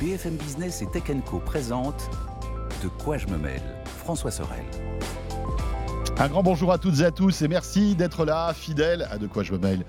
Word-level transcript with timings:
BFM 0.00 0.36
Business 0.36 0.82
et 0.82 0.86
Tech 0.86 1.04
Co 1.24 1.38
présente 1.38 2.10
De 2.82 2.88
quoi 2.88 3.16
je 3.16 3.26
me 3.28 3.38
mêle 3.38 3.62
François 4.04 4.30
Sorel. 4.30 4.64
Un 6.18 6.28
grand 6.28 6.42
bonjour 6.42 6.70
à 6.70 6.76
toutes 6.76 7.00
et 7.00 7.04
à 7.04 7.10
tous 7.10 7.40
et 7.40 7.48
merci 7.48 7.94
d'être 7.94 8.26
là, 8.26 8.52
fidèles 8.52 9.08
à 9.10 9.16
De 9.16 9.26
quoi 9.26 9.42
je 9.42 9.52
me 9.52 9.58
mêle 9.58 9.86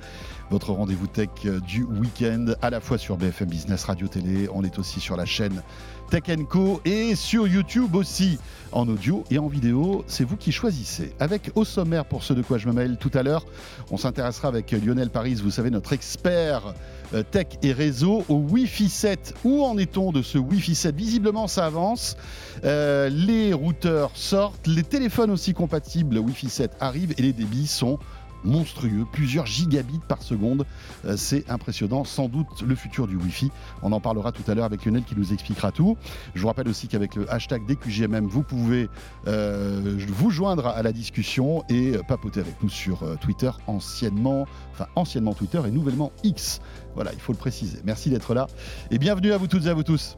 votre 0.49 0.71
rendez-vous 0.71 1.07
tech 1.07 1.29
du 1.67 1.83
week-end, 1.83 2.53
à 2.61 2.69
la 2.69 2.79
fois 2.79 2.97
sur 2.97 3.17
BFM 3.17 3.49
Business 3.49 3.83
Radio 3.83 4.07
Télé, 4.07 4.47
on 4.53 4.63
est 4.63 4.79
aussi 4.79 4.99
sur 4.99 5.17
la 5.17 5.25
chaîne 5.25 5.61
Tech 6.09 6.23
Co 6.49 6.79
et 6.85 7.15
sur 7.15 7.47
YouTube 7.47 7.93
aussi, 7.95 8.39
en 8.71 8.87
audio 8.87 9.25
et 9.29 9.39
en 9.39 9.47
vidéo. 9.47 10.05
C'est 10.07 10.23
vous 10.23 10.37
qui 10.37 10.53
choisissez. 10.53 11.13
Avec 11.19 11.51
au 11.55 11.65
sommaire 11.65 12.05
pour 12.05 12.23
ce 12.23 12.31
de 12.33 12.41
quoi 12.41 12.57
je 12.57 12.67
me 12.67 12.73
mêle 12.73 12.97
tout 12.97 13.11
à 13.13 13.23
l'heure, 13.23 13.45
on 13.91 13.97
s'intéressera 13.97 14.47
avec 14.47 14.71
Lionel 14.71 15.09
Paris, 15.09 15.35
vous 15.35 15.51
savez, 15.51 15.69
notre 15.69 15.91
expert 15.91 16.73
euh, 17.13 17.23
tech 17.23 17.47
et 17.61 17.73
réseau 17.73 18.23
au 18.29 18.35
Wi-Fi 18.35 18.89
7. 18.89 19.33
Où 19.43 19.65
en 19.65 19.77
est-on 19.77 20.13
de 20.13 20.21
ce 20.21 20.37
Wi-Fi 20.37 20.75
7 20.75 20.95
Visiblement, 20.95 21.47
ça 21.47 21.65
avance. 21.65 22.15
Euh, 22.63 23.09
les 23.09 23.51
routeurs 23.51 24.11
sortent, 24.13 24.65
les 24.65 24.83
téléphones 24.83 25.31
aussi 25.31 25.53
compatibles 25.53 26.17
Wi-Fi 26.17 26.49
7 26.49 26.71
arrivent 26.79 27.13
et 27.17 27.21
les 27.21 27.33
débits 27.33 27.67
sont 27.67 27.99
monstrueux, 28.47 29.05
plusieurs 29.11 29.45
gigabits 29.45 29.99
par 30.07 30.23
seconde. 30.23 30.65
Euh, 31.05 31.15
c'est 31.17 31.49
impressionnant, 31.49 32.03
sans 32.03 32.27
doute 32.27 32.61
le 32.65 32.75
futur 32.75 33.07
du 33.07 33.15
Wi-Fi. 33.15 33.51
On 33.83 33.91
en 33.91 33.99
parlera 33.99 34.31
tout 34.31 34.49
à 34.49 34.55
l'heure 34.55 34.65
avec 34.65 34.85
Lionel 34.85 35.03
qui 35.03 35.15
nous 35.15 35.33
expliquera 35.33 35.71
tout. 35.71 35.97
Je 36.33 36.41
vous 36.41 36.47
rappelle 36.47 36.67
aussi 36.67 36.87
qu'avec 36.87 37.15
le 37.15 37.31
hashtag 37.31 37.65
DQJMM, 37.67 38.25
vous 38.25 38.43
pouvez 38.43 38.89
euh, 39.27 39.97
vous 40.07 40.31
joindre 40.31 40.67
à 40.67 40.81
la 40.81 40.91
discussion 40.91 41.63
et 41.69 41.93
papoter 42.07 42.39
avec 42.39 42.61
nous 42.63 42.69
sur 42.69 43.03
euh, 43.03 43.15
Twitter, 43.15 43.51
anciennement, 43.67 44.47
enfin 44.73 44.87
anciennement 44.95 45.33
Twitter 45.33 45.61
et 45.65 45.71
nouvellement 45.71 46.11
X. 46.23 46.61
Voilà, 46.95 47.13
il 47.13 47.19
faut 47.19 47.33
le 47.33 47.37
préciser. 47.37 47.79
Merci 47.83 48.09
d'être 48.09 48.33
là 48.33 48.47
et 48.91 48.97
bienvenue 48.97 49.31
à 49.31 49.37
vous 49.37 49.47
toutes 49.47 49.65
et 49.65 49.69
à 49.69 49.73
vous 49.73 49.83
tous. 49.83 50.17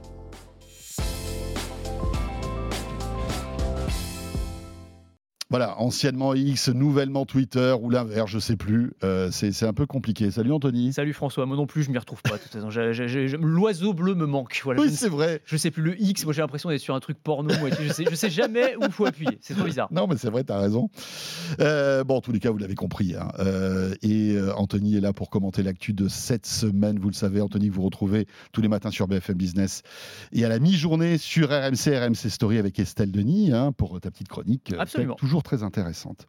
Voilà, 5.51 5.81
anciennement 5.81 6.35
X, 6.35 6.69
nouvellement 6.69 7.25
Twitter 7.25 7.73
ou 7.81 7.89
l'inverse, 7.89 8.29
je 8.29 8.37
sais 8.37 8.55
plus. 8.55 8.93
Euh, 9.03 9.31
c'est 9.31 9.65
un 9.65 9.73
peu 9.73 9.87
compliqué. 9.87 10.29
Salut 10.29 10.51
Anthony. 10.51 10.93
Salut 10.93 11.11
François. 11.11 11.47
Moi 11.47 11.57
non 11.57 11.65
plus, 11.65 11.81
je 11.81 11.89
m'y 11.89 11.97
retrouve 11.97 12.21
pas. 12.21 12.35
L'oiseau 13.41 13.95
bleu 13.95 14.13
me 14.13 14.27
manque. 14.27 14.61
Voilà, 14.63 14.81
oui, 14.81 14.91
c'est 14.91 15.09
vrai. 15.09 15.41
Je 15.45 15.57
sais 15.57 15.71
plus 15.71 15.81
le 15.81 15.99
X. 15.99 16.23
Moi, 16.23 16.33
j'ai 16.33 16.43
l'impression 16.43 16.69
d'être 16.69 16.81
sur 16.81 16.93
un 16.93 16.99
truc 16.99 17.17
porno. 17.17 17.51
Moi, 17.57 17.69
je 17.81 17.91
sais, 17.91 18.05
je 18.07 18.13
sais 18.13 18.29
jamais 18.29 18.75
où 18.75 18.81
il 18.83 18.91
faut 18.91 19.07
appuyer. 19.07 19.39
C'est 19.41 19.55
trop 19.55 19.63
bizarre. 19.63 19.87
Non, 19.91 20.05
mais 20.05 20.17
c'est 20.17 20.29
vrai, 20.29 20.43
tu 20.43 20.53
as 20.53 20.59
raison. 20.59 20.91
Euh, 21.59 22.03
bon, 22.03 22.17
en 22.17 22.21
tous 22.21 22.31
les 22.31 22.39
cas, 22.39 22.51
vous 22.51 22.59
l'avez 22.59 22.75
compris. 22.75 23.15
Hein. 23.15 23.29
Euh, 23.39 23.95
et 24.03 24.37
Anthony 24.55 24.97
est 24.97 25.01
là 25.01 25.13
pour 25.13 25.31
commenter 25.31 25.63
l'actu 25.63 25.93
de 25.93 26.07
cette 26.09 26.45
semaine. 26.45 26.99
Vous 26.99 27.09
le 27.09 27.15
savez, 27.15 27.41
Anthony, 27.41 27.69
vous 27.69 27.81
retrouvez 27.81 28.27
tous 28.51 28.61
les 28.61 28.67
matins 28.67 28.91
sur 28.91 29.07
BFM 29.07 29.37
Business 29.37 29.81
et 30.31 30.45
à 30.45 30.49
la 30.49 30.59
mi-journée 30.59 31.17
sur 31.17 31.49
RMC, 31.49 31.97
RMC 31.97 32.29
Story 32.29 32.59
avec 32.59 32.77
Estelle 32.77 33.11
Denis 33.11 33.51
hein, 33.51 33.71
pour 33.71 33.99
ta 33.99 34.11
petite 34.11 34.27
chronique. 34.27 34.75
Absolument. 34.77 35.15
Toujours 35.15 35.38
très 35.43 35.63
intéressante. 35.63 36.27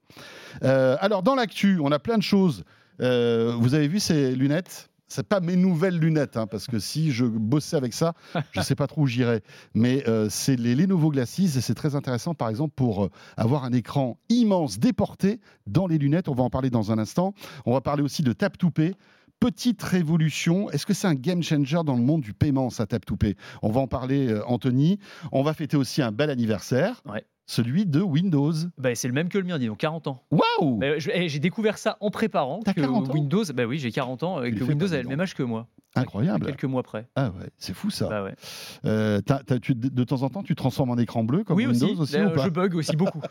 Euh, 0.62 0.96
alors, 1.00 1.22
dans 1.22 1.34
l'actu, 1.34 1.78
on 1.82 1.92
a 1.92 1.98
plein 1.98 2.18
de 2.18 2.22
choses. 2.22 2.64
Euh, 3.00 3.54
vous 3.58 3.74
avez 3.74 3.88
vu 3.88 4.00
ces 4.00 4.34
lunettes? 4.34 4.88
C'est 5.06 5.26
pas 5.26 5.40
mes 5.40 5.56
nouvelles 5.56 5.98
lunettes, 5.98 6.36
hein, 6.36 6.46
parce 6.46 6.66
que 6.66 6.78
si 6.78 7.10
je 7.10 7.24
bossais 7.24 7.76
avec 7.76 7.92
ça, 7.92 8.14
je 8.52 8.60
sais 8.60 8.76
pas 8.76 8.86
trop 8.86 9.02
où 9.02 9.06
j'irais. 9.06 9.42
Mais 9.74 10.08
euh, 10.08 10.28
c'est 10.30 10.56
les 10.56 10.76
Lenovo 10.76 11.10
Glasses 11.10 11.40
et 11.40 11.60
c'est 11.60 11.74
très 11.74 11.96
intéressant, 11.96 12.34
par 12.34 12.48
exemple, 12.48 12.74
pour 12.76 13.08
avoir 13.36 13.64
un 13.64 13.72
écran 13.72 14.18
immense 14.28 14.78
déporté 14.78 15.40
dans 15.66 15.86
les 15.86 15.98
lunettes. 15.98 16.28
On 16.28 16.34
va 16.34 16.44
en 16.44 16.50
parler 16.50 16.70
dans 16.70 16.92
un 16.92 16.98
instant. 16.98 17.34
On 17.66 17.72
va 17.72 17.80
parler 17.80 18.02
aussi 18.02 18.22
de 18.22 18.32
Tap 18.32 18.56
to 18.56 18.70
Pay 18.70 18.94
petite 19.40 19.82
révolution. 19.82 20.70
Est-ce 20.70 20.84
que 20.84 20.92
c'est 20.92 21.06
un 21.06 21.14
game 21.14 21.42
changer 21.42 21.80
dans 21.82 21.96
le 21.96 22.02
monde 22.02 22.20
du 22.20 22.34
paiement, 22.34 22.68
ça 22.68 22.86
Tap 22.86 23.06
to 23.06 23.16
Pay? 23.16 23.36
On 23.62 23.70
va 23.70 23.80
en 23.80 23.86
parler, 23.86 24.38
Anthony. 24.46 24.98
On 25.32 25.42
va 25.42 25.54
fêter 25.54 25.78
aussi 25.78 26.02
un 26.02 26.12
bel 26.12 26.28
anniversaire. 26.28 27.02
Ouais 27.06 27.24
celui 27.50 27.84
de 27.84 28.00
Windows. 28.00 28.52
Bah, 28.78 28.94
c'est 28.94 29.08
le 29.08 29.14
même 29.14 29.28
que 29.28 29.36
le 29.36 29.44
mien, 29.44 29.58
dis 29.58 29.66
donc, 29.66 29.78
40 29.78 30.06
ans. 30.06 30.22
Waouh 30.30 30.76
bah, 30.76 30.98
J'ai 30.98 31.38
découvert 31.40 31.78
ça 31.78 31.96
en 32.00 32.10
préparant. 32.10 32.60
T'as 32.64 32.74
40 32.74 33.10
ans 33.10 33.12
Windows, 33.12 33.42
bah 33.52 33.64
oui, 33.64 33.78
j'ai 33.78 33.90
40 33.90 34.22
ans, 34.22 34.42
et 34.42 34.52
que 34.52 34.62
Windows 34.62 34.92
a 34.92 35.02
le 35.02 35.08
même 35.08 35.20
âge 35.20 35.34
que 35.34 35.42
moi. 35.42 35.66
Incroyable. 35.96 36.46
Quelques 36.46 36.64
mois 36.64 36.84
près. 36.84 37.08
Ah 37.16 37.30
ouais, 37.30 37.48
c'est 37.58 37.74
fou 37.74 37.90
ça. 37.90 38.08
Bah 38.08 38.22
ouais. 38.22 38.36
Euh, 38.84 39.20
de 39.20 40.04
temps 40.04 40.22
en 40.22 40.30
temps, 40.30 40.44
tu 40.44 40.54
transformes 40.54 40.90
en 40.90 40.96
écran 40.98 41.24
bleu 41.24 41.42
comme 41.42 41.56
Windows 41.56 42.00
aussi, 42.00 42.20
ou 42.20 42.30
pas 42.30 42.44
Je 42.44 42.50
bug 42.50 42.76
aussi 42.76 42.94
beaucoup. 42.94 43.20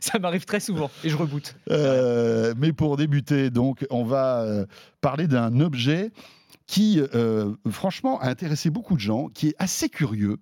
ça, 0.00 0.18
m'arrive 0.18 0.46
très 0.46 0.60
souvent 0.60 0.90
et 1.04 1.10
je 1.10 1.16
reboote. 1.18 1.56
Euh, 1.70 2.54
mais 2.56 2.72
pour 2.72 2.96
débuter, 2.96 3.50
donc, 3.50 3.86
on 3.90 4.04
va 4.04 4.40
euh, 4.40 4.64
parler 5.02 5.26
d'un 5.26 5.60
objet 5.60 6.10
qui, 6.66 7.02
franchement, 7.68 8.18
a 8.20 8.30
intéressé 8.30 8.70
beaucoup 8.70 8.94
de 8.94 9.00
gens, 9.00 9.28
qui 9.28 9.48
est 9.48 9.56
assez 9.58 9.90
curieux. 9.90 10.38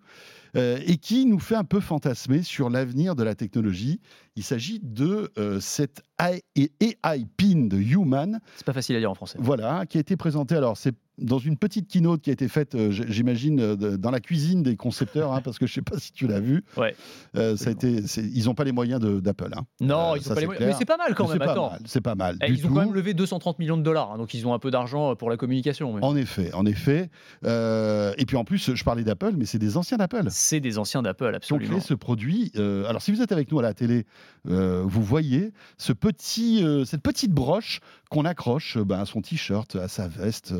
Euh, 0.58 0.80
et 0.86 0.96
qui 0.96 1.24
nous 1.24 1.38
fait 1.38 1.54
un 1.54 1.64
peu 1.64 1.80
fantasmer 1.80 2.42
sur 2.42 2.68
l'avenir 2.68 3.14
de 3.14 3.22
la 3.22 3.34
technologie. 3.34 4.00
Il 4.38 4.44
s'agit 4.44 4.78
de 4.80 5.32
euh, 5.36 5.58
cette 5.58 6.00
AI, 6.20 6.44
AI 6.54 7.26
pin 7.36 7.66
de 7.66 7.76
Human. 7.76 8.38
C'est 8.54 8.64
pas 8.64 8.72
facile 8.72 8.94
à 8.94 9.00
dire 9.00 9.10
en 9.10 9.16
français. 9.16 9.36
Voilà, 9.40 9.84
qui 9.84 9.96
a 9.96 10.00
été 10.00 10.16
présenté. 10.16 10.54
Alors, 10.54 10.76
c'est 10.76 10.94
dans 11.18 11.38
une 11.38 11.56
petite 11.56 11.88
keynote 11.88 12.22
qui 12.22 12.30
a 12.30 12.32
été 12.32 12.48
faite, 12.48 12.74
euh, 12.74 12.90
j'imagine, 12.90 13.60
euh, 13.60 13.96
dans 13.96 14.10
la 14.10 14.20
cuisine 14.20 14.62
des 14.62 14.76
concepteurs, 14.76 15.32
hein, 15.32 15.40
parce 15.42 15.58
que 15.58 15.66
je 15.66 15.72
ne 15.72 15.74
sais 15.74 15.82
pas 15.82 15.98
si 15.98 16.12
tu 16.12 16.26
l'as 16.26 16.40
vu. 16.40 16.64
Ouais. 16.76 16.94
Euh, 17.36 17.56
ça 17.56 17.70
a 17.70 17.72
été, 17.72 18.02
ils 18.18 18.44
n'ont 18.44 18.54
pas 18.54 18.64
les 18.64 18.72
moyens 18.72 19.00
d'Apple. 19.00 19.50
Hein. 19.54 19.62
Non, 19.80 20.16
ils 20.16 20.26
n'ont 20.26 20.34
pas 20.34 20.40
les 20.40 20.46
moyens. 20.46 20.66
Mais 20.66 20.74
c'est 20.78 20.84
pas 20.84 20.96
mal 20.96 21.14
quand 21.14 21.28
même. 21.28 21.38
C'est 21.84 22.00
pas 22.00 22.14
mal. 22.14 22.36
Eh, 22.42 22.50
ils 22.50 22.66
ont 22.66 22.70
quand 22.70 22.80
même 22.80 22.94
levé 22.94 23.14
230 23.14 23.58
millions 23.58 23.76
de 23.76 23.82
dollars, 23.82 24.12
hein, 24.12 24.18
donc 24.18 24.34
ils 24.34 24.46
ont 24.46 24.54
un 24.54 24.58
peu 24.58 24.70
d'argent 24.70 25.16
pour 25.16 25.30
la 25.30 25.36
communication. 25.36 25.96
En 26.00 26.16
effet, 26.16 26.52
en 26.54 26.66
effet. 26.66 27.10
et 27.44 28.26
puis 28.26 28.36
en 28.36 28.44
plus, 28.44 28.74
je 28.74 28.84
parlais 28.84 29.04
d'Apple, 29.04 29.32
mais 29.36 29.44
c'est 29.44 29.58
des 29.58 29.76
anciens 29.76 29.96
d'Apple. 29.96 30.26
C'est 30.30 30.60
des 30.60 30.78
anciens 30.78 31.02
d'Apple, 31.02 31.34
absolument. 31.34 31.68
Créé 31.68 31.80
ce 31.80 31.94
produit. 31.94 32.52
alors 32.56 33.02
si 33.02 33.12
vous 33.12 33.22
êtes 33.22 33.32
avec 33.32 33.50
nous 33.50 33.58
à 33.58 33.62
la 33.62 33.74
télé, 33.74 34.06
vous 34.44 35.02
voyez 35.02 35.52
petit, 35.92 36.64
cette 36.86 37.02
petite 37.02 37.32
broche 37.32 37.80
qu'on 38.08 38.24
accroche 38.24 38.78
ben, 38.78 39.00
à 39.00 39.06
son 39.06 39.20
t-shirt, 39.20 39.76
à 39.76 39.88
sa 39.88 40.08
veste 40.08 40.54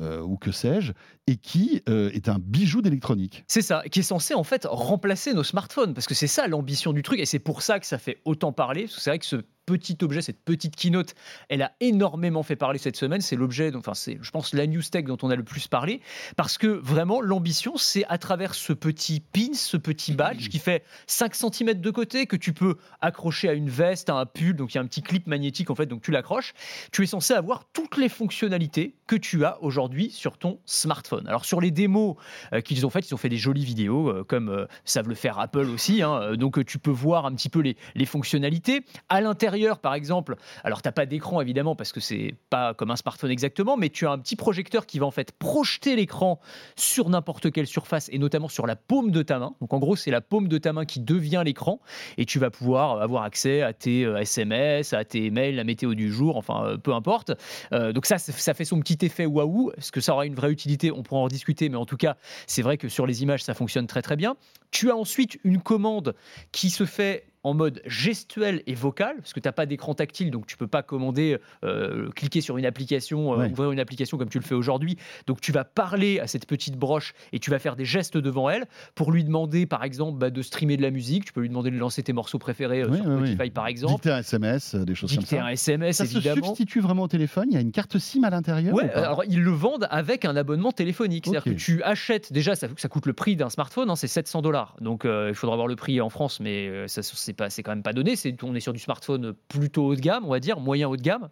euh, 0.00 0.20
ou 0.20 0.36
que 0.36 0.52
sais-je, 0.52 0.92
et 1.26 1.36
qui 1.36 1.82
euh, 1.88 2.10
est 2.10 2.28
un 2.28 2.38
bijou 2.38 2.82
d'électronique. 2.82 3.44
C'est 3.48 3.62
ça, 3.62 3.82
qui 3.90 4.00
est 4.00 4.02
censé 4.02 4.34
en 4.34 4.44
fait 4.44 4.66
remplacer 4.68 5.34
nos 5.34 5.44
smartphones, 5.44 5.94
parce 5.94 6.06
que 6.06 6.14
c'est 6.14 6.26
ça 6.26 6.46
l'ambition 6.48 6.92
du 6.92 7.02
truc, 7.02 7.20
et 7.20 7.26
c'est 7.26 7.38
pour 7.38 7.62
ça 7.62 7.80
que 7.80 7.86
ça 7.86 7.98
fait 7.98 8.20
autant 8.24 8.52
parler, 8.52 8.86
c'est 8.88 9.10
vrai 9.10 9.18
que 9.18 9.26
ce 9.26 9.36
petit 9.66 9.98
objet, 10.02 10.22
cette 10.22 10.40
petite 10.40 10.76
keynote, 10.76 11.14
elle 11.48 11.60
a 11.60 11.72
énormément 11.80 12.44
fait 12.44 12.56
parler 12.56 12.78
cette 12.78 12.96
semaine. 12.96 13.20
C'est 13.20 13.36
l'objet, 13.36 13.74
enfin 13.74 13.94
c'est, 13.94 14.18
je 14.22 14.30
pense, 14.30 14.54
la 14.54 14.66
news 14.66 14.82
tech 14.82 15.04
dont 15.04 15.18
on 15.22 15.30
a 15.30 15.36
le 15.36 15.42
plus 15.42 15.66
parlé, 15.66 16.00
parce 16.36 16.56
que 16.56 16.68
vraiment 16.68 17.20
l'ambition, 17.20 17.76
c'est 17.76 18.04
à 18.08 18.16
travers 18.16 18.54
ce 18.54 18.72
petit 18.72 19.20
pin, 19.20 19.52
ce 19.54 19.76
petit 19.76 20.12
badge 20.12 20.48
qui 20.48 20.60
fait 20.60 20.84
5 21.08 21.34
cm 21.34 21.74
de 21.74 21.90
côté 21.90 22.26
que 22.26 22.36
tu 22.36 22.52
peux 22.52 22.76
accrocher 23.00 23.48
à 23.48 23.52
une 23.52 23.68
veste, 23.68 24.08
à 24.08 24.14
un 24.14 24.26
pull, 24.26 24.54
donc 24.54 24.72
il 24.72 24.76
y 24.76 24.78
a 24.78 24.82
un 24.82 24.86
petit 24.86 25.02
clip 25.02 25.26
magnétique 25.26 25.70
en 25.70 25.74
fait, 25.74 25.86
donc 25.86 26.00
tu 26.00 26.12
l'accroches. 26.12 26.54
Tu 26.92 27.02
es 27.02 27.06
censé 27.06 27.34
avoir 27.34 27.64
toutes 27.72 27.96
les 27.96 28.08
fonctionnalités 28.08 28.94
que 29.06 29.16
tu 29.16 29.44
as 29.44 29.62
aujourd'hui 29.62 30.10
sur 30.10 30.38
ton 30.38 30.58
smartphone. 30.64 31.26
Alors 31.28 31.44
sur 31.44 31.60
les 31.60 31.70
démos 31.70 32.16
euh, 32.52 32.60
qu'ils 32.60 32.84
ont 32.86 32.90
faites, 32.90 33.08
ils 33.08 33.14
ont 33.14 33.18
fait 33.18 33.28
des 33.28 33.36
jolies 33.36 33.64
vidéos, 33.64 34.08
euh, 34.08 34.24
comme 34.24 34.48
euh, 34.48 34.66
savent 34.84 35.08
le 35.08 35.14
faire 35.14 35.38
Apple 35.38 35.68
aussi. 35.70 36.02
Hein, 36.02 36.34
donc 36.36 36.64
tu 36.64 36.78
peux 36.78 36.90
voir 36.90 37.26
un 37.26 37.34
petit 37.34 37.48
peu 37.48 37.60
les, 37.60 37.76
fonctionnalités 38.06 38.84
à 39.08 39.20
l'intérieur 39.20 39.80
par 39.80 39.94
exemple, 39.94 40.36
alors 40.62 40.80
tu 40.80 40.86
n'as 40.86 40.92
pas 40.92 41.06
d'écran 41.06 41.40
évidemment 41.40 41.74
parce 41.74 41.90
que 41.90 41.98
c'est 41.98 42.36
pas 42.50 42.72
comme 42.72 42.92
un 42.92 42.96
smartphone 42.96 43.32
exactement, 43.32 43.76
mais 43.76 43.90
tu 43.90 44.06
as 44.06 44.12
un 44.12 44.18
petit 44.18 44.36
projecteur 44.36 44.86
qui 44.86 45.00
va 45.00 45.06
en 45.06 45.10
fait 45.10 45.32
projeter 45.32 45.96
l'écran 45.96 46.40
sur 46.76 47.08
n'importe 47.10 47.50
quelle 47.50 47.66
surface 47.66 48.08
et 48.12 48.18
notamment 48.18 48.48
sur 48.48 48.66
la 48.66 48.76
paume 48.76 49.10
de 49.10 49.22
ta 49.22 49.40
main. 49.40 49.54
Donc 49.60 49.72
en 49.72 49.78
gros, 49.78 49.96
c'est 49.96 50.12
la 50.12 50.20
paume 50.20 50.46
de 50.46 50.58
ta 50.58 50.72
main 50.72 50.84
qui 50.84 51.00
devient 51.00 51.42
l'écran 51.44 51.80
et 52.16 52.26
tu 52.26 52.38
vas 52.38 52.50
pouvoir 52.50 53.00
avoir 53.02 53.24
accès 53.24 53.62
à 53.62 53.72
tes 53.72 54.02
SMS, 54.02 54.92
à 54.92 55.04
tes 55.04 55.30
mails, 55.30 55.56
la 55.56 55.64
météo 55.64 55.94
du 55.94 56.12
jour, 56.12 56.36
enfin 56.36 56.75
peu 56.82 56.94
importe. 56.94 57.32
Euh, 57.72 57.92
donc 57.92 58.06
ça, 58.06 58.18
ça 58.18 58.54
fait 58.54 58.64
son 58.64 58.80
petit 58.80 59.04
effet 59.04 59.26
waouh. 59.26 59.72
Est-ce 59.76 59.92
que 59.92 60.00
ça 60.00 60.12
aura 60.12 60.26
une 60.26 60.34
vraie 60.34 60.50
utilité 60.50 60.90
On 60.90 61.02
pourra 61.02 61.20
en 61.20 61.28
discuter, 61.28 61.68
mais 61.68 61.76
en 61.76 61.86
tout 61.86 61.96
cas, 61.96 62.16
c'est 62.46 62.62
vrai 62.62 62.78
que 62.78 62.88
sur 62.88 63.06
les 63.06 63.22
images, 63.22 63.42
ça 63.42 63.54
fonctionne 63.54 63.86
très 63.86 64.02
très 64.02 64.16
bien. 64.16 64.36
Tu 64.70 64.90
as 64.90 64.96
ensuite 64.96 65.38
une 65.44 65.60
commande 65.60 66.14
qui 66.52 66.70
se 66.70 66.84
fait 66.84 67.26
en 67.46 67.54
mode 67.54 67.80
gestuel 67.86 68.64
et 68.66 68.74
vocal, 68.74 69.14
parce 69.18 69.32
que 69.32 69.38
tu 69.38 69.46
n'as 69.46 69.52
pas 69.52 69.66
d'écran 69.66 69.94
tactile, 69.94 70.32
donc 70.32 70.48
tu 70.48 70.56
peux 70.56 70.66
pas 70.66 70.82
commander, 70.82 71.38
euh, 71.62 72.10
cliquer 72.10 72.40
sur 72.40 72.58
une 72.58 72.66
application, 72.66 73.40
euh, 73.40 73.46
ouvrir 73.46 73.70
une 73.70 73.78
application 73.78 74.18
comme 74.18 74.28
tu 74.28 74.40
le 74.40 74.44
fais 74.44 74.56
aujourd'hui. 74.56 74.98
Donc 75.28 75.40
tu 75.40 75.52
vas 75.52 75.62
parler 75.62 76.18
à 76.18 76.26
cette 76.26 76.46
petite 76.46 76.76
broche 76.76 77.14
et 77.32 77.38
tu 77.38 77.52
vas 77.52 77.60
faire 77.60 77.76
des 77.76 77.84
gestes 77.84 78.16
devant 78.16 78.50
elle 78.50 78.64
pour 78.96 79.12
lui 79.12 79.22
demander, 79.22 79.64
par 79.64 79.84
exemple, 79.84 80.18
bah, 80.18 80.30
de 80.30 80.42
streamer 80.42 80.76
de 80.76 80.82
la 80.82 80.90
musique. 80.90 81.24
Tu 81.24 81.32
peux 81.32 81.40
lui 81.40 81.48
demander 81.48 81.70
de 81.70 81.78
lancer 81.78 82.02
tes 82.02 82.12
morceaux 82.12 82.40
préférés 82.40 82.82
euh, 82.82 82.92
sur 82.92 83.04
Spotify, 83.04 83.50
par 83.50 83.68
exemple. 83.68 83.94
Dicter 83.94 84.10
un 84.10 84.18
SMS, 84.18 84.74
des 84.74 84.96
choses 84.96 85.14
comme 85.14 85.24
ça. 85.24 85.44
un 85.44 85.48
SMS, 85.50 85.98
ça 85.98 86.04
évidemment. 86.04 86.34
se 86.34 86.46
substitue 86.48 86.80
vraiment 86.80 87.04
au 87.04 87.08
téléphone? 87.08 87.46
Il 87.50 87.54
y 87.54 87.58
a 87.58 87.60
une 87.60 87.70
carte 87.70 87.96
SIM 87.96 88.24
à 88.24 88.30
l'intérieur 88.30 88.74
Ouais, 88.74 88.90
alors 88.90 89.22
ils 89.28 89.40
le 89.40 89.52
vendent 89.52 89.86
avec 89.90 90.24
un 90.24 90.34
abonnement 90.34 90.72
téléphonique. 90.72 91.26
C'est-à-dire 91.26 91.44
que 91.44 91.56
tu 91.56 91.80
achètes, 91.84 92.32
déjà, 92.32 92.56
ça, 92.56 92.66
ça 92.76 92.88
coûte 92.88 93.06
le 93.06 93.12
prix 93.12 93.36
d'un 93.36 93.50
smartphone, 93.50 93.88
hein, 93.88 93.94
c'est 93.94 94.08
700 94.08 94.42
dollars. 94.42 94.74
Donc 94.80 95.04
il 95.04 95.34
faudra 95.34 95.54
voir 95.54 95.68
le 95.68 95.76
prix 95.76 96.00
en 96.00 96.10
France, 96.10 96.40
mais 96.40 96.88
ça, 96.88 97.02
c'est 97.04 97.35
c'est 97.48 97.62
quand 97.62 97.72
même 97.72 97.82
pas 97.82 97.92
donné. 97.92 98.16
C'est, 98.16 98.42
on 98.42 98.54
est 98.54 98.60
sur 98.60 98.72
du 98.72 98.78
smartphone 98.78 99.34
plutôt 99.48 99.86
haut 99.86 99.94
de 99.94 100.00
gamme, 100.00 100.24
on 100.24 100.30
va 100.30 100.40
dire, 100.40 100.60
moyen 100.60 100.88
haut 100.88 100.96
de 100.96 101.02
gamme. 101.02 101.28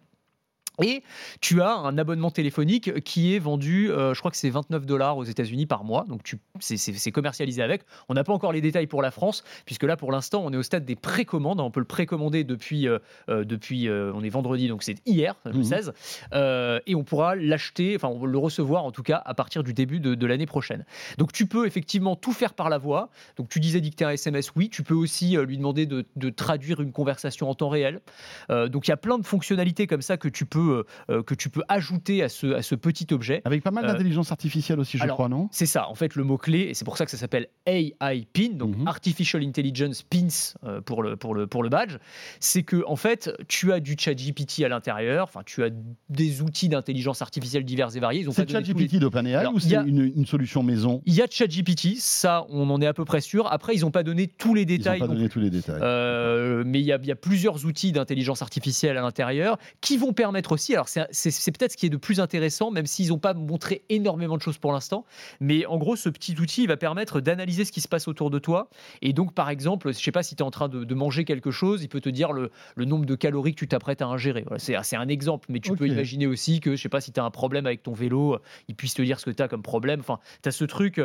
Et 0.81 1.03
tu 1.41 1.61
as 1.61 1.73
un 1.75 1.97
abonnement 1.97 2.31
téléphonique 2.31 3.01
qui 3.03 3.35
est 3.35 3.39
vendu, 3.39 3.89
euh, 3.91 4.13
je 4.13 4.19
crois 4.19 4.31
que 4.31 4.37
c'est 4.37 4.49
29 4.49 4.85
dollars 4.85 5.17
aux 5.17 5.23
États-Unis 5.23 5.65
par 5.65 5.83
mois. 5.83 6.05
Donc 6.07 6.23
tu- 6.23 6.39
c'est- 6.59 6.77
c'est 6.77 6.93
c'est 6.93 7.11
commercialisé 7.11 7.61
avec. 7.61 7.83
On 8.09 8.13
n'a 8.13 8.23
pas 8.23 8.33
encore 8.33 8.51
les 8.51 8.61
détails 8.61 8.87
pour 8.87 9.01
la 9.01 9.11
France, 9.11 9.43
puisque 9.65 9.83
là 9.83 9.95
pour 9.97 10.11
l'instant 10.11 10.41
on 10.43 10.51
est 10.51 10.57
au 10.57 10.63
stade 10.63 10.85
des 10.85 10.95
précommandes. 10.95 11.59
On 11.61 11.71
peut 11.71 11.79
le 11.79 11.85
précommander 11.85 12.43
depuis, 12.43 12.87
euh, 12.87 12.99
euh, 13.29 13.43
depuis 13.45 13.87
euh, 13.87 14.11
on 14.15 14.23
est 14.23 14.29
vendredi, 14.29 14.67
donc 14.67 14.83
c'est 14.83 14.95
hier, 15.05 15.35
le 15.45 15.53
Mhm. 15.53 15.63
16. 15.63 15.93
Euh, 16.33 16.79
et 16.87 16.95
on 16.95 17.03
pourra 17.03 17.35
l'acheter, 17.35 17.95
enfin 17.95 18.11
le 18.25 18.37
recevoir 18.37 18.83
en 18.83 18.91
tout 18.91 19.03
cas 19.03 19.21
à 19.25 19.33
partir 19.33 19.63
du 19.63 19.73
début 19.73 19.99
de, 19.99 20.15
de 20.15 20.25
l'année 20.25 20.45
prochaine. 20.45 20.85
Donc 21.17 21.31
tu 21.31 21.45
peux 21.45 21.65
effectivement 21.67 22.15
tout 22.15 22.33
faire 22.33 22.53
par 22.53 22.69
la 22.69 22.77
voix. 22.77 23.09
Donc 23.37 23.49
tu 23.49 23.59
disais 23.59 23.81
dicter 23.81 24.05
un 24.05 24.09
SMS, 24.11 24.51
oui. 24.55 24.69
Tu 24.69 24.83
peux 24.83 24.93
aussi 24.93 25.37
lui 25.37 25.57
demander 25.57 25.85
de, 25.85 26.05
de 26.15 26.29
traduire 26.29 26.81
une 26.81 26.91
conversation 26.91 27.49
en 27.49 27.55
temps 27.55 27.69
réel. 27.69 28.01
Donc 28.49 28.87
il 28.87 28.91
y 28.91 28.93
a 28.93 28.97
plein 28.97 29.17
de 29.17 29.25
fonctionnalités 29.25 29.87
comme 29.87 30.01
ça 30.01 30.17
que 30.17 30.27
tu 30.27 30.45
peux, 30.45 30.64
euh, 31.09 31.23
que 31.23 31.33
tu 31.35 31.49
peux 31.49 31.61
ajouter 31.67 32.23
à 32.23 32.29
ce, 32.29 32.47
à 32.53 32.61
ce 32.61 32.75
petit 32.75 33.07
objet. 33.13 33.41
Avec 33.45 33.63
pas 33.63 33.71
mal 33.71 33.85
Euh, 33.85 33.87
d'intelligence 33.89 34.31
artificielle 34.31 34.79
aussi, 34.79 34.97
je 34.97 35.03
alors, 35.03 35.15
crois, 35.17 35.29
non? 35.29 35.47
C'est 35.51 35.65
ça, 35.65 35.87
en 35.89 35.95
fait, 35.95 36.15
le 36.15 36.23
mot-clé, 36.23 36.59
et 36.69 36.73
c'est 36.73 36.85
pour 36.85 36.97
ça 36.97 37.05
que 37.05 37.11
ça 37.11 37.17
s'appelle 37.17 37.47
AI 37.65 37.93
PIN, 38.33 38.53
donc 38.53 38.75
Mhm. 38.77 38.87
Artificial 38.87 39.43
Intelligence 39.43 40.01
Pins 40.03 40.27
euh, 40.63 40.81
pour, 40.81 41.03
le, 41.03 41.15
pour, 41.15 41.33
le, 41.35 41.47
pour 41.47 41.63
le 41.63 41.69
badge. 41.69 41.97
C'est 42.39 42.63
que, 42.63 42.83
en 42.87 42.95
fait, 42.95 43.31
tu 43.47 43.71
as 43.73 43.79
du 43.79 43.95
chat 43.99 44.13
GPT 44.13 44.63
à 44.63 44.69
l'intérieur, 44.69 45.23
enfin, 45.25 45.41
tu 45.45 45.63
as 45.63 45.69
des 46.09 46.41
outils 46.41 46.69
d'intelligence 46.69 47.21
artificielle 47.21 47.63
divers 47.65 47.95
et 47.95 47.99
variés. 47.99 48.25
C'est 48.31 48.45
tous 48.45 48.53
les- 48.53 48.63
ChatGPT 48.65 48.95
d'OpenAI 48.99 49.47
ou 49.47 49.59
c'est 49.59 49.75
une, 49.75 50.11
une 50.15 50.25
solution 50.25 50.63
maison? 50.63 51.01
Il 51.05 51.13
y 51.13 51.21
a 51.21 51.27
ChatGPT, 51.29 51.95
ça, 51.97 52.45
on 52.49 52.69
en 52.69 52.81
est 52.81 52.87
à 52.87 52.93
peu 52.93 53.05
près 53.05 53.21
sûr. 53.21 53.51
Après, 53.51 53.75
ils 53.75 53.81
n'ont 53.81 53.91
pas 53.91 54.03
donné 54.03 54.27
tous 54.27 54.53
les 54.53 54.61
Ils 54.63 54.67
n'ont 54.71 54.77
détails. 54.77 54.99
pas 54.99 55.07
donné 55.07 55.29
tous 55.29 55.39
les 55.39 55.49
détails. 55.49 55.79
Euh, 55.81 56.63
mais 56.65 56.79
il 56.79 56.85
y, 56.85 56.91
a, 56.91 56.97
il 57.01 57.07
y 57.07 57.11
a 57.11 57.15
plusieurs 57.15 57.65
outils 57.65 57.91
d'intelligence 57.91 58.41
artificielle 58.41 58.97
à 58.97 59.01
l'intérieur 59.01 59.57
qui 59.81 59.97
vont 59.97 60.13
permettre 60.13 60.54
aussi, 60.55 60.73
alors 60.73 60.87
c'est- 60.89 61.05
peut-être 61.51 61.73
ce 61.73 61.77
qui 61.77 61.85
est 61.85 61.89
de 61.89 61.97
plus 61.97 62.19
intéressant, 62.19 62.71
même 62.71 62.87
s'ils 62.87 63.09
n'ont 63.09 63.19
pas 63.19 63.33
montré 63.35 63.83
énormément 63.89 64.35
de 64.37 64.41
choses 64.41 64.57
pour 64.57 64.71
l'instant, 64.73 65.05
mais 65.39 65.65
en 65.67 65.77
gros 65.77 65.95
ce 65.95 66.09
petit 66.09 66.35
outil 66.39 66.63
il 66.63 66.67
va 66.67 66.77
permettre 66.77 67.21
d'analyser 67.21 67.63
ce 67.65 67.71
qui 67.71 67.81
se 67.81 67.87
passe 67.87 68.07
autour 68.07 68.29
de 68.31 68.39
toi. 68.39 68.69
Et 69.03 69.13
donc 69.13 69.33
par 69.33 69.49
exemple, 69.49 69.93
je 69.93 69.99
sais 69.99 70.11
pas 70.11 70.23
si 70.23 70.35
tu 70.35 70.41
es 70.41 70.45
en 70.45 70.51
train 70.51 70.67
de, 70.69 70.83
de 70.83 70.95
manger 70.95 71.23
quelque 71.25 71.51
chose, 71.51 71.83
il 71.83 71.87
peut 71.89 72.01
te 72.01 72.09
dire 72.09 72.31
le, 72.33 72.49
le 72.75 72.85
nombre 72.85 73.05
de 73.05 73.15
calories 73.15 73.53
que 73.53 73.59
tu 73.59 73.67
t'apprêtes 73.67 74.01
à 74.01 74.07
ingérer. 74.07 74.43
Voilà, 74.47 74.59
c'est 74.59 74.95
un 74.95 75.07
exemple, 75.07 75.45
mais 75.49 75.59
tu 75.59 75.69
peux 75.77 75.85
imaginer 75.93 76.25
aussi 76.27 76.59
que, 76.59 76.75
je 76.75 76.81
sais 76.81 76.89
pas 76.89 77.01
si 77.01 77.11
tu 77.11 77.19
as 77.19 77.23
un 77.23 77.31
problème 77.31 77.65
avec 77.67 77.83
ton 77.83 77.93
vélo, 77.93 78.39
il 78.67 78.75
puisse 78.75 78.93
te 78.95 79.01
dire 79.01 79.19
ce 79.19 79.25
que 79.25 79.31
tu 79.31 79.43
as 79.43 79.47
comme 79.47 79.61
problème. 79.63 79.99
Enfin, 79.99 80.19
tu 80.41 80.49
as 80.49 80.51
ce 80.51 80.65
truc... 80.65 80.99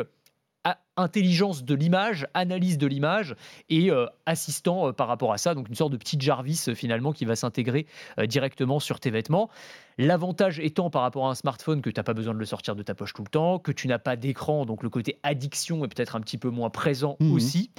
intelligence 0.97 1.63
de 1.63 1.73
l'image, 1.73 2.27
analyse 2.33 2.77
de 2.77 2.85
l'image 2.85 3.35
et 3.69 3.89
euh, 3.89 4.05
assistant 4.25 4.87
euh, 4.87 4.91
par 4.91 5.07
rapport 5.07 5.33
à 5.33 5.37
ça. 5.37 5.55
Donc 5.55 5.67
une 5.69 5.75
sorte 5.75 5.91
de 5.91 5.97
petit 5.97 6.19
Jarvis 6.19 6.65
euh, 6.67 6.75
finalement 6.75 7.11
qui 7.11 7.25
va 7.25 7.35
s'intégrer 7.35 7.87
directement 8.27 8.79
sur 8.79 8.99
tes 8.99 9.09
vêtements. 9.09 9.49
L'avantage 9.97 10.59
étant 10.59 10.89
par 10.89 11.01
rapport 11.01 11.27
à 11.27 11.31
un 11.31 11.35
smartphone 11.35 11.81
que 11.81 11.89
tu 11.89 11.99
n'as 11.99 12.03
pas 12.03 12.13
besoin 12.13 12.33
de 12.33 12.39
le 12.39 12.45
sortir 12.45 12.75
de 12.75 12.83
ta 12.83 12.93
poche 12.95 13.13
tout 13.13 13.23
le 13.23 13.29
temps, 13.29 13.59
que 13.59 13.71
tu 13.71 13.87
n'as 13.87 13.99
pas 13.99 14.15
d'écran, 14.15 14.65
donc 14.65 14.83
le 14.83 14.89
côté 14.89 15.19
addiction 15.23 15.83
est 15.85 15.87
peut-être 15.87 16.15
un 16.15 16.21
petit 16.21 16.37
peu 16.37 16.49
moins 16.49 16.69
présent 16.69 17.17
Mhm. 17.19 17.33
aussi. 17.33 17.71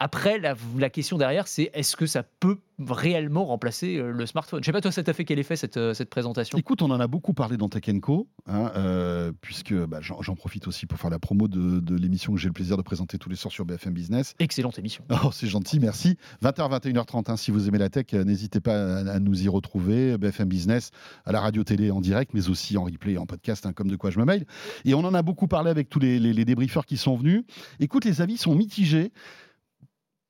Après, 0.00 0.38
la, 0.38 0.54
la 0.76 0.90
question 0.90 1.18
derrière, 1.18 1.48
c'est 1.48 1.70
est-ce 1.74 1.96
que 1.96 2.06
ça 2.06 2.22
peut 2.22 2.58
réellement 2.78 3.44
remplacer 3.46 3.96
euh, 3.96 4.12
le 4.12 4.26
smartphone? 4.26 4.62
Je 4.62 4.66
sais 4.66 4.72
pas, 4.72 4.80
toi, 4.80 4.92
ça 4.92 5.02
t'a 5.02 5.12
fait 5.12 5.24
quel 5.24 5.40
effet 5.40 5.56
cette, 5.56 5.76
euh, 5.76 5.92
cette 5.92 6.08
présentation? 6.08 6.56
Écoute, 6.56 6.82
on 6.82 6.90
en 6.90 7.00
a 7.00 7.08
beaucoup 7.08 7.34
parlé 7.34 7.56
dans 7.56 7.68
Tech 7.68 7.82
Co, 8.00 8.28
hein, 8.46 8.70
euh, 8.76 9.32
puisque 9.40 9.74
bah, 9.74 9.98
j'en 10.00 10.36
profite 10.36 10.68
aussi 10.68 10.86
pour 10.86 11.00
faire 11.00 11.10
la 11.10 11.18
promo 11.18 11.48
de, 11.48 11.80
de 11.80 11.96
l'émission 11.96 12.32
que 12.32 12.38
j'ai 12.38 12.46
le 12.46 12.52
plaisir 12.52 12.76
de 12.76 12.82
présenter 12.82 13.18
tous 13.18 13.28
les 13.28 13.34
soirs 13.34 13.50
sur 13.50 13.64
BFM 13.64 13.92
Business. 13.92 14.34
Excellente 14.38 14.78
émission. 14.78 15.04
Oh, 15.24 15.30
c'est 15.32 15.48
gentil, 15.48 15.80
merci. 15.80 16.16
20h, 16.44 16.78
21h30, 16.92 17.32
hein, 17.32 17.36
si 17.36 17.50
vous 17.50 17.66
aimez 17.66 17.78
la 17.78 17.88
tech, 17.88 18.12
n'hésitez 18.12 18.60
pas 18.60 18.98
à, 18.98 19.14
à 19.14 19.18
nous 19.18 19.42
y 19.42 19.48
retrouver. 19.48 20.16
BFM 20.16 20.48
Business, 20.48 20.92
à 21.24 21.32
la 21.32 21.40
radio 21.40 21.64
télé 21.64 21.90
en 21.90 22.00
direct, 22.00 22.32
mais 22.34 22.48
aussi 22.48 22.76
en 22.76 22.84
replay 22.84 23.14
et 23.14 23.18
en 23.18 23.26
podcast, 23.26 23.66
hein, 23.66 23.72
comme 23.72 23.88
de 23.88 23.96
quoi 23.96 24.10
je 24.10 24.20
me 24.20 24.24
mail. 24.24 24.46
Et 24.84 24.94
on 24.94 25.00
en 25.00 25.12
a 25.12 25.22
beaucoup 25.22 25.48
parlé 25.48 25.70
avec 25.70 25.88
tous 25.88 25.98
les, 25.98 26.20
les, 26.20 26.32
les 26.32 26.44
débriefeurs 26.44 26.86
qui 26.86 26.96
sont 26.96 27.16
venus. 27.16 27.42
Écoute, 27.80 28.04
les 28.04 28.20
avis 28.20 28.36
sont 28.36 28.54
mitigés. 28.54 29.12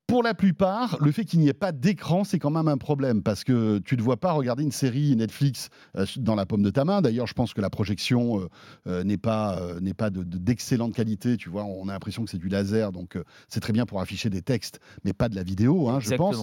Pour 0.08 0.22
la 0.22 0.32
plupart, 0.32 0.96
le 1.02 1.12
fait 1.12 1.26
qu'il 1.26 1.38
n'y 1.38 1.48
ait 1.48 1.52
pas 1.52 1.70
d'écran, 1.70 2.24
c'est 2.24 2.38
quand 2.38 2.48
même 2.50 2.66
un 2.66 2.78
problème 2.78 3.22
parce 3.22 3.44
que 3.44 3.76
tu 3.80 3.94
ne 3.94 4.00
vois 4.00 4.16
pas 4.16 4.32
regarder 4.32 4.62
une 4.62 4.72
série 4.72 5.14
Netflix 5.14 5.68
euh, 5.96 6.06
dans 6.16 6.34
la 6.34 6.46
paume 6.46 6.62
de 6.62 6.70
ta 6.70 6.86
main. 6.86 7.02
D'ailleurs, 7.02 7.26
je 7.26 7.34
pense 7.34 7.52
que 7.52 7.60
la 7.60 7.68
projection 7.68 8.40
euh, 8.40 8.48
euh, 8.86 9.04
n'est 9.04 9.18
pas, 9.18 9.60
euh, 9.60 9.80
n'est 9.80 9.92
pas 9.92 10.08
de- 10.08 10.22
de- 10.22 10.38
d'excellente 10.38 10.94
qualité. 10.94 11.36
Tu 11.36 11.50
vois, 11.50 11.64
on 11.64 11.88
a 11.88 11.92
l'impression 11.92 12.24
que 12.24 12.30
c'est 12.30 12.38
du 12.38 12.48
laser, 12.48 12.90
donc 12.90 13.16
euh, 13.16 13.24
c'est 13.48 13.60
très 13.60 13.74
bien 13.74 13.84
pour 13.84 14.00
afficher 14.00 14.30
des 14.30 14.40
textes, 14.40 14.80
mais 15.04 15.12
pas 15.12 15.28
de 15.28 15.34
la 15.34 15.42
vidéo, 15.42 15.90
hein, 15.90 16.00
je 16.00 16.08
pense. 16.16 16.36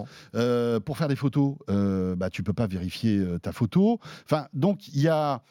Pour 0.86 0.98
faire 1.00 1.08
des 1.08 1.16
photos, 1.16 1.56
bah, 1.68 2.30
tu 2.30 2.44
peux 2.44 2.54
pas 2.54 2.68
vérifier 2.68 3.20
ta 3.42 3.52
photo. 3.52 4.00
Enfin, 4.26 4.46
donc 4.54 4.88
il 4.90 5.02
y 5.02 5.08
a. 5.08 5.42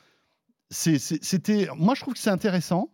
C'était. 0.75 1.69
Moi, 1.77 1.95
je 1.95 2.01
trouve 2.01 2.15
que 2.15 2.21
c'est 2.21 2.31
intéressant. 2.31 2.91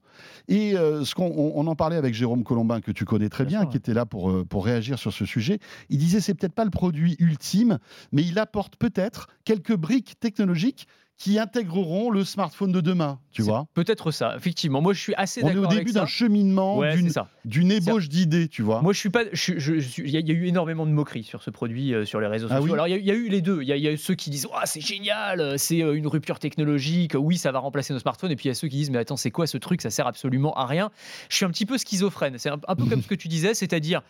Et 0.48 0.76
euh, 0.76 1.02
ce 1.04 1.14
qu'on 1.14 1.24
on- 1.34 1.52
on 1.54 1.66
en 1.66 1.74
parlait 1.76 1.96
avec 1.96 2.12
Jérôme 2.12 2.44
Colombin, 2.44 2.80
que 2.82 2.90
tu 2.90 3.06
connais 3.06 3.30
très 3.30 3.44
Bien 3.44 3.60
bien, 3.60 3.60
sûr, 3.62 3.70
qui 3.70 3.76
était 3.78 3.94
là 3.94 4.04
pour, 4.04 4.30
euh, 4.30 4.44
pour 4.44 4.66
réagir 4.66 4.98
sur 4.98 5.12
ce 5.14 5.24
sujet. 5.24 5.60
Il 5.88 5.96
disait 5.98 6.20
c'est 6.20 6.34
peut-être 6.34 6.52
pas 6.52 6.64
le 6.64 6.70
produit 6.70 7.16
ultime, 7.20 7.78
mais 8.12 8.22
il 8.22 8.38
apporte 8.38 8.76
peut-être 8.76 9.28
quelques 9.44 9.74
briques 9.74 10.20
technologiques 10.20 10.86
qui 11.22 11.38
intégreront 11.38 12.10
le 12.10 12.24
smartphone 12.24 12.72
de 12.72 12.80
demain. 12.80 13.18
Tu 13.30 13.42
vois 13.42 13.66
Peut-être 13.74 14.10
ça, 14.10 14.34
effectivement. 14.38 14.80
Moi, 14.80 14.94
je 14.94 15.00
suis 15.02 15.14
assez 15.16 15.44
On 15.44 15.48
est 15.50 15.54
d'accord 15.54 15.70
au 15.70 15.74
début 15.74 15.92
d'un 15.92 16.06
cheminement, 16.06 16.78
Ouais, 16.78 16.96
d'une- 17.44 17.70
ébauche 17.70 18.08
d'idées, 18.08 18.48
tu 18.48 18.62
vois. 18.62 18.80
Moi, 18.80 18.94
je 18.94 18.98
suis 19.00 19.10
pas. 19.10 19.24
Il 19.24 20.08
y, 20.10 20.16
a- 20.16 20.20
il 20.20 20.26
y 20.28 20.30
a 20.30 20.34
eu 20.34 20.46
énormément 20.46 20.86
de 20.86 20.92
moqueries 20.92 21.22
sur 21.24 21.42
ce 21.42 21.50
produit 21.50 21.92
euh, 21.92 22.06
sur 22.06 22.20
les 22.20 22.26
réseaux 22.26 22.46
Ah 22.50 22.54
sociaux. 22.56 22.64
oui 22.68 22.72
Alors, 22.72 22.88
il 22.88 22.92
y, 22.92 22.94
a, 22.94 22.96
il 22.96 23.04
y 23.04 23.10
a 23.10 23.14
eu 23.14 23.28
les 23.28 23.42
deux. 23.42 23.60
Il 23.60 23.68
y 23.68 23.72
a, 23.72 23.76
il 23.76 23.82
y 23.82 23.88
a 23.88 23.92
eu 23.92 23.98
ceux 23.98 24.14
qui 24.14 24.30
disent 24.30 24.48
c'est 24.64 24.80
génial, 24.80 25.40
euh, 25.42 25.56
c'est 25.58 25.82
euh, 25.82 25.92
une 25.92 26.06
rupture 26.06 26.38
technologique, 26.38 27.12
oui, 27.18 27.36
ça 27.36 27.52
va 27.52 27.58
remplacer 27.58 27.92
nos 27.92 27.98
smartphones. 28.00 28.30
Et 28.32 28.36
puis 28.36 28.46
il 28.46 28.48
y 28.48 28.52
a 28.52 28.54
ceux 28.54 28.68
qui 28.68 28.76
disent 28.76 28.90
Mais 28.90 28.98
attends, 28.98 29.18
c'est 29.18 29.30
quoi 29.30 29.46
ce 29.46 29.58
truc? 29.58 29.82
Ça 29.82 29.90
sert 29.90 30.06
absolument 30.06 30.54
à 30.54 30.64
rien. 30.64 30.90
Je 31.28 31.36
suis 31.36 31.44
un 31.44 31.50
petit 31.50 31.66
peu 31.66 31.76
schizophrène. 31.76 32.38
C'est 32.38 32.48
un, 32.48 32.58
un 32.66 32.74
peu 32.76 32.86
comme 32.86 33.02
ce 33.02 33.08
que 33.08 33.14
tu 33.14 33.28
disais, 33.28 33.52
c'est-à-dire 33.52 34.00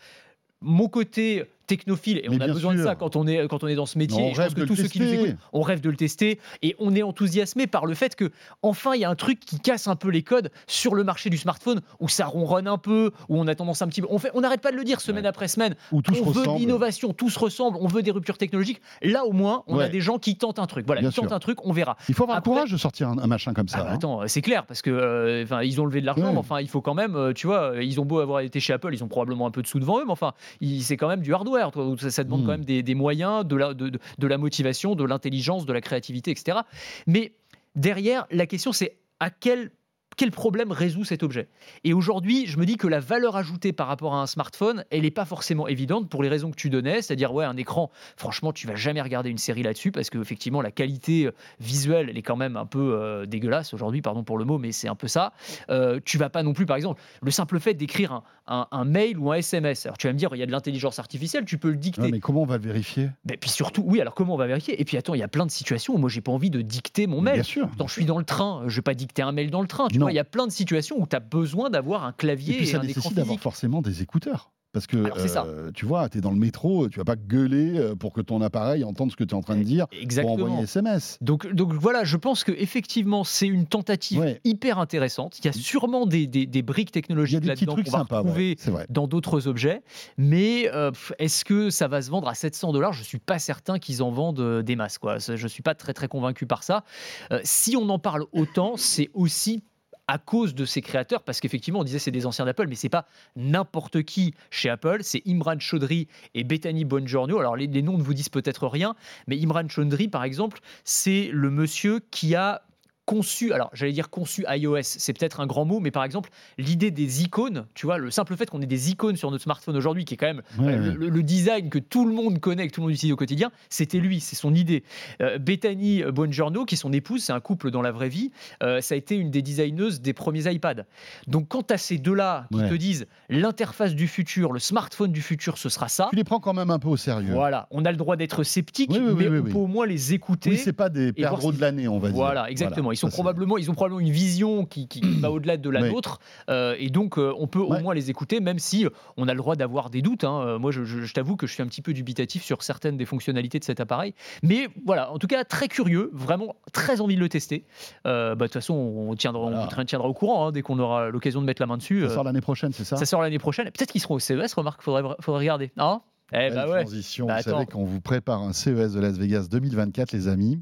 mon 0.62 0.88
côté 0.88 1.42
technophile, 1.76 2.18
et 2.18 2.28
Mais 2.28 2.36
on 2.36 2.40
a 2.40 2.46
besoin 2.48 2.74
de 2.74 2.82
ça 2.82 2.94
quand 2.96 3.16
on 3.16 3.26
est, 3.26 3.46
quand 3.48 3.62
on 3.64 3.68
est 3.68 3.74
dans 3.74 3.86
ce 3.86 3.96
métier. 3.98 4.18
Mais 4.18 4.24
on 4.24 4.26
et 4.30 4.34
je 4.34 4.36
pense 4.36 4.44
rêve 4.44 4.54
que 4.54 4.60
de 4.60 4.66
tous 4.66 4.76
le 4.76 4.82
ceux 4.82 4.88
qui 4.88 5.00
nous 5.00 5.12
écoutent, 5.12 5.36
on 5.52 5.62
rêve 5.62 5.80
de 5.80 5.88
le 5.90 5.96
tester. 5.96 6.38
Et 6.62 6.74
on 6.78 6.94
est 6.94 7.02
enthousiasmé 7.02 7.66
par 7.66 7.86
le 7.86 7.94
fait 7.94 8.16
que, 8.16 8.30
enfin, 8.62 8.94
il 8.94 9.00
y 9.00 9.04
a 9.04 9.10
un 9.10 9.14
truc 9.14 9.40
qui 9.40 9.60
casse 9.60 9.86
un 9.88 9.96
peu 9.96 10.08
les 10.10 10.22
codes 10.22 10.50
sur 10.66 10.94
le 10.94 11.04
marché 11.04 11.30
du 11.30 11.36
smartphone, 11.38 11.80
où 12.00 12.08
ça 12.08 12.26
ronronne 12.26 12.66
un 12.68 12.78
peu, 12.78 13.12
où 13.28 13.38
on 13.38 13.46
a 13.46 13.54
tendance 13.54 13.82
un 13.82 13.88
petit 13.88 14.02
peu. 14.02 14.08
On 14.10 14.18
fait- 14.18 14.30
on 14.34 14.40
n'arrête 14.40 14.60
pas 14.60 14.72
de 14.72 14.76
le 14.76 14.84
dire 14.84 15.00
semaine 15.00 15.22
Ouais. 15.24 15.28
après 15.28 15.48
semaine. 15.48 15.74
Où 15.92 16.02
tout 16.02 16.14
se 16.14 16.20
on 16.20 16.30
veut 16.30 16.40
ressemble. 16.40 16.58
l'innovation, 16.60 17.12
tout 17.12 17.30
se 17.30 17.38
ressemble, 17.38 17.78
on 17.80 17.86
veut 17.86 18.02
des 18.02 18.10
ruptures 18.10 18.38
technologiques. 18.38 18.80
Là, 19.02 19.24
au 19.24 19.32
moins, 19.32 19.62
on 19.66 19.78
a 19.78 19.88
des 19.88 20.00
gens 20.00 20.18
qui 20.18 20.36
tentent 20.36 20.58
un 20.58 20.66
truc. 20.66 20.86
Voilà, 20.86 21.00
Bien 21.00 21.10
ils 21.10 21.14
tentent 21.14 21.28
sûr. 21.28 21.36
un 21.36 21.38
truc, 21.40 21.64
on 21.64 21.72
verra. 21.72 21.96
Il 22.08 22.14
faut 22.14 22.24
avoir 22.24 22.38
Après- 22.38 22.50
le 22.50 22.54
courage 22.56 22.72
de 22.72 22.76
sortir 22.76 23.08
un, 23.08 23.18
un 23.18 23.26
machin 23.26 23.52
comme 23.54 23.68
ça. 23.68 23.78
Ah 23.80 23.84
bah 23.84 23.90
hein. 23.92 23.94
attends, 23.94 24.20
c'est 24.26 24.42
clair 24.42 24.66
parce 24.66 24.82
que 24.82 24.90
euh, 24.90 25.44
ils 25.64 25.80
ont 25.80 25.86
levé 25.86 26.00
de 26.00 26.06
l'argent, 26.06 26.24
Ouais. 26.26 26.32
mais 26.32 26.38
enfin 26.38 26.60
il 26.60 26.68
faut 26.68 26.80
quand 26.80 26.94
même, 26.94 27.14
euh, 27.16 27.32
tu 27.32 27.46
vois, 27.46 27.72
ils 27.80 28.00
ont 28.00 28.04
beau 28.04 28.18
avoir 28.20 28.40
été 28.40 28.60
chez 28.60 28.72
Apple, 28.72 28.90
ils 28.92 29.04
ont 29.04 29.08
probablement 29.08 29.46
un 29.46 29.50
peu 29.50 29.62
de 29.62 29.66
sous 29.66 29.78
devant 29.78 30.00
eux, 30.00 30.04
mais 30.06 30.12
enfin 30.12 30.32
il- 30.60 30.82
c'est 30.82 30.96
quand 30.96 31.08
même 31.08 31.20
du 31.20 31.32
hardware, 31.34 31.59
toi, 31.70 31.94
ça, 31.98 32.24
demande 32.24 32.44
quand 32.44 32.52
même 32.52 32.64
des, 32.64 32.82
des 32.82 32.94
moyens, 32.94 33.44
de 33.44 33.56
la, 33.56 33.74
de 33.74 34.26
la 34.26 34.38
motivation, 34.38 34.94
de 34.94 35.04
l'intelligence, 35.04 35.66
de 35.66 35.72
la 35.72 35.80
créativité, 35.80 36.30
etc. 36.30 36.58
Mais 37.06 37.32
derrière, 37.74 38.26
la 38.30 38.46
question 38.46 38.72
c'est 38.72 38.96
à 39.20 39.30
quel 39.30 39.70
quel 40.16 40.30
problème 40.30 40.72
résout 40.72 41.04
cet 41.04 41.22
objet 41.22 41.48
Et 41.84 41.92
aujourd'hui, 41.94 42.46
je 42.46 42.58
me 42.58 42.66
dis 42.66 42.76
que 42.76 42.86
la 42.88 43.00
valeur 43.00 43.36
ajoutée 43.36 43.72
par 43.72 43.86
rapport 43.86 44.14
à 44.14 44.20
un 44.22 44.26
smartphone, 44.26 44.84
elle 44.90 45.02
n'est 45.02 45.10
pas 45.10 45.24
forcément 45.24 45.66
évidente 45.68 46.08
pour 46.10 46.22
les 46.22 46.28
raisons 46.28 46.50
que 46.50 46.56
tu 46.56 46.68
donnais, 46.68 47.00
c'est-à-dire 47.00 47.32
ouais, 47.32 47.44
un 47.44 47.56
écran, 47.56 47.90
franchement, 48.16 48.52
tu 48.52 48.66
vas 48.66 48.74
jamais 48.74 49.00
regarder 49.00 49.30
une 49.30 49.38
série 49.38 49.62
là-dessus 49.62 49.92
parce 49.92 50.10
que 50.10 50.18
effectivement 50.18 50.60
la 50.62 50.70
qualité 50.70 51.26
euh, 51.26 51.32
visuelle, 51.60 52.08
elle 52.10 52.18
est 52.18 52.22
quand 52.22 52.36
même 52.36 52.56
un 52.56 52.66
peu 52.66 52.94
euh, 52.94 53.26
dégueulasse 53.26 53.72
aujourd'hui, 53.72 54.02
pardon 54.02 54.22
pour 54.24 54.36
le 54.36 54.44
mot, 54.44 54.58
mais 54.58 54.72
c'est 54.72 54.88
un 54.88 54.94
peu 54.94 55.08
ça. 55.08 55.32
Euh, 55.70 56.00
tu 56.04 56.18
vas 56.18 56.28
pas 56.28 56.42
non 56.42 56.52
plus, 56.52 56.66
par 56.66 56.76
exemple, 56.76 57.00
le 57.22 57.30
simple 57.30 57.58
fait 57.60 57.74
d'écrire 57.74 58.12
un, 58.12 58.22
un- 58.46 58.66
un 58.72 58.84
mail 58.84 59.16
ou 59.18 59.30
un 59.32 59.36
SMS. 59.36 59.86
Alors 59.86 59.96
tu 59.96 60.06
vas 60.06 60.12
me 60.12 60.18
dire, 60.18 60.30
il 60.34 60.38
y 60.38 60.42
a 60.42 60.46
de 60.46 60.52
l'intelligence 60.52 60.98
artificielle, 60.98 61.44
tu 61.44 61.56
peux 61.58 61.70
le 61.70 61.76
dicter. 61.76 62.10
Mais 62.10 62.20
comment 62.20 62.42
on 62.42 62.46
va 62.46 62.56
le 62.58 62.64
vérifier? 62.64 63.10
Mais 63.28 63.36
puis 63.36 63.48
surtout, 63.50 63.84
oui, 63.86 64.00
alors 64.00 64.14
comment 64.14 64.34
on 64.34 64.38
va 64.38 64.46
vérifier? 64.46 64.80
Et 64.80 64.84
puis 64.84 64.96
attends, 64.96 65.14
il 65.14 65.20
y 65.20 65.22
a 65.22 65.28
plein 65.28 65.46
de 65.46 65.50
situations 65.50 65.94
où 65.94 65.98
moi 65.98 66.10
j'ai 66.10 66.20
pas 66.20 66.32
envie 66.32 66.50
de 66.50 66.60
dicter 66.62 67.06
mon 67.06 67.20
mail. 67.20 67.34
Bien 67.34 67.42
sûr. 67.42 67.68
Attends, 67.72 67.86
je 67.86 67.92
suis 67.92 68.04
dans 68.04 68.18
le 68.18 68.24
train, 68.24 68.64
je 68.66 68.76
vais 68.76 68.82
pas 68.82 68.94
dicter 68.94 69.22
un 69.22 69.32
mail 69.32 69.50
dans 69.50 69.60
le 69.62 69.68
train. 69.68 69.86
Tu 69.88 69.98
Non. 70.00 70.08
il 70.08 70.14
y 70.14 70.18
a 70.18 70.24
plein 70.24 70.46
de 70.46 70.52
situations 70.52 70.96
où 71.00 71.06
tu 71.06 71.16
as 71.16 71.20
besoin 71.20 71.70
d'avoir 71.70 72.04
un 72.04 72.10
Et 72.10 72.14
clavier 72.16 72.54
puis 72.54 72.62
et, 72.64 72.66
ça 72.66 72.78
un 72.78 72.82
écran 72.82 72.88
nécessite 72.88 73.14
d'avoir 73.14 73.38
forcément 73.38 73.82
des 73.82 74.02
écouteurs. 74.02 74.52
Parce 74.72 74.86
que, 74.86 74.98
Alors, 74.98 75.18
ça. 75.18 75.42
euh, 75.46 75.72
tu 75.74 75.84
vois, 75.84 76.08
tu 76.08 76.18
es 76.18 76.20
dans 76.20 76.30
le 76.30 76.36
métro, 76.36 76.88
tu 76.88 77.00
vas 77.00 77.04
pas 77.04 77.16
gueuler 77.16 77.76
euh, 77.76 77.96
pour 77.96 78.12
que 78.12 78.20
ton 78.20 78.40
appareil 78.40 78.84
entende 78.84 79.10
ce 79.10 79.16
que 79.16 79.24
tu 79.24 79.30
es 79.34 79.36
en 79.36 79.40
train 79.40 79.56
de 79.56 79.64
dire 79.64 79.88
pour 79.88 79.98
Exactement. 79.98 80.34
envoyer 80.34 80.62
SMS. 80.62 81.18
Donc, 81.20 81.52
donc 81.52 81.72
voilà, 81.72 82.04
je 82.04 82.16
pense 82.16 82.44
que 82.44 82.52
effectivement 82.52 83.24
c'est 83.24 83.48
une 83.48 83.66
tentative 83.66 84.20
Ouais. 84.20 84.40
hyper 84.44 84.78
intéressante. 84.78 85.40
Il 85.40 85.46
y 85.46 85.48
a 85.48 85.52
sûrement 85.52 86.06
des, 86.06 86.28
des- 86.28 86.46
des 86.46 86.62
briques 86.62 86.92
technologiques 86.92 87.44
là-dedans 87.44 87.74
qu'on 87.74 87.82
va 87.82 87.90
sympas, 87.98 88.18
retrouver 88.20 88.56
ouais, 88.68 88.86
dans 88.90 89.08
d'autres 89.08 89.48
objets, 89.48 89.82
mais 90.18 90.70
euh, 90.72 90.92
est-ce 91.18 91.44
que 91.44 91.70
ça 91.70 91.88
va 91.88 92.00
se 92.00 92.08
vendre 92.08 92.28
à 92.28 92.34
700 92.36 92.72
dollars? 92.72 92.92
Je 92.92 93.02
suis 93.02 93.18
pas 93.18 93.40
certain 93.40 93.80
qu'ils 93.80 94.04
en 94.04 94.12
vendent 94.12 94.62
des 94.62 94.76
masses. 94.76 94.98
Quoi. 94.98 95.18
Ça, 95.18 95.34
Je 95.34 95.48
suis 95.48 95.64
pas 95.64 95.74
très 95.74 95.94
très 95.94 96.06
convaincu 96.06 96.46
par 96.46 96.62
ça. 96.62 96.84
Euh, 97.32 97.40
si 97.42 97.76
on 97.76 97.88
en 97.88 97.98
parle 97.98 98.24
autant, 98.30 98.74
c'est 98.76 99.10
aussi 99.14 99.64
à 100.10 100.18
cause 100.18 100.56
de 100.56 100.64
ses 100.64 100.82
créateurs, 100.82 101.22
parce 101.22 101.38
qu'effectivement, 101.38 101.78
on 101.78 101.84
disait 101.84 102.00
c'est 102.00 102.10
des 102.10 102.26
anciens 102.26 102.44
d'Apple, 102.44 102.66
mais 102.66 102.74
c'est 102.74 102.88
pas 102.88 103.06
n'importe 103.36 104.02
qui 104.02 104.34
chez 104.50 104.68
Apple, 104.68 104.98
c'est 105.02 105.22
Imran 105.24 105.60
Chaudhry 105.60 106.08
et 106.34 106.42
Bethany 106.42 106.84
Bongiorno. 106.84 107.38
Alors 107.38 107.54
les, 107.54 107.68
les 107.68 107.80
noms 107.80 107.96
ne 107.96 108.02
vous 108.02 108.12
disent 108.12 108.28
peut-être 108.28 108.66
rien, 108.66 108.96
mais 109.28 109.40
Imran 109.40 109.68
Chaudhry, 109.68 110.08
par 110.08 110.24
exemple, 110.24 110.58
c'est 110.82 111.30
le 111.32 111.48
monsieur 111.50 112.00
qui 112.10 112.34
a 112.34 112.62
conçu, 113.10 113.52
alors 113.52 113.70
j'allais 113.72 113.90
dire 113.92 114.08
conçu 114.08 114.44
iOS, 114.48 114.78
c'est 114.82 115.12
peut-être 115.12 115.40
un 115.40 115.46
grand 115.48 115.64
mot, 115.64 115.80
mais 115.80 115.90
par 115.90 116.04
exemple, 116.04 116.30
l'idée 116.58 116.92
des 116.92 117.24
icônes, 117.24 117.66
tu 117.74 117.86
vois, 117.86 117.98
le 117.98 118.08
simple 118.12 118.36
fait 118.36 118.48
qu'on 118.48 118.60
ait 118.62 118.66
des 118.66 118.90
icônes 118.92 119.16
sur 119.16 119.32
notre 119.32 119.42
smartphone 119.42 119.76
aujourd'hui, 119.76 120.04
qui 120.04 120.14
est 120.14 120.16
quand 120.16 120.26
même 120.26 120.42
Ouais, 120.60 120.74
euh, 120.74 120.90
ouais. 120.96 121.10
le, 121.10 121.22
design 121.24 121.70
que 121.70 121.80
tout 121.80 122.06
le 122.06 122.14
monde 122.14 122.38
connaît, 122.38 122.68
que 122.68 122.72
tout 122.72 122.80
le 122.82 122.86
monde 122.86 122.94
utilise 122.94 123.12
au 123.12 123.16
quotidien, 123.16 123.50
c'était 123.68 123.98
lui, 123.98 124.20
c'est 124.20 124.36
son 124.36 124.54
idée. 124.54 124.84
Euh, 125.22 125.38
Bethany 125.38 126.04
Bongiorno, 126.04 126.64
qui 126.64 126.76
est 126.76 126.78
son 126.78 126.92
épouse, 126.92 127.24
c'est 127.24 127.32
un 127.32 127.40
couple 127.40 127.72
dans 127.72 127.82
la 127.82 127.90
vraie 127.90 128.08
vie, 128.08 128.30
euh, 128.62 128.80
ça 128.80 128.94
a 128.94 128.98
été 128.98 129.16
une 129.16 129.32
des 129.32 129.42
designeuses 129.42 130.00
des 130.00 130.12
premiers 130.12 130.48
iPads. 130.52 130.84
Donc 131.26 131.48
quand 131.48 131.66
tu 131.66 131.74
as 131.74 131.78
ces 131.78 131.98
deux-là 131.98 132.46
qui 132.52 132.58
Ouais. 132.60 132.68
te 132.68 132.74
disent 132.74 133.06
l'interface 133.28 133.94
du 133.96 134.06
futur, 134.06 134.52
le 134.52 134.60
smartphone 134.60 135.10
du 135.10 135.20
futur, 135.22 135.58
ce 135.58 135.68
sera 135.68 135.88
ça. 135.88 136.06
Tu 136.10 136.16
les 136.16 136.22
prends 136.24 136.38
quand 136.38 136.54
même 136.54 136.70
un 136.70 136.78
peu 136.78 136.88
au 136.88 136.96
sérieux. 136.96 137.32
Voilà, 137.32 137.66
on 137.72 137.84
a 137.84 137.90
le 137.90 137.96
droit 137.96 138.14
d'être 138.14 138.44
sceptique, 138.44 138.90
Oui, 138.92 138.98
oui, 139.00 139.06
oui, 139.08 139.14
mais 139.16 139.28
oui, 139.28 139.38
on 139.38 139.42
oui. 139.46 139.52
peut 139.52 139.58
au 139.58 139.66
moins 139.66 139.86
les 139.86 140.12
écouter. 140.14 140.50
Oui, 140.50 140.58
c'est 140.58 140.72
pas 140.72 140.88
des 140.90 141.12
perdreaux 141.12 141.50
de 141.52 141.60
l'année, 141.60 141.88
on 141.88 141.98
va 141.98 142.08
dire. 142.08 142.16
Voilà, 142.16 142.48
exactement. 142.50 142.92
Ils 142.92 142.99
sont 143.00 143.06
Ça, 143.08 143.10
c'est- 143.12 143.16
probablement, 143.16 143.58
ils 143.58 143.70
ont 143.70 143.74
probablement 143.74 144.00
une 144.00 144.10
vision 144.12 144.64
qui, 144.64 144.86
qui 144.88 145.00
va 145.00 145.30
au-delà 145.32 145.56
de 145.56 145.70
la 145.70 145.82
Oui. 145.82 145.90
nôtre, 145.92 146.20
euh, 146.48 146.76
et 146.78 146.90
donc 146.90 147.18
euh, 147.18 147.32
on 147.38 147.46
peut 147.46 147.58
Ouais. 147.60 147.78
au 147.78 147.80
moins 147.82 147.94
les 147.94 148.10
écouter, 148.10 148.40
même 148.40 148.58
si 148.58 148.86
on 149.16 149.26
a 149.28 149.32
le 149.34 149.38
droit 149.38 149.56
d'avoir 149.56 149.90
des 149.90 150.02
doutes. 150.02 150.24
hein. 150.24 150.40
Euh, 150.46 150.58
Moi, 150.58 150.70
je, 150.70 150.84
je- 150.84 151.02
je 151.04 151.14
t'avoue 151.14 151.36
que 151.36 151.46
je 151.46 151.52
suis 151.54 151.62
un 151.62 151.66
petit 151.66 151.82
peu 151.82 151.92
dubitatif 151.92 152.42
sur 152.44 152.62
certaines 152.62 152.96
des 152.96 153.06
fonctionnalités 153.06 153.58
de 153.58 153.64
cet 153.64 153.80
appareil, 153.80 154.14
mais 154.42 154.68
voilà, 154.86 155.10
en 155.12 155.18
tout 155.18 155.26
cas 155.26 155.42
très 155.44 155.68
curieux, 155.68 156.10
vraiment 156.12 156.56
très 156.72 157.00
envie 157.00 157.14
de 157.16 157.20
le 157.20 157.28
tester. 157.28 157.64
Bah, 158.04 158.34
De 158.34 158.44
toute 158.44 158.52
façon, 158.52 158.74
on 158.74 159.14
tiendra, 159.16 159.42
Voilà. 159.50 159.68
on 159.76 159.84
tiendra 159.84 160.08
au 160.08 160.14
courant 160.14 160.46
hein, 160.48 160.52
dès 160.52 160.62
qu'on 160.62 160.78
aura 160.78 161.08
l'occasion 161.10 161.40
de 161.40 161.46
mettre 161.46 161.62
la 161.62 161.66
main 161.66 161.76
dessus. 161.78 162.02
Ça 162.08 162.14
sort 162.14 162.24
l'année 162.24 162.40
prochaine, 162.40 162.72
c'est 162.72 162.84
ça? 162.84 162.96
Ça 162.96 163.06
sort 163.06 163.22
l'année 163.22 163.38
prochaine. 163.38 163.66
Peut-être 163.66 163.92
qu'ils 163.92 164.00
seront 164.00 164.14
au 164.14 164.18
CES. 164.18 164.52
Remarque, 164.54 164.82
faudrait, 164.82 165.02
faudrait 165.20 165.40
regarder. 165.40 165.70
Ah 165.78 166.00
eh 166.32 166.50
bah 166.50 166.68
ouais. 166.68 166.82
transition. 166.82 167.26
Bah, 167.26 167.38
vous 167.38 167.42
savez 167.50 167.66
qu'on 167.66 167.84
vous 167.84 168.00
prépare 168.00 168.40
un 168.42 168.52
CES 168.52 168.92
de 168.92 169.00
Las 169.00 169.18
Vegas 169.18 169.48
2024, 169.50 170.12
les 170.12 170.28
amis. 170.28 170.60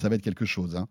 Ça 0.00 0.08
va 0.08 0.14
être 0.16 0.22
quelque 0.22 0.44
chose. 0.44 0.76
hein. 0.76 0.88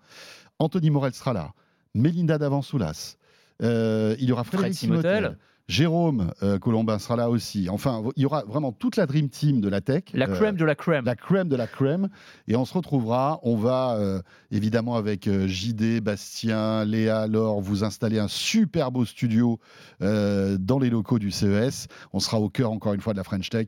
Anthony 0.59 0.89
Morel 0.89 1.13
sera 1.13 1.33
là. 1.33 1.53
Mélinda 1.93 2.37
Davansoulas. 2.37 3.17
Euh, 3.63 4.15
il 4.19 4.25
y 4.25 4.31
aura 4.31 4.43
Fred 4.43 4.59
Frédéric 4.59 4.77
Simotel. 4.77 5.37
Jérôme 5.67 6.31
euh, 6.43 6.59
Colombin 6.59 6.97
sera 6.97 7.17
là 7.17 7.29
aussi. 7.29 7.67
Enfin, 7.69 8.01
il 8.15 8.23
y 8.23 8.25
aura 8.25 8.43
vraiment 8.47 8.71
toute 8.71 8.95
la 8.95 9.05
Dream 9.05 9.27
Team 9.27 9.59
de 9.59 9.67
la 9.67 9.81
tech. 9.81 10.03
La 10.13 10.29
Euh, 10.29 10.33
crème 10.35 10.55
de 10.55 10.63
la 10.63 10.75
crème. 10.75 11.03
la 11.03 11.15
crème 11.15 11.49
de 11.49 11.57
la 11.57 11.67
crème. 11.67 12.07
Et 12.47 12.55
on 12.55 12.63
se 12.63 12.73
retrouvera. 12.73 13.41
On 13.43 13.57
va 13.57 13.95
euh, 13.97 14.21
évidemment 14.49 14.95
avec 14.95 15.27
euh, 15.27 15.45
JD, 15.45 15.99
Bastien, 16.01 16.85
Léa, 16.85 17.27
Laure 17.27 17.59
vous 17.59 17.83
installer 17.83 18.17
un 18.17 18.29
super 18.29 18.91
beau 18.91 19.03
studio 19.03 19.59
euh, 20.01 20.57
dans 20.57 20.79
les 20.79 20.89
locaux 20.89 21.19
du 21.19 21.31
CES. 21.31 21.87
On 22.13 22.21
sera 22.21 22.39
au 22.39 22.47
cœur 22.49 22.71
encore 22.71 22.93
une 22.93 23.01
fois 23.01 23.11
de 23.11 23.17
la 23.17 23.25
French 23.25 23.49
Tech. 23.49 23.67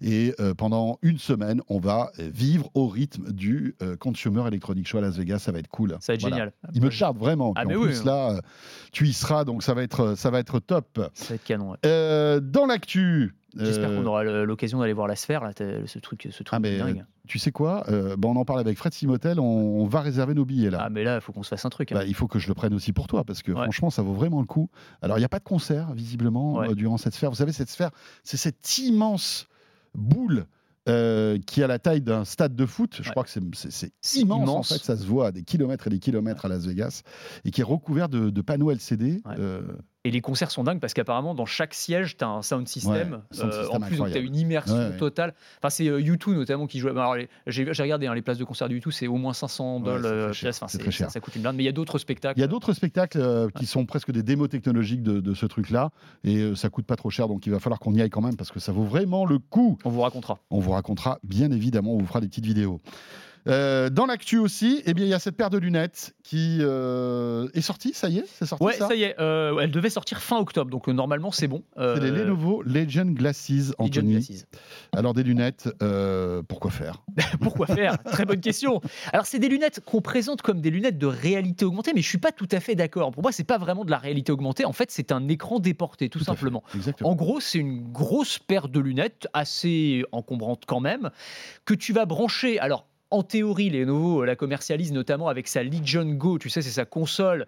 Et 0.00 0.34
euh, 0.38 0.54
pendant 0.54 0.98
une 1.02 1.18
semaine, 1.18 1.62
on 1.68 1.80
va 1.80 2.12
euh, 2.20 2.30
vivre 2.32 2.70
au 2.74 2.86
rythme 2.86 3.32
du 3.32 3.74
euh, 3.82 3.96
Consumer 3.96 4.44
Electronic 4.46 4.86
Show 4.86 4.98
à 4.98 5.00
Las 5.00 5.16
Vegas. 5.16 5.40
Ça 5.40 5.50
va 5.50 5.58
être 5.58 5.68
cool. 5.68 5.96
Ça 6.00 6.12
va 6.12 6.14
être 6.14 6.20
Voilà. 6.20 6.36
génial. 6.36 6.52
Il 6.74 6.82
me 6.82 6.90
charde 6.90 7.18
vraiment. 7.18 7.54
Ah, 7.56 7.64
en 7.66 7.70
oui, 7.70 7.86
plus, 7.88 8.00
hein. 8.02 8.04
là, 8.06 8.30
euh, 8.36 8.40
tu 8.92 9.08
y 9.08 9.12
seras, 9.12 9.44
donc 9.44 9.64
ça 9.64 9.74
va 9.74 9.82
être, 9.82 10.14
ça 10.16 10.30
va 10.30 10.38
être 10.38 10.60
top. 10.60 11.00
Ça 11.14 11.28
va 11.30 11.34
être 11.34 11.39
canon. 11.44 11.70
ouais. 11.72 11.76
Euh, 11.86 12.40
dans 12.40 12.66
l'actu. 12.66 13.34
J'espère 13.56 13.90
euh, 13.90 13.96
qu'on 14.00 14.06
aura 14.06 14.22
l'occasion 14.22 14.78
d'aller 14.78 14.92
voir 14.92 15.08
la 15.08 15.16
sphère, 15.16 15.42
là, 15.42 15.50
ce 15.56 15.98
truc, 15.98 16.28
ce 16.30 16.42
truc 16.44 16.48
Ah, 16.56 16.60
mais, 16.60 16.78
dingue. 16.78 17.04
Tu 17.26 17.38
sais 17.40 17.50
quoi 17.50 17.84
Euh, 17.88 18.14
bon, 18.16 18.32
On 18.32 18.36
en 18.36 18.44
parle 18.44 18.60
avec 18.60 18.78
Fred 18.78 18.92
Simotel. 18.94 19.40
On, 19.40 19.44
on 19.44 19.86
va 19.86 20.00
réserver 20.02 20.34
nos 20.34 20.44
billets 20.44 20.70
là. 20.70 20.82
Ah, 20.82 20.88
mais 20.90 21.02
là, 21.02 21.16
il 21.16 21.20
faut 21.20 21.32
qu'on 21.32 21.42
se 21.42 21.48
fasse 21.48 21.64
un 21.64 21.68
truc. 21.68 21.90
hein. 21.90 21.96
Bah, 21.96 22.04
il 22.04 22.14
faut 22.14 22.28
que 22.28 22.38
je 22.38 22.46
le 22.46 22.54
prenne 22.54 22.74
aussi 22.74 22.92
pour 22.92 23.08
toi 23.08 23.24
parce 23.24 23.42
que 23.42 23.50
Ouais. 23.50 23.62
franchement, 23.64 23.90
ça 23.90 24.02
vaut 24.02 24.12
vraiment 24.14 24.40
le 24.40 24.46
coup. 24.46 24.70
Alors, 25.02 25.16
il 25.18 25.20
n'y 25.20 25.24
a 25.24 25.28
pas 25.28 25.40
de 25.40 25.44
concert 25.44 25.92
visiblement 25.94 26.54
Ouais. 26.58 26.70
euh, 26.70 26.74
durant 26.76 26.96
cette 26.96 27.14
sphère. 27.14 27.30
Vous 27.30 27.36
savez, 27.36 27.50
cette 27.52 27.70
sphère, 27.70 27.90
c'est 28.22 28.36
cette 28.36 28.78
immense 28.78 29.48
boule. 29.94 30.46
euh, 30.88 31.38
qui 31.46 31.62
a 31.62 31.66
la 31.66 31.78
taille 31.78 32.00
d'un 32.00 32.24
stade 32.24 32.56
de 32.56 32.64
foot, 32.64 32.96
je 32.96 33.02
Ouais. 33.02 33.10
crois 33.10 33.22
que 33.22 33.28
c'est- 33.30 33.38
immense, 33.40 34.16
immense. 34.16 34.48
en 34.48 34.62
fait, 34.62 34.82
ça 34.82 34.96
se 34.96 35.04
voit 35.06 35.26
à 35.26 35.30
des 35.30 35.42
kilomètres 35.42 35.86
et 35.86 35.90
des 35.90 35.98
kilomètres 35.98 36.46
à 36.46 36.48
Las 36.48 36.64
Vegas, 36.64 37.02
et 37.44 37.50
qui 37.50 37.60
est 37.60 37.64
recouvert 37.64 38.08
de, 38.08 38.30
de 38.30 38.40
panneaux 38.40 38.70
LCD. 38.70 39.20
Ouais. 39.26 39.34
euh, 39.38 39.60
Et 40.04 40.10
les 40.10 40.22
concerts 40.22 40.50
sont 40.50 40.64
dingues 40.64 40.80
parce 40.80 40.94
qu'apparemment, 40.94 41.34
dans 41.34 41.44
chaque 41.44 41.74
siège, 41.74 42.16
tu 42.16 42.24
as 42.24 42.28
un 42.28 42.40
sound 42.40 42.66
system. 42.66 43.12
Ouais, 43.12 43.18
sound 43.36 43.52
Euh, 43.52 43.60
system 43.64 43.82
en 43.82 43.86
plus, 43.86 43.96
tu 43.96 44.16
as 44.16 44.20
une 44.20 44.34
immersion 44.34 44.74
Ouais, 44.74 44.86
ouais. 44.88 44.96
totale. 44.96 45.34
Enfin, 45.58 45.68
c'est 45.68 45.88
euh, 45.88 46.00
U2 46.00 46.32
notamment 46.34 46.66
qui 46.66 46.78
joue. 46.78 46.88
Alors, 46.88 47.16
J'ai 47.46 47.64
regardé 47.66 48.06
hein, 48.06 48.14
les 48.14 48.22
places 48.22 48.38
de 48.38 48.44
concert 48.44 48.70
du 48.70 48.78
U2, 48.80 48.90
c'est 48.92 49.06
au 49.08 49.16
moins 49.16 49.34
500 49.34 49.76
Ouais, 49.76 49.84
dollars. 49.84 50.34
c'est 50.34 50.40
très 50.40 50.46
euh. 50.46 50.50
Enfin, 50.50 50.68
c'est 50.68 50.78
c'est- 50.78 50.84
très 50.84 50.92
ça, 50.92 51.08
ça 51.10 51.20
coûte 51.20 51.36
une 51.36 51.42
blinde. 51.42 51.56
Mais 51.56 51.64
il 51.64 51.66
y 51.66 51.68
a 51.68 51.72
d'autres 51.72 51.98
spectacles. 51.98 52.38
Il 52.38 52.40
y 52.40 52.44
a 52.44 52.48
d'autres 52.48 52.72
spectacles 52.72 53.18
euh, 53.20 53.48
qui 53.58 53.66
sont 53.66 53.84
presque 53.84 54.10
des 54.10 54.22
démos 54.22 54.48
technologiques 54.48 55.02
de, 55.02 55.20
de 55.20 55.34
ce 55.34 55.44
truc-là, 55.44 55.90
et 56.24 56.36
euh, 56.38 56.54
ça 56.54 56.70
coûte 56.70 56.86
pas 56.86 56.96
trop 56.96 57.10
cher, 57.10 57.28
donc 57.28 57.44
il 57.46 57.50
va 57.52 57.60
falloir 57.60 57.78
qu'on 57.78 57.92
y 57.92 58.00
aille 58.00 58.08
quand 58.08 58.22
même 58.22 58.36
parce 58.36 58.50
que 58.50 58.58
ça 58.58 58.72
vaut 58.72 58.84
vraiment 58.84 59.26
le 59.26 59.38
coup. 59.38 59.76
On 59.84 59.90
vous 59.90 60.00
racontera. 60.00 60.38
On 60.50 60.60
vous 60.60 60.70
racontera, 60.70 61.18
bien 61.24 61.50
évidemment, 61.50 61.92
on 61.92 61.98
vous 61.98 62.06
fera 62.06 62.22
des 62.22 62.28
petites 62.28 62.46
vidéos. 62.46 62.80
Euh, 63.46 63.90
dans 63.90 64.06
l'actu 64.06 64.38
aussi, 64.38 64.82
eh 64.86 64.94
bien, 64.94 65.04
il 65.04 65.08
y 65.08 65.14
a 65.14 65.18
cette 65.18 65.36
paire 65.36 65.50
de 65.50 65.58
lunettes 65.58 66.14
qui 66.22 66.58
euh, 66.60 67.48
est 67.54 67.60
sortie, 67.60 67.92
ça 67.94 68.08
y 68.08 68.18
est, 68.18 68.24
c'est 68.26 68.46
sorti 68.46 68.64
Ouais, 68.64 68.74
ça 68.74 68.88
ça 68.88 68.94
y 68.94 69.02
est. 69.02 69.18
euh, 69.18 69.58
elle 69.60 69.70
devait 69.70 69.90
sortir 69.90 70.20
fin 70.20 70.38
octobre, 70.38 70.70
donc 70.70 70.88
normalement, 70.88 71.30
c'est 71.30 71.48
bon. 71.48 71.62
C'est 71.76 72.00
les 72.00 72.10
Lenovo 72.10 72.62
Legend 72.62 73.14
Glasses, 73.14 73.72
Anthony. 73.78 74.14
Glasses. 74.14 74.46
Alors 74.92 75.14
des 75.14 75.22
lunettes, 75.22 75.68
pourquoi 76.48 76.70
faire? 76.70 77.02
Pourquoi 77.40 77.66
faire? 77.66 78.02
Très 78.02 78.24
bonne 78.24 78.40
question. 78.40 78.80
Alors, 79.12 79.26
c'est 79.26 79.38
des 79.38 79.48
lunettes 79.48 79.80
qu'on 79.84 80.00
présente 80.00 80.42
comme 80.42 80.60
des 80.60 80.70
lunettes 80.70 80.98
de 80.98 81.06
réalité 81.06 81.64
augmentée, 81.64 81.92
mais 81.94 82.02
je 82.02 82.08
suis 82.08 82.18
pas 82.18 82.32
tout 82.32 82.48
à 82.50 82.60
fait 82.60 82.74
d'accord. 82.74 83.10
Pour 83.10 83.22
moi, 83.22 83.32
c'est 83.32 83.44
pas 83.44 83.58
vraiment 83.58 83.84
de 83.84 83.90
la 83.90 83.98
réalité 83.98 84.32
augmentée. 84.32 84.64
En 84.64 84.72
fait, 84.72 84.90
c'est 84.90 85.12
un 85.12 85.28
écran 85.28 85.58
déporté, 85.58 86.08
tout, 86.08 86.18
Tout 86.18 86.24
simplement. 86.24 86.62
En 87.02 87.14
gros, 87.14 87.40
c'est 87.40 87.58
une 87.58 87.90
grosse 87.92 88.38
paire 88.38 88.68
de 88.68 88.80
lunettes, 88.80 89.28
assez 89.32 90.04
encombrante 90.12 90.64
quand 90.66 90.80
même, 90.80 91.10
que 91.64 91.74
tu 91.74 91.92
vas 91.92 92.04
brancher. 92.04 92.58
Alors, 92.58 92.86
en 93.10 93.22
théorie, 93.22 93.70
les 93.70 93.80
Lenovo 93.80 94.24
la 94.24 94.36
commercialisent 94.36 94.92
notamment 94.92 95.28
avec 95.28 95.48
sa 95.48 95.62
Legion 95.62 96.04
Go, 96.04 96.38
tu 96.38 96.48
sais, 96.48 96.62
c'est 96.62 96.70
sa 96.70 96.84
console 96.84 97.46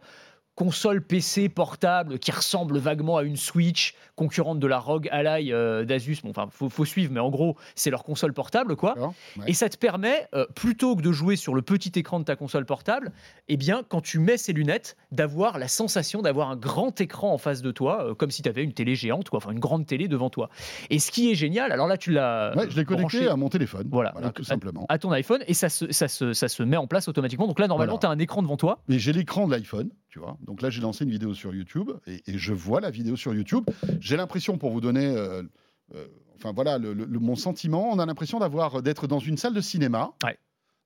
console 0.55 1.01
PC 1.03 1.49
portable 1.49 2.19
qui 2.19 2.31
ressemble 2.31 2.79
vaguement 2.79 3.17
à 3.17 3.23
une 3.23 3.37
Switch 3.37 3.95
concurrente 4.17 4.59
de 4.59 4.67
la 4.67 4.79
ROG 4.79 5.09
Ally 5.11 5.53
euh, 5.53 5.85
d'Asus. 5.85 6.19
Bon, 6.23 6.31
enfin, 6.31 6.49
faut, 6.51 6.69
faut 6.69 6.85
suivre, 6.85 7.11
mais 7.13 7.21
en 7.21 7.31
gros, 7.31 7.57
c'est 7.75 7.91
leur 7.91 8.05
console 8.05 8.35
portable, 8.35 8.77
quoi. 8.77 8.95
Ouais. 8.99 9.45
Et 9.47 9.55
ça 9.55 9.69
te 9.71 9.79
permet, 9.79 10.29
euh, 10.35 10.45
plutôt 10.55 10.95
que 10.97 11.01
de 11.03 11.11
jouer 11.11 11.37
sur 11.37 11.55
le 11.55 11.63
petit 11.63 11.93
écran 11.99 12.21
de 12.21 12.25
ta 12.25 12.37
console 12.37 12.67
portable, 12.67 13.13
eh 13.49 13.57
bien, 13.57 13.83
quand 13.89 14.03
tu 14.03 14.19
mets 14.19 14.37
ces 14.37 14.53
lunettes, 14.53 14.97
d'avoir 15.11 15.59
la 15.59 15.69
sensation 15.69 16.21
d'avoir 16.23 16.51
un 16.51 16.57
grand 16.57 17.01
écran 17.01 17.33
en 17.33 17.39
face 17.39 17.63
de 17.63 17.71
toi, 17.71 18.09
euh, 18.11 18.15
comme 18.15 18.31
si 18.31 18.43
tu 18.43 18.49
avais 18.49 18.63
une 18.63 18.75
télé 18.75 18.95
géante, 18.95 19.31
quoi, 19.31 19.39
enfin 19.39 19.53
une 19.53 19.59
grande 19.61 19.87
télé 19.87 20.07
devant 20.09 20.29
toi. 20.29 20.51
Et 20.91 20.99
ce 20.99 21.11
qui 21.11 21.31
est 21.31 21.35
génial, 21.35 21.73
alors 21.73 21.87
là, 21.87 21.97
tu 21.97 22.13
l'as 22.13 22.53
Ouais, 22.57 22.69
je 22.69 22.77
l'ai 22.77 22.85
connecté 22.85 23.19
branché 23.19 23.29
à 23.29 23.37
mon 23.37 23.49
téléphone. 23.49 23.89
Voilà, 23.91 24.13
donc, 24.23 24.35
tout 24.35 24.45
simplement. 24.45 24.85
à 24.91 24.99
ton 24.99 25.11
iPhone 25.13 25.43
et 25.47 25.55
ça 25.55 25.71
se, 25.71 25.91
ça 25.93 26.09
se, 26.09 26.35
ça 26.35 26.49
se 26.49 26.63
met 26.63 26.77
en 26.77 26.87
place 26.87 27.09
automatiquement. 27.09 27.47
Donc 27.47 27.59
là, 27.59 27.67
normalement, 27.69 27.93
Voilà. 27.95 28.01
tu 28.01 28.07
as 28.07 28.11
un 28.11 28.19
écran 28.19 28.43
devant 28.43 28.59
toi. 28.59 28.81
Mais 28.89 28.99
j'ai 28.99 29.13
l'écran 29.13 29.47
de 29.47 29.53
l'iPhone, 29.53 29.89
tu 30.13 30.19
vois. 30.21 30.37
Donc 30.47 30.63
là, 30.63 30.69
j'ai 30.71 30.81
lancé 30.83 31.05
une 31.05 31.11
vidéo 31.11 31.33
sur 31.35 31.55
YouTube 31.55 31.91
et, 32.07 32.23
et 32.27 32.39
je 32.39 32.53
vois 32.53 32.81
la 32.81 32.91
vidéo 32.91 33.17
sur 33.17 33.33
YouTube. 33.35 33.65
J'ai 33.99 34.17
l'impression, 34.17 34.59
pour 34.59 34.71
vous 34.71 34.81
donner, 34.83 35.07
euh, 35.07 35.43
euh, 35.95 36.07
enfin 36.37 36.53
voilà, 36.53 36.77
le- 36.79 36.95
mon 36.95 37.35
sentiment, 37.35 37.89
on 37.91 37.99
a 37.99 38.05
l'impression 38.07 38.39
d'avoir 38.39 38.83
d'être 38.83 39.07
dans 39.07 39.19
une 39.19 39.37
salle 39.39 39.55
de 39.55 39.61
cinéma. 39.63 40.13
Ouais. 40.23 40.37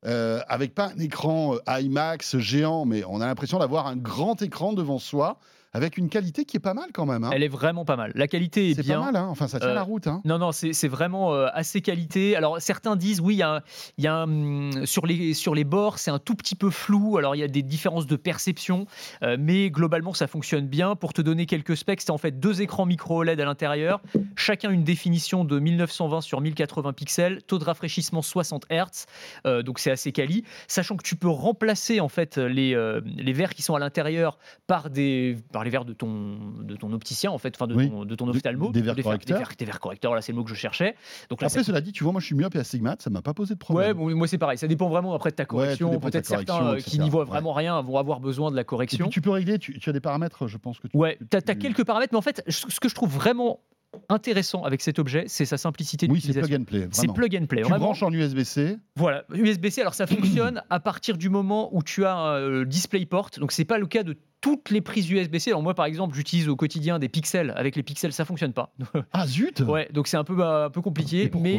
euh, 0.04 0.40
avec 0.48 0.74
pas 0.74 0.92
un 0.94 0.98
écran 1.00 1.56
euh, 1.56 1.80
IMAX 1.80 2.38
géant, 2.38 2.84
mais 2.84 3.02
on 3.04 3.20
a 3.20 3.26
l'impression 3.26 3.58
d'avoir 3.58 3.88
un 3.88 3.96
grand 3.96 4.40
écran 4.42 4.72
devant 4.72 4.98
soi, 5.00 5.40
avec 5.76 5.96
une 5.98 6.08
qualité 6.08 6.44
qui 6.44 6.56
est 6.56 6.60
pas 6.60 6.74
mal 6.74 6.90
quand 6.92 7.06
même. 7.06 7.24
hein. 7.24 7.30
Elle 7.32 7.42
est 7.42 7.48
vraiment 7.48 7.84
pas 7.84 7.96
mal. 7.96 8.12
La 8.14 8.26
qualité 8.28 8.70
est, 8.70 8.74
C'est 8.74 8.82
bien. 8.82 8.98
pas 9.00 9.12
mal, 9.12 9.16
hein. 9.16 9.26
enfin 9.30 9.46
ça 9.48 9.60
tient 9.60 9.68
Euh, 9.68 9.74
la 9.74 9.82
route. 9.82 10.06
Hein. 10.06 10.20
Non, 10.24 10.38
non, 10.38 10.52
c'est 10.52 10.72
c'est 10.72 10.88
vraiment 10.88 11.34
euh, 11.34 11.46
assez 11.52 11.80
qualité. 11.82 12.34
Alors, 12.36 12.60
certains 12.60 12.96
disent, 12.96 13.20
oui, 13.20 13.34
il 13.34 13.38
y 13.38 13.42
a, 13.42 13.62
y 13.98 14.06
a 14.06 14.22
hum, 14.24 14.86
sur, 14.86 15.06
les, 15.06 15.34
sur 15.34 15.54
les 15.54 15.64
bords, 15.64 15.98
c'est 15.98 16.10
un 16.10 16.18
tout 16.18 16.34
petit 16.34 16.54
peu 16.54 16.70
flou. 16.70 17.18
Alors, 17.18 17.34
il 17.34 17.38
y 17.38 17.44
a 17.44 17.48
des 17.48 17.62
différences 17.62 18.06
de 18.06 18.16
perception, 18.16 18.86
euh, 19.22 19.36
mais 19.38 19.70
globalement, 19.70 20.14
ça 20.14 20.26
fonctionne 20.26 20.66
bien. 20.66 20.96
Pour 20.96 21.12
te 21.12 21.20
donner 21.22 21.46
quelques 21.46 21.76
specs, 21.76 22.00
c'est 22.00 22.10
en 22.10 22.18
fait 22.18 22.40
deux 22.40 22.62
écrans 22.62 22.86
micro 22.86 23.18
OLED 23.20 23.40
à 23.40 23.44
l'intérieur, 23.44 24.00
chacun 24.36 24.70
une 24.70 24.84
définition 24.84 25.44
de 25.44 25.58
1920 25.58 26.20
sur 26.22 26.40
1080 26.40 26.92
pixels, 26.94 27.42
taux 27.42 27.58
de 27.58 27.64
rafraîchissement 27.64 28.22
60 28.22 28.66
Hz, 28.70 29.06
euh, 29.46 29.62
donc 29.62 29.78
c'est 29.78 29.90
assez 29.90 30.12
quali. 30.12 30.44
Sachant 30.68 30.96
que 30.96 31.02
tu 31.02 31.16
peux 31.16 31.28
remplacer 31.28 32.00
en 32.00 32.08
fait 32.08 32.38
les, 32.38 32.74
euh, 32.74 33.00
les 33.04 33.32
verres 33.32 33.54
qui 33.54 33.62
sont 33.62 33.74
à 33.74 33.78
l'intérieur 33.78 34.38
par, 34.66 34.90
des, 34.90 35.36
par 35.52 35.64
les 35.66 35.70
verres 35.70 35.84
de 35.84 35.92
ton, 35.92 36.38
de 36.62 36.74
ton 36.76 36.92
opticien, 36.92 37.30
en 37.30 37.38
fait, 37.38 37.54
enfin 37.54 37.66
de, 37.66 37.74
Oui. 37.74 37.90
ton, 37.90 38.04
de 38.04 38.14
ton 38.14 38.24
Des- 38.26 38.36
ophtalmo. 38.38 38.70
des 38.70 38.80
verres 38.80 38.94
Des 38.94 39.02
correcteurs. 39.02 39.38
verres, 39.38 39.52
des 39.58 39.64
verres 39.66 39.80
correcteurs, 39.80 40.14
là 40.14 40.22
c'est 40.22 40.32
le 40.32 40.38
mot 40.38 40.44
que 40.44 40.50
je 40.50 40.54
cherchais. 40.54 40.94
Donc 41.28 41.40
là, 41.42 41.48
Après, 41.48 41.62
cela 41.62 41.80
dit, 41.80 41.92
tu 41.92 42.02
vois, 42.04 42.12
moi 42.12 42.20
je 42.20 42.26
suis 42.26 42.34
myope 42.34 42.54
et 42.54 42.58
astigmate, 42.58 43.02
ça 43.02 43.10
m'a 43.10 43.20
pas 43.22 43.34
posé 43.34 43.54
de 43.54 43.58
Ouais, 43.58 43.92
problème. 43.92 43.96
bon, 43.96 44.14
moi 44.16 44.26
c'est 44.28 44.38
pareil, 44.38 44.56
ça 44.58 44.66
dépend 44.68 44.88
vraiment 44.88 45.14
après 45.14 45.30
de 45.30 45.36
ta 45.36 45.44
correction. 45.44 45.98
Peut-être 46.00 46.26
certains 46.26 46.64
euh, 46.74 46.76
qui 46.80 46.98
n'y 46.98 47.10
voient 47.10 47.24
Ouais. 47.24 47.28
vraiment 47.28 47.52
rien 47.52 47.80
vont 47.82 47.98
avoir 47.98 48.20
besoin 48.20 48.50
de 48.50 48.56
la 48.56 48.62
et 48.62 48.64
correction. 48.64 49.04
puis 49.06 49.10
tu 49.12 49.20
peux 49.20 49.30
régler, 49.30 49.58
tu, 49.58 49.78
tu 49.78 49.90
as 49.90 49.92
des 49.92 50.00
paramètres, 50.00 50.46
je 50.46 50.56
pense 50.56 50.78
que 50.78 50.88
tu. 50.88 50.96
Ouais, 50.96 51.18
tu 51.30 51.36
as, 51.36 51.54
quelques 51.54 51.84
paramètres, 51.84 52.12
mais 52.12 52.18
en 52.18 52.22
fait, 52.22 52.42
ce 52.48 52.80
que 52.80 52.88
je 52.88 52.94
trouve 52.94 53.10
vraiment 53.10 53.60
intéressant 54.08 54.62
avec 54.62 54.80
cet 54.82 54.98
objet, 54.98 55.24
c'est 55.26 55.44
sa 55.44 55.58
simplicité 55.58 56.06
Oui, 56.10 56.20
c'est 56.20 56.28
d'utilisation. 56.28 56.64
plug 56.64 56.78
and 56.80 56.86
play. 56.86 56.88
C'est 56.92 57.12
plug 57.12 57.36
and 57.36 57.46
play. 57.46 57.62
Tu 57.62 57.68
branches 57.68 58.02
en 58.02 58.12
USB-C. 58.12 58.78
Voilà, 58.96 59.24
USB-C. 59.34 59.80
Alors 59.80 59.94
ça 59.94 60.06
fonctionne 60.06 60.62
à 60.70 60.80
partir 60.80 61.16
du 61.16 61.28
moment 61.28 61.74
où 61.74 61.82
tu 61.82 62.04
as 62.04 62.16
un 62.16 62.64
DisplayPort. 62.64 63.30
Donc 63.38 63.52
c'est 63.52 63.64
pas 63.64 63.78
le 63.78 63.86
cas 63.86 64.02
de 64.02 64.16
toutes 64.40 64.70
les 64.70 64.80
prises 64.80 65.10
USB-C. 65.10 65.50
Alors 65.50 65.62
moi 65.62 65.74
par 65.74 65.86
exemple, 65.86 66.14
j'utilise 66.14 66.48
au 66.48 66.56
quotidien 66.56 66.98
des 66.98 67.08
pixels. 67.08 67.52
Avec 67.56 67.76
les 67.76 67.82
pixels, 67.82 68.12
ça 68.12 68.24
fonctionne 68.24 68.52
pas. 68.52 68.74
Ah 69.12 69.26
zut 69.26 69.60
ouais, 69.66 69.88
donc 69.92 70.06
c'est 70.06 70.16
un 70.16 70.24
peu 70.24 70.36
bah, 70.36 70.66
un 70.66 70.70
peu 70.70 70.82
compliqué. 70.82 71.22
Et 71.22 71.28
pourquoi? 71.28 71.50
mais 71.50 71.58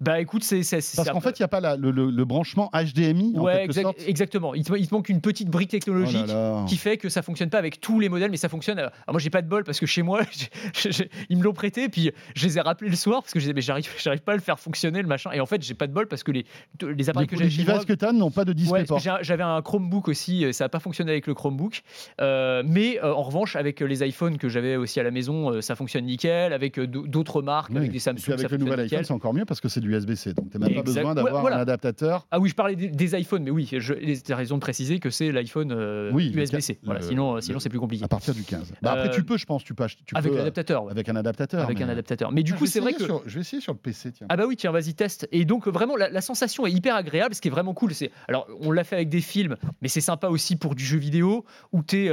bah 0.00 0.20
écoute, 0.20 0.42
c'est 0.44 0.60
Parce 0.96 1.08
qu'en 1.10 1.20
fait, 1.20 1.38
il 1.38 1.42
n'y 1.42 1.44
a 1.44 1.48
pas 1.48 1.60
la- 1.60 1.76
le, 1.76 1.90
le- 1.90 2.10
le 2.10 2.24
branchement 2.24 2.70
HDMI 2.72 3.34
en 3.36 3.42
ouais, 3.42 3.52
quelque 3.52 3.64
exact- 3.66 3.82
sorte. 3.82 3.96
exactement. 4.06 4.54
Il 4.54 4.64
te, 4.64 4.74
il 4.76 4.88
te 4.88 4.94
manque 4.94 5.08
une 5.08 5.20
petite 5.20 5.48
brique 5.48 5.70
Oh 5.72 5.76
là 5.76 5.80
technologique. 5.80 6.26
là. 6.26 6.64
qui 6.68 6.76
fait 6.76 6.96
que 6.96 7.08
ça 7.08 7.22
fonctionne 7.22 7.50
pas 7.50 7.58
avec 7.58 7.80
tous 7.80 8.00
les 8.00 8.08
modèles, 8.08 8.30
mais 8.30 8.36
ça 8.36 8.48
fonctionne. 8.48 8.78
Alors 8.78 8.92
moi, 9.08 9.18
j'ai 9.20 9.30
pas 9.30 9.42
de 9.42 9.48
bol 9.48 9.64
parce 9.64 9.78
que 9.80 9.86
chez 9.86 10.02
moi, 10.02 10.20
ils 11.30 11.36
me 11.38 11.42
l'ont 11.42 11.52
prêté, 11.52 11.88
puis 11.88 12.10
je 12.34 12.46
les 12.46 12.58
ai 12.58 12.60
rappelés 12.60 12.90
le 12.90 12.96
soir 12.96 13.22
parce 13.22 13.32
que 13.32 13.38
je 13.38 13.44
disais, 13.44 13.54
mais 13.54 13.60
j'arrive, 13.60 13.88
j'arrive 14.02 14.20
pas 14.22 14.32
à 14.32 14.36
le 14.36 14.40
faire 14.42 14.58
fonctionner 14.58 15.02
le 15.02 15.08
machin. 15.08 15.30
Et 15.32 15.40
en 15.40 15.46
fait, 15.46 15.62
j'ai 15.62 15.74
pas 15.74 15.86
de 15.86 15.92
bol 15.92 16.06
parce 16.08 16.22
que 16.22 16.32
les, 16.32 16.44
les 16.82 17.10
appareils 17.10 17.28
que 17.28 17.36
j'ai 17.36 17.44
les 17.44 17.64
devices 17.64 17.84
que 17.84 17.92
tu 17.92 18.04
as 18.04 18.12
n'ont 18.12 18.30
pas 18.30 18.44
de 18.44 18.52
Ouais, 18.70 18.84
j'ai 19.00 19.10
un- 19.10 19.18
j'avais 19.22 19.42
un 19.42 19.60
Chromebook 19.62 20.08
aussi, 20.08 20.44
et 20.44 20.52
ça 20.52 20.64
n'a 20.64 20.68
pas 20.68 20.78
fonctionné 20.78 21.10
avec 21.10 21.26
le 21.26 21.34
Chromebook. 21.34 21.82
Euh, 22.20 22.62
mais 22.66 22.98
euh, 23.02 23.12
en 23.14 23.22
revanche, 23.22 23.56
avec 23.56 23.80
les 23.80 24.06
iPhones 24.06 24.36
que 24.38 24.48
j'avais 24.48 24.76
aussi 24.76 25.00
à 25.00 25.02
la 25.02 25.10
maison, 25.10 25.50
euh, 25.50 25.60
ça 25.60 25.74
fonctionne 25.74 26.04
nickel. 26.04 26.52
Avec 26.52 26.78
euh, 26.78 26.86
d'autres 26.86 27.42
marques, 27.42 27.70
Oui. 27.70 27.78
avec 27.78 27.90
des 27.90 27.96
Et 27.96 28.00
Samsung, 28.00 28.22
puis 28.22 28.32
avec 28.32 28.48
ça 28.48 28.56
le 28.56 28.58
nouvel 28.58 28.80
nickel. 28.82 28.98
iPhone, 28.98 29.04
c'est 29.06 29.12
encore 29.14 29.34
mieux 29.34 29.44
parce 29.44 29.60
que 29.60 29.68
c'est 29.68 29.80
du 29.82 29.92
USB-C. 29.94 30.32
Donc 30.34 30.50
tu 30.50 30.58
n'as 30.58 30.66
même 30.66 30.76
pas 30.76 30.82
besoin 30.82 31.14
d'avoir 31.14 31.40
voilà. 31.42 31.58
un 31.58 31.60
adaptateur. 31.60 32.26
Ah 32.30 32.38
oui, 32.40 32.48
je 32.48 32.54
parlais 32.54 32.76
des, 32.76 32.88
des 32.88 33.18
iPhones, 33.20 33.42
mais 33.42 33.50
oui, 33.50 33.66
tu 33.66 34.32
as 34.32 34.36
raison 34.36 34.54
de 34.56 34.60
préciser 34.60 34.98
que 34.98 35.10
c'est 35.10 35.30
l'iPhone 35.32 35.72
euh, 35.72 36.10
Oui, 36.12 36.32
USB-C. 36.34 36.60
ca- 36.60 36.74
Voilà, 36.84 37.00
le- 37.00 37.06
sinon, 37.06 37.40
c'est 37.40 37.68
plus 37.68 37.78
compliqué. 37.80 38.04
À 38.04 38.08
partir 38.08 38.34
du 38.34 38.42
15. 38.42 38.72
Bah, 38.80 38.92
après, 38.92 39.08
Euh, 39.08 39.12
tu 39.12 39.22
peux, 39.24 39.36
je 39.36 39.44
pense, 39.46 39.64
tu 39.64 39.74
peux, 39.74 39.84
acheter- 39.84 40.02
tu 40.06 40.14
Avec 40.16 40.32
euh, 40.32 40.36
l'adaptateur. 40.38 40.88
avec 40.90 41.08
un 41.08 41.16
adaptateur. 41.16 41.64
Avec 41.64 41.78
mais- 41.78 41.84
un 41.84 41.88
adaptateur. 41.88 42.32
Mais 42.32 42.42
du 42.42 42.52
Ah, 42.54 42.56
coup, 42.56 42.66
c'est 42.66 42.80
vrai 42.80 42.94
que. 42.94 43.04
sur- 43.04 43.22
je 43.26 43.34
vais 43.34 43.40
essayer 43.40 43.60
sur 43.60 43.72
le 43.72 43.78
PC, 43.78 44.12
tiens. 44.12 44.26
Ah 44.30 44.36
bah 44.36 44.44
oui, 44.46 44.56
tiens, 44.56 44.70
vas-y, 44.72 44.94
teste. 44.94 45.28
Et 45.32 45.44
donc, 45.44 45.66
vraiment, 45.68 45.96
la, 45.96 46.08
la 46.08 46.20
sensation 46.20 46.66
est 46.66 46.72
hyper 46.72 46.94
agréable. 46.96 47.34
Ce 47.34 47.40
qui 47.40 47.48
est 47.48 47.50
vraiment 47.50 47.74
cool, 47.74 47.92
c'est. 47.94 48.10
Alors, 48.28 48.46
on 48.60 48.70
l'a 48.70 48.84
fait 48.84 48.96
avec 48.96 49.08
des 49.08 49.20
films, 49.20 49.56
mais 49.82 49.88
c'est 49.88 50.00
sympa 50.00 50.28
aussi 50.28 50.56
pour 50.56 50.74
du 50.74 50.84
jeu 50.84 50.98
vidéo 50.98 51.44
où 51.72 51.82
tu 51.82 52.06
es 52.06 52.10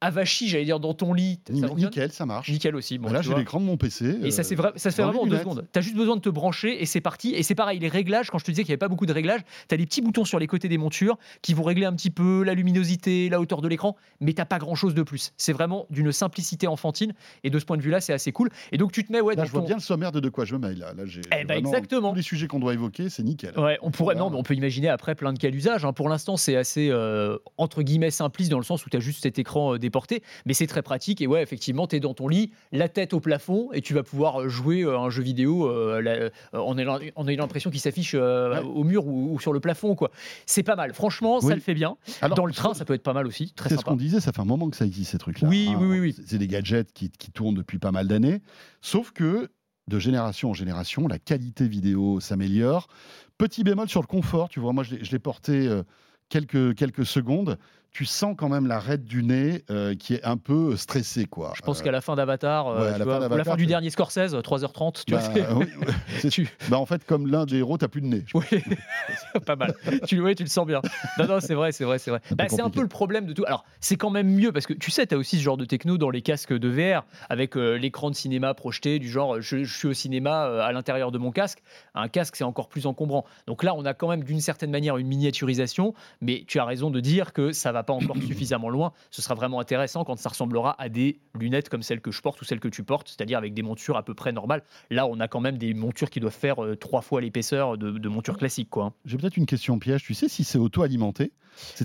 avachi, 0.00 0.48
j'allais 0.48 0.64
dire, 0.64 0.78
dans 0.80 0.94
ton 0.94 1.12
lit. 1.14 1.40
Ça 1.48 1.68
Nickel, 1.74 2.12
ça 2.12 2.26
marche. 2.26 2.50
Nickel 2.50 2.76
aussi. 2.76 2.98
Bon, 2.98 3.10
Là, 3.10 3.20
tu 3.20 3.28
j'ai 3.28 3.34
l'écran 3.34 3.60
de 3.60 3.64
mon 3.64 3.76
PC. 3.76 4.18
Et 4.22 4.30
ça, 4.30 4.42
euh, 4.42 4.70
ça 4.76 4.90
se 4.90 4.96
fait 4.96 5.02
vraiment 5.02 5.22
en 5.22 5.26
deux 5.26 5.38
secondes. 5.38 5.66
Tu 5.72 5.78
as 5.78 5.82
juste 5.82 5.96
besoin 5.96 6.16
de 6.16 6.20
te 6.20 6.28
brancher 6.28 6.80
et 6.82 6.86
c'est 6.86 7.00
parti. 7.00 7.34
Et 7.34 7.42
c'est 7.42 7.54
pareil, 7.54 7.78
les 7.78 7.88
réglages, 7.88 8.30
quand 8.30 8.38
je 8.38 8.44
te 8.44 8.50
disais 8.50 8.62
qu'il 8.62 8.70
n'y 8.70 8.74
avait 8.74 8.78
pas 8.78 8.88
beaucoup 8.88 9.06
de 9.06 9.12
réglages, 9.12 9.40
tu 9.68 9.74
as 9.74 9.78
des 9.78 9.86
petits 9.86 10.02
boutons 10.02 10.24
sur 10.24 10.38
les 10.38 10.46
côtés 10.46 10.68
des 10.68 10.78
montures 10.78 11.16
qui 11.42 11.54
vont 11.54 11.62
régler 11.62 11.86
un 11.86 11.94
petit 11.94 12.10
peu 12.10 12.42
la 12.44 12.54
luminosité, 12.54 13.28
la 13.28 13.40
hauteur 13.40 13.62
de 13.62 13.68
l'écran, 13.68 13.96
mais 14.20 14.32
tu 14.34 14.44
pas 14.44 14.58
grand 14.58 14.74
chose 14.74 14.94
de 14.94 15.02
plus. 15.02 15.32
C'est 15.36 15.52
vraiment 15.52 15.86
d'une 15.90 16.12
simplicité 16.12 16.66
enfantine. 16.66 17.14
Et 17.42 17.50
de 17.50 17.58
ce 17.58 17.64
point 17.64 17.76
de 17.76 17.82
vue-là, 17.82 18.00
c'est 18.00 18.12
assez 18.12 18.32
cool. 18.32 18.50
Et 18.72 18.78
donc, 18.78 18.92
tu 18.92 19.02
te 19.04 19.10
mets 19.12 19.20
ouais, 19.20 19.34
Là, 19.34 19.44
je 19.44 19.50
vois 19.50 19.60
ton- 19.62 19.66
bien 19.66 19.76
le 19.76 19.82
sommaire 19.82 20.12
de 20.12 20.20
de 20.20 20.28
quoi 20.28 20.44
je 20.44 20.54
me 20.54 20.60
mail. 20.60 20.78
Là, 20.78 20.92
là 20.94 21.04
j'ai 21.06 21.20
Eh 21.38 21.44
ben, 21.44 21.56
exactement. 21.58 22.10
Tous 22.10 22.16
les 22.16 22.22
sujets 22.22 22.46
qu'on 22.48 22.60
doit 22.60 22.74
évoquer, 22.74 23.08
c'est 23.08 23.22
nickel. 23.22 23.58
Ouais, 23.58 23.78
on 23.82 23.90
pourrait, 23.90 24.14
Voilà. 24.14 24.20
non, 24.20 24.30
mais 24.30 24.36
on 24.36 24.42
peut 24.42 24.54
imaginer 24.54 24.88
après 24.88 25.14
plein 25.14 25.32
de 25.32 25.38
cas 25.38 25.50
d'usage. 25.50 25.84
hein. 25.84 25.92
Pour 25.92 26.08
l'instant, 26.08 26.36
c'est 26.36 26.56
assez 26.56 26.90
euh, 26.90 27.38
entre 27.58 27.82
guillemets 27.82 28.10
simpliste 28.10 28.50
dans 28.50 28.58
le 28.58 28.64
sens 28.64 28.84
où 28.86 28.90
tu 28.90 28.96
as 28.96 29.00
juste 29.00 29.22
cet 29.22 29.38
écran 29.38 29.76
déporté, 29.86 30.22
mais 30.44 30.52
c'est 30.54 30.66
très 30.66 30.82
pratique. 30.82 31.20
Et 31.20 31.26
ouais, 31.26 31.42
effectivement, 31.42 31.86
tu 31.86 31.96
es 31.96 32.00
dans 32.00 32.14
ton 32.14 32.28
lit, 32.28 32.52
la 32.72 32.88
tête 32.88 33.12
au 33.14 33.20
plafond, 33.20 33.70
et 33.72 33.80
tu 33.80 33.94
vas 33.94 34.02
pouvoir 34.02 34.42
euh, 34.42 34.48
jouer 34.48 34.82
euh, 34.82 34.98
un 34.98 35.10
jeu 35.10 35.22
vidéo 35.22 35.68
euh, 35.68 36.30
ayant, 36.52 36.98
en 37.14 37.28
ayant 37.28 37.42
l'impression 37.42 37.70
qu'il 37.70 37.80
s'affiche 37.80 38.14
euh, 38.14 38.54
Ouais. 38.54 38.60
au 38.60 38.84
mur 38.84 39.06
ou, 39.06 39.34
ou 39.34 39.40
sur 39.40 39.52
le 39.52 39.60
plafond. 39.60 39.94
quoi. 39.94 40.10
C'est 40.46 40.62
pas 40.62 40.76
mal. 40.76 40.92
Franchement, 40.94 41.38
Oui. 41.42 41.48
ça 41.48 41.54
le 41.54 41.60
fait 41.60 41.74
bien. 41.74 41.96
Alors, 42.20 42.36
dans 42.36 42.46
le 42.46 42.52
train, 42.52 42.74
ça 42.74 42.84
peut 42.84 42.94
être 42.94 43.02
pas 43.02 43.12
mal 43.12 43.26
aussi. 43.26 43.52
Très 43.54 43.68
C'est 43.70 43.76
ce 43.76 43.84
qu'on 43.84 43.96
disait, 43.96 44.20
ça 44.20 44.32
fait 44.32 44.40
un 44.40 44.44
moment 44.44 44.68
que 44.70 44.76
ça 44.76 44.84
existe 44.86 45.12
ces 45.12 45.18
trucs-là. 45.18 45.48
Oui, 45.48 45.68
oui, 45.78 45.86
oui, 45.86 46.00
oui. 46.00 46.16
C'est- 46.26 46.38
des 46.38 46.46
gadgets 46.48 46.92
qui, 46.92 47.10
qui 47.10 47.30
tournent 47.30 47.54
depuis 47.54 47.78
pas 47.78 47.92
mal 47.92 48.06
d'années. 48.08 48.42
Sauf 48.80 49.10
que 49.12 49.48
de 49.88 49.98
génération 49.98 50.50
en 50.50 50.54
génération, 50.54 51.06
la 51.08 51.18
qualité 51.18 51.68
vidéo 51.68 52.18
s'améliore. 52.20 52.88
Petit 53.38 53.62
bémol 53.64 53.88
sur 53.88 54.00
le 54.00 54.06
confort, 54.06 54.48
tu 54.48 54.58
vois, 54.60 54.72
moi 54.72 54.82
je 54.82 54.96
l'ai- 54.96 55.18
porté 55.18 55.68
quelques, 56.28 56.74
quelques 56.74 57.06
secondes. 57.06 57.58
Tu 57.96 58.04
sens 58.04 58.34
quand 58.36 58.50
même 58.50 58.66
la 58.66 58.78
raide 58.78 59.04
du 59.06 59.22
nez 59.22 59.64
euh, 59.70 59.94
qui 59.94 60.12
est 60.12 60.22
un 60.22 60.36
peu 60.36 60.76
stressée, 60.76 61.24
quoi. 61.24 61.54
Je 61.56 61.62
pense 61.62 61.80
Euh, 61.80 61.84
qu'à 61.84 61.92
la 61.92 62.02
fin 62.02 62.14
d'Avatar, 62.14 62.66
euh, 62.68 62.80
ouais, 62.88 62.92
tu 62.92 62.98
la 62.98 63.04
vois, 63.06 63.28
fin 63.28 63.36
la 63.52 63.56
du 63.56 63.62
tu- 63.62 63.66
dernier 63.68 63.88
Scorsese, 63.88 64.34
3h30, 64.34 65.04
tu 65.06 65.14
bah, 65.14 65.20
vois, 65.20 65.54
oui, 65.58 65.66
ouais, 66.22 66.28
tu- 66.30 66.46
bah, 66.68 66.78
en 66.78 66.84
fait, 66.84 67.06
comme 67.06 67.26
l'un 67.26 67.46
des 67.46 67.56
héros, 67.56 67.78
t'as 67.78 67.88
plus 67.88 68.02
de 68.02 68.06
nez. 68.08 68.24
Oui, 68.34 68.44
pas 69.46 69.56
mal. 69.56 69.74
Tu, 70.06 70.20
ouais, 70.20 70.34
tu 70.34 70.42
le 70.42 70.48
sens 70.50 70.66
bien. 70.66 70.82
Non, 71.18 71.26
non, 71.26 71.40
c'est 71.40 71.54
vrai, 71.54 71.72
c'est 71.72 71.84
vrai, 71.84 71.98
c'est 71.98 72.10
vrai. 72.10 72.20
Bah, 72.36 72.44
c'est 72.50 72.60
un 72.60 72.68
peu 72.68 72.82
le 72.82 72.88
problème 72.88 73.24
de 73.24 73.32
tout. 73.32 73.44
Alors, 73.46 73.64
c'est 73.80 73.96
quand 73.96 74.10
même 74.10 74.28
mieux 74.28 74.52
parce 74.52 74.66
que 74.66 74.74
tu 74.74 74.90
sais, 74.90 75.06
tu 75.06 75.14
as 75.14 75.18
aussi 75.18 75.38
ce 75.38 75.42
genre 75.42 75.56
de 75.56 75.64
techno 75.64 75.96
dans 75.96 76.10
les 76.10 76.20
casques 76.20 76.52
de 76.52 76.68
VR 76.68 77.04
avec 77.30 77.56
euh, 77.56 77.76
l'écran 77.78 78.10
de 78.10 78.14
cinéma 78.14 78.52
projeté, 78.52 78.98
du 78.98 79.08
genre 79.08 79.40
je, 79.40 79.64
je 79.64 79.74
suis 79.78 79.88
au 79.88 79.94
cinéma 79.94 80.44
euh, 80.48 80.60
à 80.60 80.70
l'intérieur 80.72 81.12
de 81.12 81.18
mon 81.18 81.30
casque. 81.32 81.62
Un 81.94 82.08
casque, 82.08 82.36
c'est 82.36 82.44
encore 82.44 82.68
plus 82.68 82.84
encombrant. 82.86 83.24
Donc 83.46 83.62
là, 83.62 83.74
on 83.74 83.86
a 83.86 83.94
quand 83.94 84.08
même 84.10 84.22
d'une 84.22 84.42
certaine 84.42 84.70
manière 84.70 84.98
une 84.98 85.06
miniaturisation, 85.06 85.94
mais 86.20 86.44
tu 86.46 86.58
as 86.58 86.66
raison 86.66 86.90
de 86.90 87.00
dire 87.00 87.32
que 87.32 87.52
ça 87.52 87.72
va 87.72 87.84
pas 87.86 87.94
encore 87.94 88.16
suffisamment 88.16 88.68
loin. 88.68 88.92
Ce 89.10 89.22
sera 89.22 89.34
vraiment 89.34 89.60
intéressant 89.60 90.04
quand 90.04 90.16
ça 90.18 90.28
ressemblera 90.28 90.74
à 90.78 90.88
des 90.88 91.20
lunettes 91.38 91.68
comme 91.68 91.82
celles 91.82 92.00
que 92.00 92.10
je 92.10 92.20
porte 92.20 92.40
ou 92.42 92.44
celles 92.44 92.60
que 92.60 92.68
tu 92.68 92.82
portes, 92.82 93.08
c'est-à-dire 93.08 93.38
avec 93.38 93.54
des 93.54 93.62
montures 93.62 93.96
à 93.96 94.02
peu 94.02 94.14
près 94.14 94.32
normales. 94.32 94.62
Là, 94.90 95.06
on 95.06 95.20
a 95.20 95.28
quand 95.28 95.40
même 95.40 95.56
des 95.56 95.72
montures 95.72 96.10
qui 96.10 96.20
doivent 96.20 96.34
faire 96.34 96.62
euh, 96.62 96.76
trois 96.76 97.00
fois 97.00 97.20
l'épaisseur 97.20 97.78
de, 97.78 97.92
de 97.92 98.08
montures 98.08 98.36
classiques, 98.36 98.68
quoi. 98.70 98.84
hein. 98.84 98.92
J'ai 99.04 99.16
peut-être 99.16 99.36
une 99.36 99.46
question 99.46 99.78
piège. 99.78 100.02
Tu 100.02 100.14
sais 100.14 100.28
si 100.28 100.44
c'est 100.44 100.58
auto-alimenté? 100.58 101.32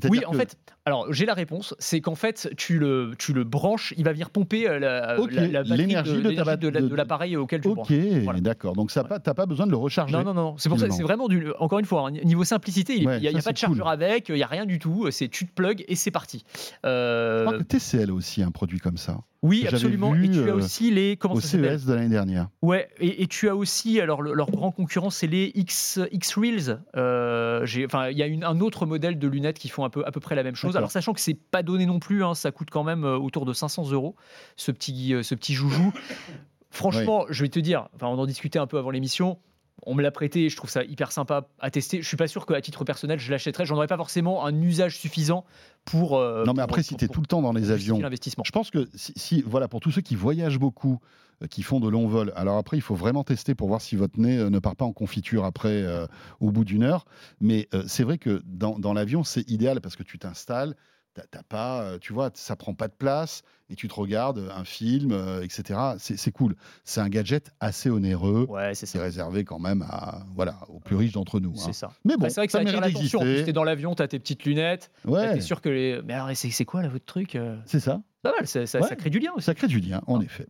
Oui, 0.09 0.23
en 0.25 0.33
fait, 0.33 0.57
alors 0.85 1.11
j'ai 1.13 1.25
la 1.25 1.33
réponse, 1.33 1.75
c'est 1.79 2.01
qu'en 2.01 2.15
fait, 2.15 2.49
tu 2.57 2.79
le, 2.79 3.11
tu 3.17 3.33
le 3.33 3.43
branches, 3.43 3.93
il 3.97 4.03
va 4.03 4.11
venir 4.11 4.29
pomper 4.29 4.67
euh, 4.67 4.79
la, 4.79 5.19
Ok, 5.19 5.31
la- 5.31 5.47
la 5.47 5.63
batterie 5.63 5.77
l'énergie 5.77 6.21
de 6.21 6.95
l'appareil 6.95 7.35
auquel 7.37 7.61
tu 7.61 7.67
le 7.67 7.71
Ok, 7.73 7.77
branches. 7.87 8.23
Voilà. 8.23 8.39
d'accord. 8.41 8.73
Donc 8.73 8.91
ça, 8.91 9.03
t'as 9.03 9.33
pas 9.33 9.45
besoin 9.45 9.65
de 9.65 9.71
le 9.71 9.77
recharger. 9.77 10.13
Non, 10.13 10.23
non, 10.23 10.33
non, 10.33 10.55
c'est 10.57 10.69
pour 10.69 10.77
ça, 10.77 10.85
Finalement. 10.85 10.97
c'est 10.97 11.03
vraiment 11.03 11.27
du, 11.27 11.51
encore 11.59 11.79
une 11.79 11.85
fois, 11.85 12.07
hein, 12.07 12.11
niveau 12.11 12.43
simplicité, 12.43 12.93
il 12.95 13.01
n'y 13.01 13.07
Ouais, 13.07 13.13
a, 13.15 13.19
y 13.19 13.27
a 13.27 13.31
ça, 13.41 13.49
pas 13.49 13.53
de 13.53 13.59
cool. 13.59 13.67
chargeur 13.69 13.87
avec, 13.87 14.29
il 14.29 14.35
n'y 14.35 14.43
a 14.43 14.47
rien 14.47 14.65
du 14.65 14.79
tout, 14.79 15.09
c'est 15.11 15.27
tu 15.27 15.45
te 15.47 15.53
plugs 15.53 15.83
et 15.87 15.95
c'est 15.95 16.11
parti. 16.11 16.43
Euh, 16.85 17.39
Je 17.39 17.45
crois 17.45 17.57
que 17.59 17.63
TCL 17.63 18.09
a 18.09 18.13
aussi 18.13 18.43
un 18.43 18.51
produit 18.51 18.79
comme 18.79 18.97
ça. 18.97 19.17
Oui, 19.43 19.65
absolument. 19.67 20.11
vu, 20.11 20.25
et 20.25 20.29
tu 20.29 20.39
as 20.39 20.53
euh, 20.53 20.55
aussi 20.55 20.91
les. 20.91 21.17
Comment 21.17 21.33
Au 21.35 21.39
ça 21.41 21.47
CES 21.57 21.85
de 21.85 21.93
l'année 21.93 22.09
dernière. 22.09 22.47
Ouais, 22.61 22.89
et, 22.99 23.23
et 23.23 23.27
tu 23.27 23.49
as 23.49 23.55
aussi, 23.55 23.99
alors 23.99 24.21
le- 24.21 24.33
leur 24.33 24.51
grand 24.51 24.71
concurrent, 24.71 25.09
c'est 25.09 25.27
les 25.27 25.51
X, 25.55 25.99
X 26.11 26.35
Reels. 26.37 26.79
Euh, 26.95 27.65
il 27.67 28.17
y 28.17 28.23
a 28.23 28.27
une- 28.27 28.43
un 28.43 28.59
autre 28.59 28.85
modèle 28.85 29.17
de 29.17 29.27
lunettes 29.27 29.57
qui 29.59 29.69
font 29.69 29.83
un 29.85 29.89
peu, 29.89 30.05
à 30.05 30.11
peu 30.11 30.19
près 30.19 30.35
la 30.35 30.43
même 30.43 30.55
chose. 30.55 30.77
Alors, 30.77 30.91
sachant 30.91 31.13
que 31.13 31.19
c'est 31.21 31.33
pas 31.33 31.63
donné 31.63 31.85
non 31.85 31.99
plus, 31.99 32.23
hein, 32.23 32.35
ça 32.35 32.51
coûte 32.51 32.69
quand 32.71 32.83
même 32.83 33.03
euh, 33.03 33.17
autour 33.17 33.45
de 33.45 33.53
500 33.53 33.91
euros, 33.91 34.15
ce 34.55 34.71
petit, 34.71 35.15
ce 35.23 35.35
petit 35.35 35.53
joujou. 35.53 35.91
Franchement, 36.69 37.25
je 37.29 37.43
vais 37.43 37.49
te 37.49 37.59
dire, 37.59 37.87
enfin, 37.95 38.07
on 38.07 38.17
en 38.17 38.25
discutait 38.25 38.59
un 38.59 38.67
peu 38.67 38.77
avant 38.77 38.91
l'émission. 38.91 39.39
On 39.83 39.95
me 39.95 40.01
l'a 40.03 40.11
prêté, 40.11 40.49
je 40.49 40.55
trouve 40.55 40.69
ça 40.69 40.83
hyper 40.83 41.11
sympa 41.11 41.47
à 41.59 41.71
tester. 41.71 42.01
Je 42.01 42.07
suis 42.07 42.17
pas 42.17 42.27
sûr 42.27 42.45
qu'à 42.45 42.61
titre 42.61 42.83
personnel, 42.85 43.19
je 43.19 43.31
l'achèterais. 43.31 43.65
J'en 43.65 43.75
aurais 43.77 43.87
pas 43.87 43.97
forcément 43.97 44.45
un 44.45 44.61
usage 44.61 44.97
suffisant 44.97 45.43
pour. 45.85 46.17
euh, 46.17 46.45
non, 46.45 46.53
mais 46.53 46.57
pour- 46.57 46.63
après, 46.63 46.83
si 46.83 46.95
tu 46.95 47.05
es 47.05 47.07
tout 47.07 47.21
le 47.21 47.25
temps 47.27 47.41
dans 47.41 47.53
les 47.53 47.71
avions, 47.71 47.99
l'investissement. 47.99 48.43
je 48.45 48.51
pense 48.51 48.69
que 48.69 48.87
si, 48.95 49.13
si- 49.15 49.41
voilà, 49.41 49.67
pour 49.67 49.79
tous 49.79 49.91
ceux 49.91 50.01
qui 50.01 50.15
voyagent 50.15 50.59
beaucoup, 50.59 50.99
euh, 51.41 51.47
qui 51.47 51.63
font 51.63 51.79
de 51.79 51.89
longs 51.89 52.07
vols, 52.07 52.31
alors 52.35 52.57
après, 52.57 52.77
il 52.77 52.81
faut 52.81 52.93
vraiment 52.95 53.23
tester 53.23 53.55
pour 53.55 53.67
voir 53.67 53.81
si 53.81 53.95
votre 53.95 54.19
nez 54.19 54.37
euh, 54.37 54.49
ne 54.49 54.59
part 54.59 54.75
pas 54.75 54.85
en 54.85 54.93
confiture 54.93 55.43
après, 55.45 55.81
euh, 55.81 56.05
au 56.39 56.51
bout 56.51 56.63
d'une 56.65 56.83
heure. 56.83 57.05
Mais 57.39 57.67
euh, 57.73 57.83
c'est 57.87 58.03
vrai 58.03 58.17
que 58.19 58.41
dans, 58.45 58.77
dans 58.77 58.93
l'avion, 58.93 59.23
c'est 59.23 59.49
idéal 59.49 59.81
parce 59.81 59.95
que 59.95 60.03
tu 60.03 60.19
t'installes. 60.19 60.75
T'as- 61.13 61.43
pas, 61.43 61.81
euh, 61.81 61.97
tu 61.99 62.13
vois, 62.13 62.29
ça 62.33 62.55
prend 62.55 62.73
pas 62.73 62.87
de 62.87 62.93
place 62.93 63.41
et 63.69 63.75
tu 63.75 63.87
te 63.87 63.93
regardes 63.93 64.49
un 64.55 64.63
film, 64.63 65.11
euh, 65.11 65.41
etc. 65.43 65.79
C'est 65.97 66.31
cool. 66.31 66.55
C'est 66.83 66.99
un 67.01 67.09
gadget 67.09 67.51
assez 67.59 67.89
onéreux, 67.89 68.45
Ouais, 68.49 68.73
c'est 68.75 68.99
réservé 68.99 69.43
quand 69.43 69.59
même 69.59 69.81
à, 69.89 70.23
voilà, 70.35 70.59
aux 70.69 70.79
plus 70.79 70.95
riches 70.95 71.13
d'entre 71.13 71.39
nous. 71.39 71.51
hein. 71.51 71.63
C'est 71.65 71.73
ça. 71.73 71.91
Mais 72.05 72.15
bon, 72.15 72.23
Bah, 72.23 72.29
c'est 72.29 72.41
vrai 72.41 72.47
que 72.47 72.51
ça, 72.51 72.59
ça 72.59 72.63
attire 72.63 72.79
mérite 72.81 72.95
l'attention. 72.95 73.19
D'exister. 73.19 73.45
t'es 73.45 73.53
dans 73.53 73.63
l'avion, 73.63 73.95
t'as 73.95 74.07
tes 74.07 74.19
petites 74.19 74.43
lunettes. 74.45 74.91
Ouais, 75.05 75.33
T'es 75.35 75.41
sûr 75.41 75.61
que 75.61 75.69
les. 75.69 76.01
Mais 76.05 76.13
alors, 76.13 76.29
c'est 76.35 76.65
quoi 76.65 76.81
là 76.81 76.89
votre 76.89 77.05
truc 77.05 77.35
euh? 77.35 77.57
C'est 77.65 77.79
ça. 77.79 78.01
Pas 78.23 78.33
mal, 78.37 78.45
ça, 78.45 78.67
ça- 78.67 78.79
Ouais. 78.81 78.87
ça 78.87 78.95
crée 78.95 79.09
du 79.09 79.17
lien 79.19 79.31
aussi. 79.35 79.45
Ça 79.45 79.55
crée 79.55 79.67
du 79.67 79.79
lien, 79.79 80.01
en 80.05 80.19
Ah. 80.19 80.23
effet. 80.23 80.45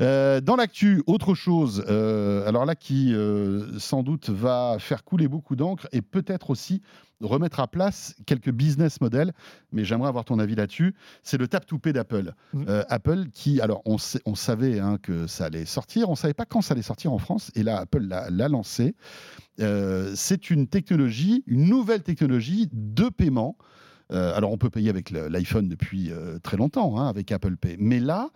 Euh, 0.00 0.40
dans 0.40 0.56
l'actu, 0.56 1.02
autre 1.06 1.34
chose, 1.34 1.84
euh, 1.88 2.46
alors 2.48 2.64
là 2.64 2.74
qui 2.74 3.14
euh, 3.14 3.78
sans 3.78 4.02
doute 4.02 4.28
va 4.28 4.76
faire 4.80 5.04
couler 5.04 5.28
beaucoup 5.28 5.54
d'encre 5.56 5.86
et 5.92 6.02
peut-être 6.02 6.50
aussi 6.50 6.82
remettre 7.20 7.60
à 7.60 7.66
place 7.66 8.14
quelques 8.26 8.50
business 8.50 9.00
models, 9.00 9.32
mais 9.72 9.84
j'aimerais 9.84 10.08
avoir 10.08 10.24
ton 10.24 10.38
avis 10.38 10.54
là-dessus, 10.54 10.94
c'est 11.22 11.38
le 11.38 11.48
tap-to-pay 11.48 11.92
d'Apple. 11.92 12.32
Mhm. 12.52 12.66
Euh, 12.68 12.82
Apple 12.88 13.26
qui, 13.32 13.60
alors 13.60 13.82
on, 13.86 13.96
sait- 13.98 14.20
on 14.26 14.34
savait 14.34 14.78
hein, 14.80 14.98
que 15.02 15.26
ça 15.26 15.46
allait 15.46 15.64
sortir, 15.64 16.08
on 16.08 16.12
ne 16.12 16.16
savait 16.16 16.34
pas 16.34 16.44
quand 16.44 16.60
ça 16.60 16.72
allait 16.74 16.82
sortir 16.82 17.12
en 17.12 17.18
France, 17.18 17.50
et 17.54 17.62
là 17.62 17.78
Apple 17.78 18.02
l'a 18.02 18.28
l'a 18.30 18.48
lancé. 18.48 18.94
Euh, 19.60 20.12
c'est 20.14 20.50
une 20.50 20.66
technologie, 20.66 21.42
une 21.46 21.64
nouvelle 21.68 22.02
technologie 22.02 22.68
de 22.72 23.08
paiement. 23.08 23.56
Euh, 24.12 24.36
alors 24.36 24.52
on 24.52 24.58
peut 24.58 24.70
payer 24.70 24.90
avec 24.90 25.10
l'iPhone 25.10 25.68
depuis 25.68 26.12
très 26.42 26.56
longtemps, 26.56 26.98
hein, 26.98 27.08
avec 27.08 27.32
Apple 27.32 27.56
Pay, 27.56 27.76
mais 27.78 27.98
là, 27.98 28.28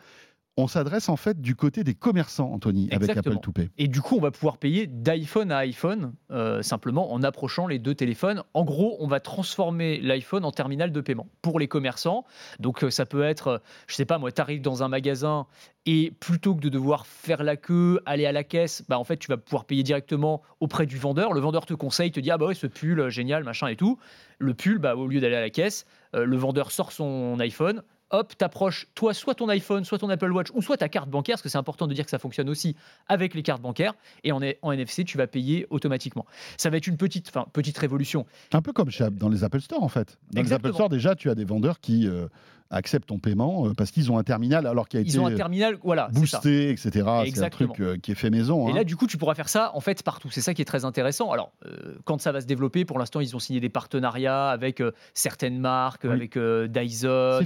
on 0.57 0.67
s'adresse 0.67 1.09
en 1.09 1.17
fait 1.17 1.41
du 1.41 1.55
côté 1.55 1.85
des 1.85 1.95
commerçants, 1.95 2.53
Anthony, 2.53 2.89
avec. 2.93 3.11
Apple 3.11 3.39
to 3.41 3.53
Pay. 3.53 3.71
Et 3.79 3.89
du 3.89 4.01
coup, 4.01 4.17
on 4.17 4.21
va 4.21 4.31
pouvoir 4.31 4.59
payer 4.59 4.87
d'iPhone 4.87 5.51
à 5.53 5.59
iPhone, 5.59 6.13
euh, 6.31 6.63
simplement 6.63 7.13
en 7.13 7.23
approchant 7.23 7.67
les 7.67 7.79
deux 7.79 7.95
téléphones. 7.95 8.43
En 8.55 8.65
gros, 8.65 8.97
on 9.01 9.07
va 9.07 9.21
transformer 9.21 10.01
l'iPhone 10.01 10.45
en 10.45 10.53
terminal 10.53 10.93
de 10.93 11.01
paiement 11.01 11.29
pour 11.43 11.59
les 11.59 11.69
commerçants. 11.69 12.25
Donc, 12.59 12.85
euh, 12.85 12.91
ça 12.91 13.07
peut 13.07 13.23
être, 13.23 13.47
euh, 13.49 13.59
je 13.87 13.95
sais 13.95 14.05
pas, 14.05 14.19
moi, 14.19 14.31
tu 14.33 14.41
arrives 14.41 14.63
dans 14.63 14.83
un 14.83 14.89
magasin 14.89 15.47
et 15.87 16.13
plutôt 16.21 16.55
que 16.55 16.61
de 16.61 16.69
devoir 16.69 17.07
faire 17.07 17.43
la 17.43 17.57
queue, 17.57 18.01
aller 18.05 18.27
à 18.27 18.33
la 18.33 18.45
caisse, 18.45 18.85
bah, 18.89 18.99
en 18.99 19.05
fait, 19.05 19.17
tu 19.17 19.29
vas 19.29 19.39
pouvoir 19.39 19.65
payer 19.65 19.83
directement 19.83 20.43
auprès 20.61 20.87
du 20.87 20.99
vendeur. 20.99 21.33
Le 21.33 21.41
vendeur 21.41 21.65
te 21.67 21.75
conseille, 21.75 22.11
te 22.11 22.21
dit, 22.21 22.31
ah 22.31 22.39
bah 22.39 22.47
ouais, 22.47 22.55
ce 22.55 22.67
pull, 22.67 23.09
génial, 23.09 23.45
machin 23.45 23.69
et 23.69 23.77
tout. 23.77 23.99
Le 24.39 24.55
pull, 24.55 24.79
bah, 24.79 24.95
au 24.95 25.07
lieu 25.07 25.21
d'aller 25.21 25.37
à 25.37 25.41
la 25.41 25.51
caisse, 25.51 25.87
euh, 26.15 26.25
le 26.25 26.37
vendeur 26.37 26.71
sort 26.71 26.93
son 26.93 27.39
iPhone, 27.41 27.83
hop, 28.11 28.37
t'approches, 28.37 28.89
toi, 28.95 29.15
soit 29.15 29.35
ton 29.35 29.49
iPhone, 29.49 29.85
soit 29.85 29.99
ton 29.99 30.09
Apple 30.09 30.31
Watch, 30.33 30.49
ou 30.55 30.63
soit 30.63 30.77
ta 30.77 30.89
carte 30.89 31.09
bancaire, 31.09 31.35
parce 31.35 31.43
que 31.43 31.49
c'est 31.49 31.59
important 31.59 31.87
de 31.87 31.95
dire 31.95 32.05
que 32.05 32.11
ça 32.11 32.19
fonctionne 32.19 32.49
aussi 32.49 32.77
avec 33.09 33.35
les 33.35 33.43
cartes 33.43 33.63
bancaires, 33.63 33.95
et 34.25 34.33
en, 34.33 34.41
en 34.63 34.73
NFC, 34.73 35.05
tu 35.05 35.17
vas 35.17 35.27
payer 35.27 35.67
automatiquement. 35.71 36.27
Ça 36.57 36.71
va 36.71 36.77
être 36.77 36.87
une 36.87 36.97
petite, 36.97 37.29
enfin, 37.29 37.47
petite 37.53 37.79
révolution. 37.79 38.27
Un 38.53 38.63
peu 38.63 38.73
comme 38.73 38.91
dans 39.13 39.29
les 39.29 39.45
Apple 39.45 39.61
Store, 39.61 39.83
en 39.83 39.89
fait. 39.89 40.19
Dans 40.33 40.41
Exactement. 40.41 40.69
les 40.69 40.69
Apple 40.71 40.75
Store, 40.75 40.89
déjà, 40.89 41.15
tu 41.15 41.31
as 41.31 41.35
des 41.35 41.45
vendeurs 41.45 41.81
qui 41.81 42.07
euh, 42.07 42.29
acceptent 42.71 43.09
ton 43.09 43.19
paiement 43.19 43.67
euh, 43.67 43.75
parce 43.75 43.91
qu'ils 43.91 44.11
ont 44.13 44.19
un 44.19 44.23
terminal 44.23 44.67
alors 44.67 44.89
qu'il 44.89 44.99
a 44.99 45.03
Ils 45.03 45.09
été 45.09 45.19
ont 45.19 45.27
un 45.27 45.35
terminal, 45.35 45.77
voilà, 45.83 46.09
boosté, 46.13 46.71
etc. 46.71 46.91
C'est 47.35 47.43
un 47.43 47.51
truc 47.51 47.81
euh, 47.81 47.97
qui 47.97 48.13
est 48.13 48.15
fait 48.15 48.31
maison. 48.31 48.69
Et 48.69 48.73
hein. 48.73 48.75
là, 48.77 48.85
du 48.85 48.97
coup, 48.97 49.07
tu 49.07 49.17
pourras 49.19 49.35
faire 49.35 49.49
ça 49.49 49.73
en 49.75 49.81
fait 49.81 50.03
partout. 50.03 50.29
C'est 50.31 50.41
ça 50.41 50.55
qui 50.55 50.63
est 50.63 50.65
très 50.67 50.85
intéressant. 50.85 51.33
Alors, 51.33 51.53
euh, 51.67 51.97
quand 52.05 52.21
ça 52.21 52.33
va 52.33 52.41
se 52.41 52.47
développer, 52.47 52.85
pour 52.85 52.99
l'instant, 52.99 53.21
ils 53.21 53.35
ont 53.35 53.41
signé 53.41 53.61
des 53.61 53.69
partenariats 53.69 54.49
avec 54.51 54.81
euh, 54.81 54.93
certaines 55.15 55.59
marques, 55.59 56.05
Oui. 56.05 56.11
avec 56.13 56.37
euh, 56.37 56.69
Dyson, 56.69 57.41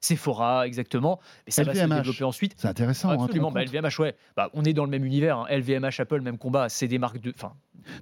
Sephora. 0.00 0.66
exactement. 0.66 1.20
Mais 1.46 1.52
ça 1.52 1.64
va 1.64 1.74
se 1.74 1.78
LVMH. 1.80 1.96
développer 2.02 2.24
ensuite. 2.24 2.54
C'est 2.56 2.68
intéressant. 2.68 3.10
hein, 3.10 3.18
Absolument. 3.24 3.50
te 3.50 3.54
Bah, 3.54 3.64
LVMH, 3.64 3.98
ouais. 4.00 4.14
Bah, 4.36 4.50
on 4.54 4.64
est 4.64 4.72
dans 4.72 4.84
le 4.84 4.90
même 4.90 5.04
univers. 5.04 5.38
hein. 5.38 5.46
LVMH, 5.50 6.00
Apple, 6.00 6.20
même 6.20 6.38
combat. 6.38 6.68
C'est 6.68 6.88
des 6.88 6.98
marques 6.98 7.20
de. 7.20 7.32
Enfin, 7.36 7.52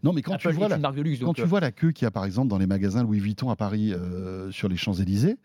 non, 0.02 0.12
mais 0.12 0.22
quand 0.22 0.34
Apple 0.34 0.50
tu 0.50 0.54
vois 0.54 0.68
la. 0.68 0.78
Quand 0.78 1.34
tu 1.34 1.44
vois 1.44 1.60
queue 1.70 1.92
qu'il 1.92 2.04
y 2.04 2.08
a 2.08 2.10
par 2.10 2.24
exemple 2.24 2.48
dans 2.48 2.58
les 2.58 2.66
magasins 2.66 3.02
Louis 3.02 3.20
Vuitton 3.20 3.50
à 3.50 3.56
Paris 3.56 3.92
euh, 3.92 4.50
sur 4.50 4.68
les 4.68 4.76
Champs-Élysées, 4.76 5.36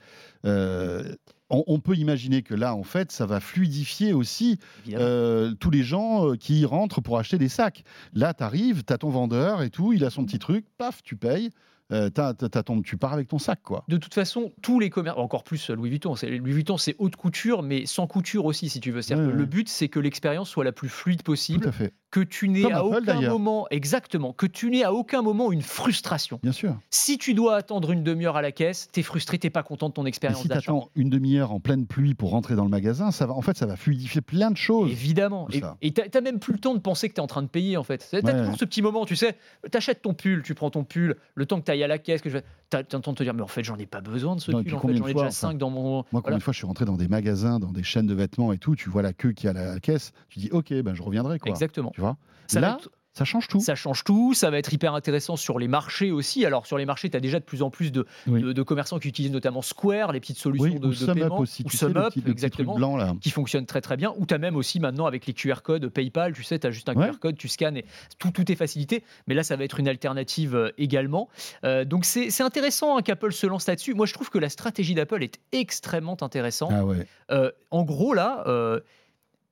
euh, 0.45 1.15
on, 1.49 1.63
on 1.67 1.79
peut 1.79 1.95
imaginer 1.95 2.41
que 2.41 2.53
là, 2.53 2.75
en 2.75 2.83
fait, 2.83 3.11
ça 3.11 3.25
va 3.25 3.39
fluidifier 3.39 4.13
aussi 4.13 4.59
euh, 4.93 5.53
tous 5.59 5.69
les 5.69 5.83
gens 5.83 6.35
qui 6.35 6.65
rentrent 6.65 7.01
pour 7.01 7.19
acheter 7.19 7.37
des 7.37 7.49
sacs. 7.49 7.83
Là, 8.13 8.33
tu 8.33 8.43
arrives, 8.43 8.83
tu 8.83 8.93
as 8.93 8.97
ton 8.97 9.09
vendeur 9.09 9.61
et 9.61 9.69
tout, 9.69 9.93
il 9.93 10.03
a 10.03 10.09
son 10.09 10.25
petit 10.25 10.39
truc, 10.39 10.65
paf, 10.77 11.03
tu 11.03 11.15
payes, 11.15 11.49
euh, 11.91 12.09
t'as- 12.09 12.33
t'as- 12.33 12.49
t'as 12.49 12.63
ton- 12.63 12.81
tu 12.81 12.97
pars 12.97 13.13
avec 13.13 13.27
ton 13.27 13.37
sac. 13.39 13.61
quoi. 13.63 13.83
De 13.87 13.97
toute 13.97 14.13
façon, 14.13 14.51
tous 14.61 14.79
les 14.79 14.89
commerces, 14.89 15.17
encore 15.17 15.43
plus 15.43 15.69
euh, 15.69 15.75
Louis 15.75 15.89
Vuitton, 15.89 16.15
c'est- 16.15 16.29
Louis 16.29 16.51
Vuitton 16.53 16.77
c'est 16.77 16.95
haute 16.99 17.15
couture, 17.15 17.61
mais 17.63 17.85
sans 17.85 18.07
couture 18.07 18.45
aussi, 18.45 18.69
si 18.69 18.79
tu 18.79 18.91
veux. 18.91 19.01
Ouais, 19.09 19.15
le 19.31 19.45
but, 19.45 19.69
c'est 19.69 19.87
que 19.89 19.99
l'expérience 19.99 20.49
soit 20.49 20.63
la 20.63 20.71
plus 20.71 20.89
fluide 20.89 21.19
Tout 21.19 21.23
possible, 21.31 21.67
à 21.67 21.71
fait, 21.71 21.93
que 22.11 22.21
tu 22.21 22.47
n'aies 22.49 22.71
à 22.71 22.77
Apple, 22.79 23.03
aucun 23.03 23.21
moment, 23.29 23.67
exactement, 23.71 24.33
que 24.33 24.45
tu 24.45 24.69
n'aies 24.71 24.83
à 24.83 24.93
aucun 24.93 25.21
moment 25.21 25.51
une 25.51 25.61
frustration. 25.61 26.39
bien 26.41 26.51
sûr. 26.51 26.75
Si 26.89 27.17
tu 27.17 27.33
dois 27.33 27.55
attendre 27.55 27.91
une 27.91 28.03
demi-heure 28.03 28.37
à 28.37 28.41
la 28.41 28.51
caisse, 28.51 28.87
t'es 28.91 29.03
frustré, 29.03 29.37
t'es 29.37 29.49
pas 29.49 29.63
content 29.63 29.89
de 29.89 29.93
ton 29.93 30.05
expérience 30.05 30.37
si 30.41 30.47
tu 30.47 30.53
d'achat. 30.53 30.71
attends 30.71 30.89
une 30.95 31.09
demi-heure 31.09 31.51
en 31.51 31.59
pleine 31.59 31.85
pluie 31.85 32.13
pour 32.15 32.31
rentrer 32.31 32.55
dans 32.55 32.63
le 32.63 32.69
magasin, 32.69 33.11
ça 33.11 33.25
va, 33.27 33.33
en 33.33 33.41
fait, 33.41 33.57
ça 33.57 33.65
va 33.65 33.75
fluidifier 33.75 34.21
plein 34.21 34.49
de 34.49 34.57
choses. 34.57 34.89
Évidemment. 34.91 35.47
Et- 35.81 35.91
t'as 35.91 36.21
même 36.21 36.39
plus 36.39 36.53
le 36.53 36.59
temps 36.59 36.73
de 36.73 36.79
penser 36.79 37.09
que 37.09 37.13
t'es 37.15 37.21
en 37.21 37.27
train 37.27 37.43
de 37.43 37.47
payer, 37.47 37.77
en 37.77 37.83
fait. 37.83 38.07
T'as 38.11 38.21
Ouais. 38.21 38.39
toujours 38.39 38.57
ce 38.57 38.65
petit 38.65 38.81
moment, 38.81 39.05
tu 39.05 39.15
sais, 39.15 39.35
t'achètes 39.71 40.01
ton 40.01 40.13
pull, 40.13 40.41
tu 40.43 40.55
prends 40.55 40.69
ton 40.71 40.83
pull, 40.83 41.15
le 41.35 41.45
temps 41.45 41.59
que 41.59 41.65
t'ailles 41.75 41.83
à 41.83 41.87
la 41.87 41.97
caisse, 41.97 42.21
que 42.21 42.29
je 42.29 42.37
de 42.37 42.81
te 42.83 43.23
dire, 43.23 43.33
mais 43.33 43.41
en 43.41 43.47
fait, 43.47 43.63
j'en 43.63 43.77
ai 43.77 43.85
pas 43.85 44.01
besoin 44.01 44.35
de 44.35 44.41
ce 44.41 44.51
Non, 44.51 44.63
pull, 44.63 44.75
en 44.75 44.79
fait, 44.79 44.87
j'en 44.87 44.93
ai 44.93 44.97
fois, 44.99 45.07
déjà 45.09 45.21
enfin, 45.21 45.31
5 45.31 45.57
dans 45.57 45.69
mon. 45.69 45.81
Moi, 45.81 46.03
combien 46.11 46.21
Voilà. 46.21 46.37
de 46.37 46.43
fois 46.43 46.53
je 46.53 46.57
suis 46.57 46.67
rentré 46.67 46.85
dans 46.85 46.97
des 46.97 47.07
magasins, 47.07 47.59
dans 47.59 47.71
des 47.71 47.83
chaînes 47.83 48.07
de 48.07 48.13
vêtements 48.13 48.51
et 48.53 48.57
tout, 48.57 48.75
tu 48.75 48.89
vois 48.89 49.01
la 49.01 49.13
queue 49.13 49.31
qui 49.31 49.47
à 49.47 49.53
la 49.53 49.79
caisse, 49.79 50.11
tu 50.29 50.39
dis 50.39 50.49
ok, 50.51 50.73
ben 50.81 50.93
je 50.93 51.03
reviendrai 51.03 51.39
quoi. 51.39 51.51
Exactement. 51.51 51.91
Tu 51.93 52.01
vois? 52.01 52.17
Ça 52.47 52.59
Là, 52.59 52.77
ça 53.15 53.25
change 53.25 53.47
tout. 53.47 53.59
Ça 53.59 53.73
change 53.75 54.03
tout, 54.03 54.33
ça 54.33 54.49
va 54.51 54.57
être 54.59 54.71
hyper 54.73 54.93
intéressant 54.93 55.35
sur 55.37 55.57
les 55.57 55.67
marchés 55.67 56.11
aussi. 56.11 56.45
Alors 56.45 56.67
sur 56.67 56.77
les 56.77 56.85
marchés, 56.85 57.09
tu 57.09 57.17
as 57.17 57.19
déjà 57.21 57.39
de 57.39 57.45
plus 57.45 57.63
en 57.63 57.69
plus 57.69 57.91
de, 57.91 58.05
Oui. 58.27 58.41
de, 58.41 58.53
de 58.53 58.61
commerçants 58.61 58.99
qui 58.99 59.07
utilisent 59.07 59.31
notamment 59.31 59.61
Square, 59.61 60.11
les 60.11 60.19
petites 60.19 60.37
solutions 60.37 60.65
Oui, 60.73 60.79
de, 60.79 60.87
ou 60.87 60.93
de 60.93 61.13
paiement, 61.13 61.39
aussi, 61.39 61.63
ou 61.65 61.69
tu 61.69 61.77
sais, 61.77 61.87
petit, 61.87 62.21
truc 62.21 62.31
exactement, 62.31 62.75
blanc 62.75 62.97
là. 62.97 63.13
qui 63.21 63.29
fonctionne 63.31 63.65
très 63.65 63.81
très 63.81 63.97
bien. 63.97 64.13
Ou 64.17 64.25
tu 64.25 64.33
as 64.33 64.37
même 64.37 64.55
aussi 64.55 64.79
maintenant 64.79 65.05
avec 65.05 65.25
les 65.25 65.33
QR 65.33 65.61
codes 65.63 65.87
PayPal, 65.87 66.33
tu 66.33 66.43
sais, 66.43 66.59
tu 66.59 66.67
as 66.67 66.71
juste 66.71 66.89
un 66.89 66.93
Ouais. 66.95 67.09
QR 67.09 67.19
code, 67.19 67.37
tu 67.37 67.47
scannes 67.47 67.77
et 67.77 67.85
tout, 68.19 68.31
tout 68.31 68.51
est 68.51 68.55
facilité. 68.55 69.03
Mais 69.27 69.33
là, 69.33 69.43
ça 69.43 69.55
va 69.55 69.63
être 69.63 69.79
une 69.79 69.87
alternative 69.87 70.55
euh, 70.55 70.71
également. 70.77 71.29
Euh, 71.63 71.85
donc 71.85 72.03
c'est 72.05 72.29
c'est 72.29 72.43
intéressant 72.43 72.97
hein, 72.97 73.01
qu'Apple 73.01 73.31
se 73.31 73.47
lance 73.47 73.65
là-dessus. 73.67 73.93
Moi, 73.93 74.05
je 74.05 74.13
trouve 74.13 74.29
que 74.29 74.39
la 74.39 74.49
stratégie 74.49 74.93
d'Apple 74.93 75.23
est 75.23 75.39
extrêmement 75.53 76.17
intéressante. 76.21 76.71
Ah 76.73 76.83
ouais. 76.85 77.07
Euh, 77.31 77.51
en 77.71 77.83
gros, 77.83 78.13
là, 78.13 78.43
euh, 78.47 78.79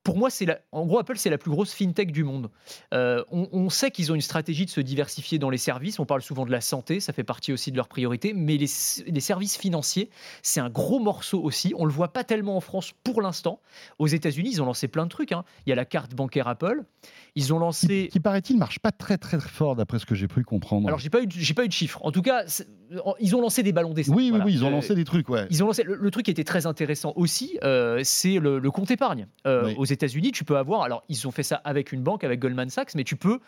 pour 0.04 0.18
moi, 0.18 0.30
c'est 0.30 0.46
en 0.74 0.86
gros, 0.86 1.00
Apple, 1.00 1.18
c'est 1.18 1.30
la 1.30 1.38
plus 1.38 1.50
grosse 1.52 1.74
fintech 1.74 2.12
du 2.12 2.24
monde. 2.26 2.50
Euh, 2.94 3.24
on, 3.32 3.48
on 3.54 3.70
sait 3.70 3.90
qu'ils 3.90 4.12
ont 4.12 4.16
une 4.16 4.22
stratégie 4.22 4.66
de 4.66 4.70
se 4.70 4.82
diversifier 4.82 5.40
dans 5.40 5.50
les 5.50 5.58
services. 5.58 5.98
On 6.00 6.06
parle 6.06 6.22
souvent 6.22 6.46
de 6.46 6.52
la 6.52 6.60
santé, 6.62 7.00
ça 7.00 7.14
fait 7.14 7.24
partie 7.24 7.54
aussi 7.54 7.72
de 7.72 7.78
leurs 7.78 7.88
priorités. 7.88 8.34
Mais 8.34 8.58
les, 8.58 8.68
les 9.08 9.20
services 9.22 9.58
financiers, 9.58 10.10
c'est 10.42 10.60
un 10.60 10.70
gros 10.70 11.00
morceau 11.00 11.42
aussi. 11.42 11.74
On 11.78 11.86
le 11.86 11.92
voit 11.92 12.12
pas 12.12 12.24
tellement 12.26 12.58
en 12.58 12.62
France 12.62 12.92
pour 13.04 13.22
l'instant. 13.22 13.62
Aux 13.98 14.08
États-Unis, 14.08 14.50
ils 14.54 14.62
ont 14.62 14.66
lancé 14.66 14.88
plein 14.90 15.06
de 15.06 15.10
trucs. 15.10 15.32
hein. 15.32 15.46
Il 15.66 15.70
y 15.70 15.74
a 15.74 15.76
la 15.76 15.86
carte 15.86 16.14
bancaire 16.14 16.48
Apple. 16.50 16.84
Ils 17.36 17.54
ont 17.54 17.60
lancé. 17.60 18.10
qui, 18.12 18.20
paraît-il 18.20 18.58
marche 18.58 18.80
pas 18.80 18.92
très 18.92 19.18
très 19.18 19.38
très 19.38 19.50
fort 19.50 19.76
d'après 19.76 20.00
ce 20.00 20.06
que 20.06 20.16
j'ai 20.16 20.28
pu 20.28 20.44
comprendre. 20.44 20.88
Alors, 20.88 21.00
j'ai 21.00 21.10
pas 21.10 21.22
eu, 21.24 21.28
pas 21.56 21.64
eu 21.64 21.68
de 21.68 21.74
chiffres. 21.74 22.00
En 22.04 22.12
tout 22.12 22.22
cas, 22.22 22.44
ils 23.20 23.36
ont 23.36 23.42
lancé 23.42 23.64
des 23.64 23.72
ballons 23.72 23.94
d'essai. 23.94 24.12
oui, 24.12 24.30
Voilà. 24.30 24.46
oui, 24.46 24.52
oui, 24.52 24.58
ils 24.58 24.64
ont 24.66 24.68
Euh, 24.68 24.72
lancé 24.72 24.96
des 24.96 25.04
trucs, 25.06 25.30
ouais. 25.30 25.48
Ils 25.50 25.64
ont 25.64 25.68
lancé 25.68 25.84
le, 25.84 25.96
le 25.96 26.12
truc 26.12 26.26
qui 26.26 26.32
était 26.32 26.44
très 26.44 26.66
intéressant 26.68 27.14
aussi, 27.16 27.58
euh, 27.64 28.02
c'est 28.04 28.40
le, 28.40 28.60
le 28.60 28.72
compte 28.72 28.92
épargne. 28.92 29.28
Oui. 29.46 29.74
Aux 29.78 29.86
États-Unis, 29.94 30.32
tu 30.34 30.44
peux 30.44 30.58
avoir. 30.58 30.82
Alors, 30.84 31.04
ils 31.10 31.28
ont 31.28 31.32
fait 31.32 31.44
ça 31.44 31.62
avec 31.64 31.92
une 31.94 32.02
banque, 32.04 32.24
avec 32.26 32.40
Goldman 32.40 32.70
Sachs, 32.70 32.94
mais 32.96 33.04
tu 33.06 33.16
peux 33.16 33.40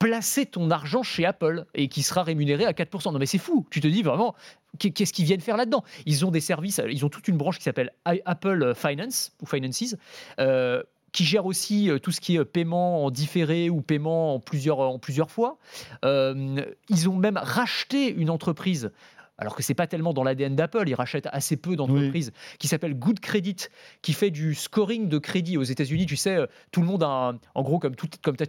placer 0.00 0.46
ton 0.46 0.70
argent 0.70 1.02
chez 1.02 1.26
Apple 1.26 1.66
et 1.74 1.88
qui 1.88 2.02
sera 2.02 2.22
rémunéré 2.22 2.64
à 2.64 2.72
4%. 2.72 3.12
Non 3.12 3.18
mais 3.18 3.26
c'est 3.26 3.36
fou, 3.36 3.66
tu 3.70 3.80
te 3.82 3.86
dis 3.86 4.02
vraiment, 4.02 4.34
qu'est- 4.78 4.92
qu'est-ce 4.92 5.12
qu'ils 5.12 5.26
viennent 5.26 5.42
faire 5.42 5.58
là-dedans? 5.58 5.84
Ils 6.06 6.24
ont 6.24 6.30
des 6.30 6.40
services, 6.40 6.80
ils 6.88 7.04
ont 7.04 7.10
toute 7.10 7.28
une 7.28 7.36
branche 7.36 7.58
qui 7.58 7.64
s'appelle 7.64 7.92
Apple 8.24 8.72
Finance, 8.74 9.32
ou 9.42 9.46
Finances, 9.46 9.96
euh, 10.38 10.82
qui 11.12 11.24
gère 11.24 11.44
aussi 11.44 11.90
euh, 11.90 11.98
tout 11.98 12.12
ce 12.12 12.20
qui 12.22 12.36
est 12.36 12.44
paiement 12.46 13.04
en 13.04 13.10
différé 13.10 13.68
ou 13.68 13.82
paiement 13.82 14.36
en 14.36 14.40
plusieurs, 14.40 14.78
en 14.80 14.98
plusieurs 14.98 15.30
fois. 15.30 15.58
Euh, 16.06 16.64
ils 16.88 17.08
ont 17.10 17.16
même 17.16 17.36
racheté 17.36 18.08
une 18.10 18.30
entreprise. 18.30 18.92
Alors 19.40 19.56
que 19.56 19.62
c'est 19.62 19.74
pas 19.74 19.86
tellement 19.86 20.12
dans 20.12 20.22
l'ADN 20.22 20.54
d'Apple, 20.54 20.84
ils 20.86 20.94
rachètent 20.94 21.28
assez 21.32 21.56
peu 21.56 21.74
d'entreprises, 21.76 22.30
qui 22.58 22.68
s'appelle 22.68 22.94
Good 22.94 23.20
Credit, 23.20 23.56
qui 24.02 24.12
fait 24.12 24.30
du 24.30 24.54
scoring 24.54 25.08
de 25.08 25.18
crédit 25.18 25.56
aux 25.56 25.62
États-Unis. 25.62 26.04
Tu 26.06 26.16
sais, 26.16 26.36
euh, 26.36 26.46
tout 26.72 26.80
le 26.80 26.86
monde 26.86 27.02
a, 27.02 27.08
un- 27.30 27.38
en 27.54 27.62
gros, 27.62 27.78
comme, 27.78 27.96
tu 27.96 28.06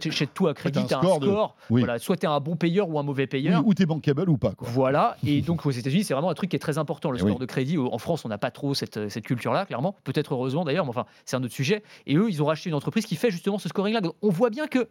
achètes 0.08 0.34
tout 0.34 0.48
à 0.48 0.54
crédit, 0.54 0.78
un 0.80 0.84
tu 0.84 0.94
as 0.94 0.98
un 0.98 1.02
score 1.02 1.20
de- 1.20 1.26
score. 1.26 1.56
Oui. 1.70 1.80
Voilà, 1.80 1.98
soit 1.98 2.16
tu 2.16 2.26
es 2.26 2.28
un 2.28 2.38
bon 2.40 2.56
payeur 2.56 2.88
ou 2.90 2.98
un 2.98 3.02
mauvais 3.02 3.22
Oui, 3.22 3.28
payeur. 3.28 3.66
ou 3.66 3.74
t'es 3.74 3.86
bankable 3.86 4.28
ou 4.28 4.36
pas, 4.36 4.52
quoi. 4.52 4.68
Voilà, 4.70 5.16
et 5.26 5.40
donc 5.40 5.64
aux 5.66 5.70
États-Unis, 5.70 6.04
c'est 6.04 6.14
vraiment 6.14 6.30
un 6.30 6.34
truc 6.34 6.50
qui 6.50 6.56
est 6.56 6.60
très 6.60 6.76
important, 6.78 7.10
le 7.10 7.16
Eh 7.18 7.20
score 7.20 7.38
de 7.38 7.46
crédit. 7.46 7.78
En 7.78 7.98
France, 7.98 8.24
on 8.24 8.28
n'a 8.28 8.38
pas 8.38 8.50
trop 8.50 8.74
cette, 8.74 9.08
cette 9.08 9.24
culture-là, 9.24 9.64
clairement. 9.66 9.96
Peut-être 10.04 10.34
heureusement 10.34 10.64
d'ailleurs, 10.64 10.84
mais 10.84 10.90
enfin, 10.90 11.06
c'est 11.24 11.36
un 11.36 11.42
autre 11.42 11.54
sujet. 11.54 11.82
Et 12.06 12.16
eux, 12.16 12.26
ils 12.28 12.42
ont 12.42 12.46
racheté 12.46 12.68
une 12.68 12.74
entreprise 12.76 13.06
qui 13.06 13.16
fait 13.16 13.30
justement 13.30 13.58
ce 13.58 13.68
scoring-là. 13.70 14.00
On 14.20 14.28
voit 14.30 14.50
bien 14.50 14.66
qu'il 14.66 14.86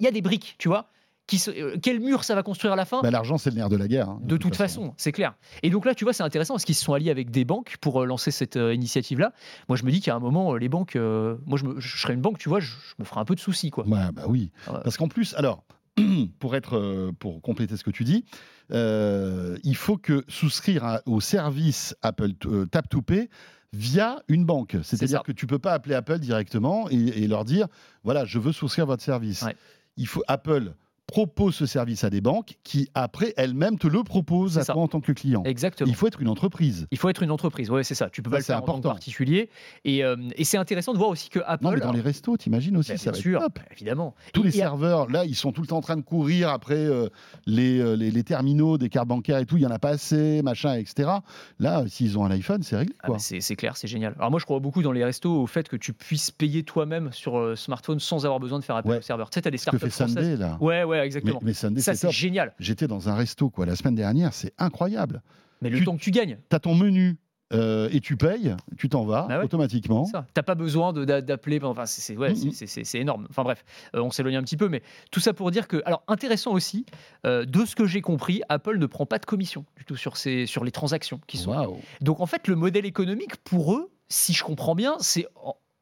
y 0.00 0.06
a 0.06 0.10
des 0.10 0.22
briques, 0.22 0.54
tu 0.58 0.68
vois. 0.68 0.88
Qui 1.26 1.38
se- 1.38 1.50
euh, 1.50 1.76
quel 1.82 2.00
mur 2.00 2.22
ça 2.22 2.34
va 2.34 2.42
construire 2.42 2.74
à 2.74 2.76
la 2.76 2.84
fin 2.84 3.00
Bah, 3.00 3.10
L'argent, 3.10 3.38
c'est 3.38 3.48
le 3.50 3.56
nerf 3.56 3.70
de 3.70 3.76
la 3.76 3.88
guerre. 3.88 4.10
hein, 4.10 4.18
de 4.22 4.36
toute 4.36 4.56
façon, 4.56 4.92
c'est 4.98 5.12
clair. 5.12 5.34
Et 5.62 5.70
donc 5.70 5.86
là, 5.86 5.94
tu 5.94 6.04
vois, 6.04 6.12
c'est 6.12 6.22
intéressant 6.22 6.52
parce 6.54 6.64
qu'ils 6.66 6.74
se 6.74 6.84
sont 6.84 6.92
alliés 6.92 7.10
avec 7.10 7.30
des 7.30 7.44
banques 7.46 7.76
pour 7.80 8.02
euh, 8.02 8.04
lancer 8.06 8.30
cette 8.30 8.56
euh, 8.56 8.74
initiative-là. 8.74 9.32
Moi, 9.68 9.76
je 9.78 9.84
me 9.84 9.90
dis 9.90 10.00
qu'à 10.02 10.14
un 10.14 10.18
moment, 10.20 10.54
les 10.56 10.68
banques, 10.68 10.96
euh, 10.96 11.36
moi, 11.46 11.58
je, 11.58 11.64
me- 11.64 11.80
je 11.80 11.96
serais 11.96 12.12
une 12.14 12.20
banque, 12.20 12.36
tu 12.38 12.48
vois, 12.50 12.60
je, 12.60 12.66
je 12.68 12.94
me 12.98 13.04
ferais 13.04 13.20
un 13.20 13.24
peu 13.24 13.34
de 13.34 13.40
soucis, 13.40 13.70
quoi. 13.70 13.86
Ouais, 13.86 14.12
bah 14.12 14.24
oui. 14.28 14.50
Ouais. 14.68 14.74
Parce 14.84 14.98
qu'en 14.98 15.08
plus, 15.08 15.34
alors, 15.36 15.64
pour, 16.40 16.56
être, 16.56 17.10
pour 17.18 17.40
compléter 17.40 17.76
ce 17.78 17.84
que 17.84 17.90
tu 17.90 18.04
dis, 18.04 18.24
il 18.70 19.76
faut 19.76 19.96
que 19.96 20.24
souscrire 20.28 20.84
à- 20.84 21.00
au 21.06 21.20
service 21.20 21.94
Apple 22.02 22.32
Tap 22.70 22.88
to 22.88 23.00
Pay 23.02 23.28
via 23.72 24.22
une 24.28 24.44
banque. 24.44 24.76
C'est-à-dire 24.82 25.22
que 25.22 25.32
tu 25.32 25.46
peux 25.46 25.58
pas 25.58 25.72
appeler 25.72 25.94
Apple 25.94 26.18
directement 26.18 26.88
et, 26.90 26.96
et 27.24 27.26
leur 27.28 27.44
dire, 27.44 27.66
voilà, 28.04 28.24
je 28.24 28.38
veux 28.38 28.52
souscrire 28.52 28.84
à 28.84 28.86
votre 28.88 29.02
service. 29.02 29.42
Ouais. 29.42 29.56
Il 29.96 30.06
faut 30.06 30.22
Apple 30.28 30.74
propose 31.06 31.54
ce 31.54 31.66
service 31.66 32.02
à 32.04 32.10
des 32.10 32.20
banques 32.20 32.54
qui 32.64 32.88
après 32.94 33.34
elles-mêmes 33.36 33.78
te 33.78 33.86
le 33.86 34.02
proposent 34.02 34.58
à 34.58 34.64
ça. 34.64 34.72
toi 34.72 34.82
en 34.82 34.88
tant 34.88 35.00
que 35.00 35.12
client. 35.12 35.42
Exactement. 35.44 35.88
Il 35.88 35.94
faut 35.94 36.06
être 36.06 36.20
une 36.20 36.28
entreprise. 36.28 36.86
Il 36.90 36.98
faut 36.98 37.08
être 37.08 37.22
une 37.22 37.30
entreprise, 37.30 37.70
ouais, 37.70 37.84
c'est 37.84 37.94
ça. 37.94 38.08
Tu 38.10 38.22
peux 38.22 38.30
Ça, 38.30 38.32
pas 38.32 38.38
le 38.38 38.44
faire 38.44 38.56
en 38.56 38.60
tant 38.60 38.66
que 38.66 38.70
important. 38.78 38.88
particulier. 38.90 39.50
Et, 39.84 40.02
euh, 40.04 40.16
et 40.36 40.44
c'est 40.44 40.56
intéressant 40.56 40.92
de 40.92 40.98
voir 40.98 41.10
aussi 41.10 41.28
que 41.28 41.40
Apple. 41.46 41.64
Non, 41.64 41.72
mais 41.72 41.80
dans 41.80 41.92
les 41.92 42.00
restos, 42.00 42.36
t'imagines 42.36 42.76
aussi, 42.76 42.96
ça 42.96 43.10
bien 43.10 43.12
va 43.12 43.18
sûr, 43.18 43.40
être 43.42 43.52
top. 43.54 43.58
évidemment. 43.72 44.14
Tous 44.32 44.42
les 44.42 44.50
serveurs, 44.50 45.10
là, 45.10 45.24
ils 45.24 45.34
sont 45.34 45.52
tout 45.52 45.60
le 45.60 45.66
temps 45.66 45.76
en 45.76 45.82
train 45.82 45.96
de 45.96 46.02
courir 46.02 46.48
après 46.48 46.74
euh, 46.76 47.08
les, 47.46 47.78
euh, 47.80 47.94
les, 47.96 48.10
les 48.10 48.24
terminaux 48.24 48.78
des 48.78 48.88
cartes 48.88 49.08
bancaires 49.08 49.38
et 49.38 49.46
tout. 49.46 49.56
Il 49.58 49.62
y 49.62 49.66
en 49.66 49.70
a 49.70 49.78
pas 49.78 49.90
assez, 49.90 50.40
machin, 50.42 50.74
etc. 50.74 51.10
Là, 51.58 51.84
s'ils 51.86 52.18
ont 52.18 52.24
un 52.24 52.30
iPhone, 52.30 52.62
c'est 52.62 52.76
réglé. 52.76 52.94
Ah, 53.02 53.08
c'est 53.18 53.56
clair, 53.56 53.76
c'est 53.76 53.88
génial. 53.88 54.14
Alors 54.18 54.30
moi, 54.30 54.40
je 54.40 54.44
crois 54.46 54.58
beaucoup 54.58 54.82
dans 54.82 54.92
les 54.92 55.04
restos 55.04 55.42
au 55.42 55.46
fait 55.46 55.68
que 55.68 55.76
tu 55.76 55.92
puisses 55.92 56.30
payer 56.30 56.62
toi-même 56.62 57.10
sur 57.12 57.56
smartphone 57.58 58.00
sans 58.00 58.24
avoir 58.24 58.40
besoin 58.40 58.58
de 58.58 58.64
faire 58.64 58.76
appel 58.76 58.90
Ouais. 58.92 58.98
au 58.98 59.02
serveur. 59.02 59.30
Tu 59.30 59.34
sais, 59.36 59.42
tu 59.42 59.48
as 59.48 59.50
des 59.50 59.58
startups 59.58 59.78
françaises. 59.90 60.14
Sunday, 60.14 60.36
là. 60.36 60.56
Ouais, 60.60 60.84
ouais, 60.84 60.93
mais, 61.00 61.06
exactement. 61.06 61.40
mais 61.42 61.52
Sunday, 61.54 61.80
ça, 61.80 61.94
c'est 61.94 62.10
génial. 62.10 62.54
J'étais 62.58 62.86
dans 62.86 63.08
un 63.08 63.14
resto 63.14 63.50
quoi, 63.50 63.66
la 63.66 63.76
semaine 63.76 63.94
dernière, 63.94 64.32
c'est 64.34 64.52
incroyable. 64.58 65.22
Mais 65.62 65.70
le 65.70 65.78
Tu- 65.78 65.84
temps 65.84 65.96
que 65.96 66.02
tu 66.02 66.10
gagnes. 66.10 66.38
Tu 66.50 66.56
as 66.56 66.60
ton 66.60 66.74
menu 66.74 67.16
euh, 67.52 67.88
et 67.92 68.00
tu 68.00 68.16
payes, 68.16 68.54
tu 68.76 68.88
t'en 68.88 69.04
vas 69.04 69.26
Bah 69.28 69.38
ouais. 69.38 69.44
automatiquement. 69.44 70.08
T'as 70.32 70.42
pas 70.42 70.54
besoin 70.54 70.92
d'appeler. 70.92 71.60
Enfin, 71.62 71.86
c'est 71.86 72.00
c'est- 72.00 72.16
ouais, 72.16 72.34
c'est 72.34 72.98
énorme. 72.98 73.26
Enfin 73.30 73.44
bref, 73.44 73.64
euh, 73.94 74.00
on 74.00 74.10
s'éloigne 74.10 74.36
un 74.36 74.42
petit 74.42 74.56
peu, 74.56 74.68
mais 74.68 74.82
tout 75.10 75.20
ça 75.20 75.32
pour 75.34 75.50
dire 75.50 75.68
que, 75.68 75.80
alors 75.86 76.02
intéressant 76.08 76.52
aussi, 76.52 76.84
euh, 77.26 77.44
de 77.44 77.64
ce 77.64 77.76
que 77.76 77.86
j'ai 77.86 78.00
compris, 78.00 78.42
Apple 78.48 78.78
ne 78.78 78.86
prend 78.86 79.06
pas 79.06 79.18
de 79.18 79.26
commission 79.26 79.64
du 79.76 79.84
tout 79.84 79.94
sur 79.96 80.16
ces 80.16 80.46
sur 80.46 80.64
les 80.64 80.72
transactions 80.72 81.20
qui 81.26 81.36
sont. 81.36 81.78
Donc 82.00 82.20
en 82.20 82.26
fait, 82.26 82.48
le 82.48 82.56
modèle 82.56 82.86
économique 82.86 83.36
pour 83.44 83.74
eux, 83.74 83.90
si 84.08 84.32
je 84.32 84.42
comprends 84.42 84.74
bien, 84.74 84.96
c'est 85.00 85.26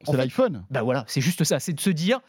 C'est 0.05 0.17
l'iPhone. 0.17 0.65
bah 0.71 0.83
voilà, 0.83 1.05
c'est 1.07 1.21
juste 1.21 1.45
ça, 1.45 1.59
c'est 1.61 1.73
de 1.73 1.81
se 1.81 1.91
dire, 1.91 2.21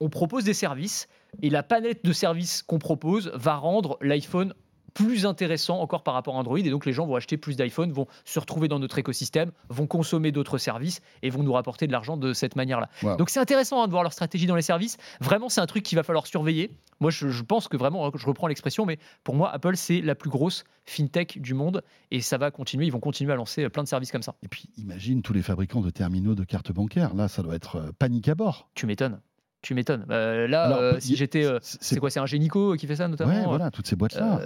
on 0.00 0.08
propose 0.08 0.44
des 0.44 0.54
services 0.54 1.06
et 1.42 1.50
la 1.50 1.62
palette 1.62 2.04
de 2.04 2.12
services 2.12 2.62
qu'on 2.62 2.78
propose 2.78 3.30
va 3.34 3.56
rendre 3.56 3.98
l'iPhone 4.00 4.54
plus 4.94 5.26
intéressant 5.26 5.80
encore 5.80 6.02
par 6.02 6.14
rapport 6.14 6.36
à 6.36 6.38
Android 6.38 6.58
et 6.58 6.70
donc 6.70 6.86
les 6.86 6.92
gens 6.92 7.06
vont 7.06 7.16
acheter 7.16 7.36
plus 7.36 7.56
d'iPhone, 7.56 7.92
vont 7.92 8.06
se 8.24 8.38
retrouver 8.38 8.68
dans 8.68 8.78
notre 8.78 8.98
écosystème, 8.98 9.52
vont 9.68 9.86
consommer 9.86 10.32
d'autres 10.32 10.58
services 10.58 11.00
et 11.22 11.30
vont 11.30 11.42
nous 11.42 11.52
rapporter 11.52 11.86
de 11.86 11.92
l'argent 11.92 12.16
de 12.16 12.32
cette 12.32 12.56
manière-là. 12.56 12.88
Wow. 13.02 13.16
Donc 13.16 13.30
c'est 13.30 13.40
intéressant 13.40 13.82
hein, 13.82 13.86
de 13.86 13.92
voir 13.92 14.02
leur 14.02 14.12
stratégie 14.12 14.46
dans 14.46 14.56
les 14.56 14.62
services. 14.62 14.96
Vraiment, 15.20 15.48
c'est 15.48 15.60
un 15.60 15.66
truc 15.66 15.82
qu'il 15.82 15.96
va 15.96 16.02
falloir 16.02 16.26
surveiller. 16.26 16.70
Moi, 17.00 17.10
je, 17.10 17.28
je 17.28 17.42
pense 17.42 17.68
que 17.68 17.76
vraiment, 17.76 18.06
hein, 18.06 18.10
je 18.14 18.26
reprends 18.26 18.46
l'expression, 18.46 18.84
mais 18.84 18.98
pour 19.24 19.34
moi, 19.34 19.50
Apple, 19.50 19.76
c'est 19.76 20.00
la 20.00 20.14
plus 20.14 20.30
grosse 20.30 20.64
fintech 20.84 21.40
du 21.40 21.54
monde 21.54 21.82
et 22.10 22.20
ça 22.20 22.36
va 22.36 22.50
continuer. 22.50 22.86
Ils 22.86 22.92
vont 22.92 23.00
continuer 23.00 23.32
à 23.32 23.36
lancer 23.36 23.68
plein 23.68 23.82
de 23.82 23.88
services 23.88 24.12
comme 24.12 24.22
ça. 24.22 24.34
Et 24.42 24.48
puis 24.48 24.68
imagine 24.76 25.22
tous 25.22 25.32
les 25.32 25.42
fabricants 25.42 25.80
de 25.80 25.90
terminaux 25.90 26.34
de 26.34 26.44
cartes 26.44 26.72
bancaires. 26.72 27.14
Là, 27.14 27.28
ça 27.28 27.42
doit 27.42 27.54
être 27.54 27.76
euh, 27.76 27.92
panique 27.98 28.28
à 28.28 28.34
bord. 28.34 28.68
Tu 28.74 28.86
m'étonnes. 28.86 29.20
Tu 29.62 29.74
m'étonnes. 29.74 30.06
Euh, 30.10 30.46
là, 30.48 30.64
Alors, 30.64 30.78
euh, 30.78 30.92
si 31.00 31.16
j'étais. 31.16 31.44
euh, 31.44 31.58
c'est- 31.62 31.98
quoi 32.00 32.08
C'est 32.08 32.18
un 32.20 32.24
Génico 32.26 32.76
qui 32.76 32.86
fait 32.86 32.96
ça 32.96 33.08
notamment 33.08 33.32
Ouais, 33.32 33.42
euh 33.42 33.46
voilà, 33.46 33.70
toutes 33.70 33.86
ces 33.86 33.94
boîtes-là. 33.96 34.40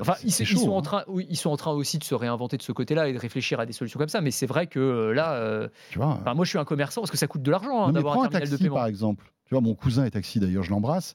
Enfin, 0.00 0.14
ils, 0.24 0.32
sont 0.32 0.70
en 0.72 0.78
hein. 0.78 0.82
train, 0.82 1.04
oui, 1.06 1.24
ils 1.30 1.36
sont 1.36 1.50
en 1.50 1.56
train 1.56 1.70
aussi 1.70 1.98
de 1.98 2.04
se 2.04 2.14
réinventer 2.16 2.56
de 2.56 2.62
ce 2.62 2.72
côté-là 2.72 3.08
et 3.08 3.12
de 3.12 3.18
réfléchir 3.18 3.60
à 3.60 3.66
des 3.66 3.72
solutions 3.72 3.98
comme 3.98 4.08
ça. 4.08 4.20
Mais 4.20 4.32
c'est 4.32 4.46
vrai 4.46 4.66
que 4.66 5.10
là, 5.10 5.68
Tu 5.90 5.98
vois. 5.98 6.20
moi, 6.34 6.44
je 6.44 6.48
suis 6.50 6.58
un 6.58 6.64
commerçant 6.64 7.00
parce 7.02 7.12
que 7.12 7.16
ça 7.16 7.28
coûte 7.28 7.42
de 7.42 7.50
l'argent 7.50 7.86
hein, 7.86 7.92
d'avoir 7.92 8.14
un 8.14 8.24
un 8.24 8.28
terminal 8.28 8.42
de 8.42 8.50
taxi, 8.50 8.62
paiement. 8.64 8.74
par 8.76 8.86
exemple. 8.86 9.30
Tu 9.44 9.54
vois, 9.54 9.60
mon 9.60 9.74
cousin 9.76 10.04
est 10.04 10.10
taxi, 10.10 10.40
d'ailleurs, 10.40 10.64
je 10.64 10.70
l'embrasse. 10.70 11.14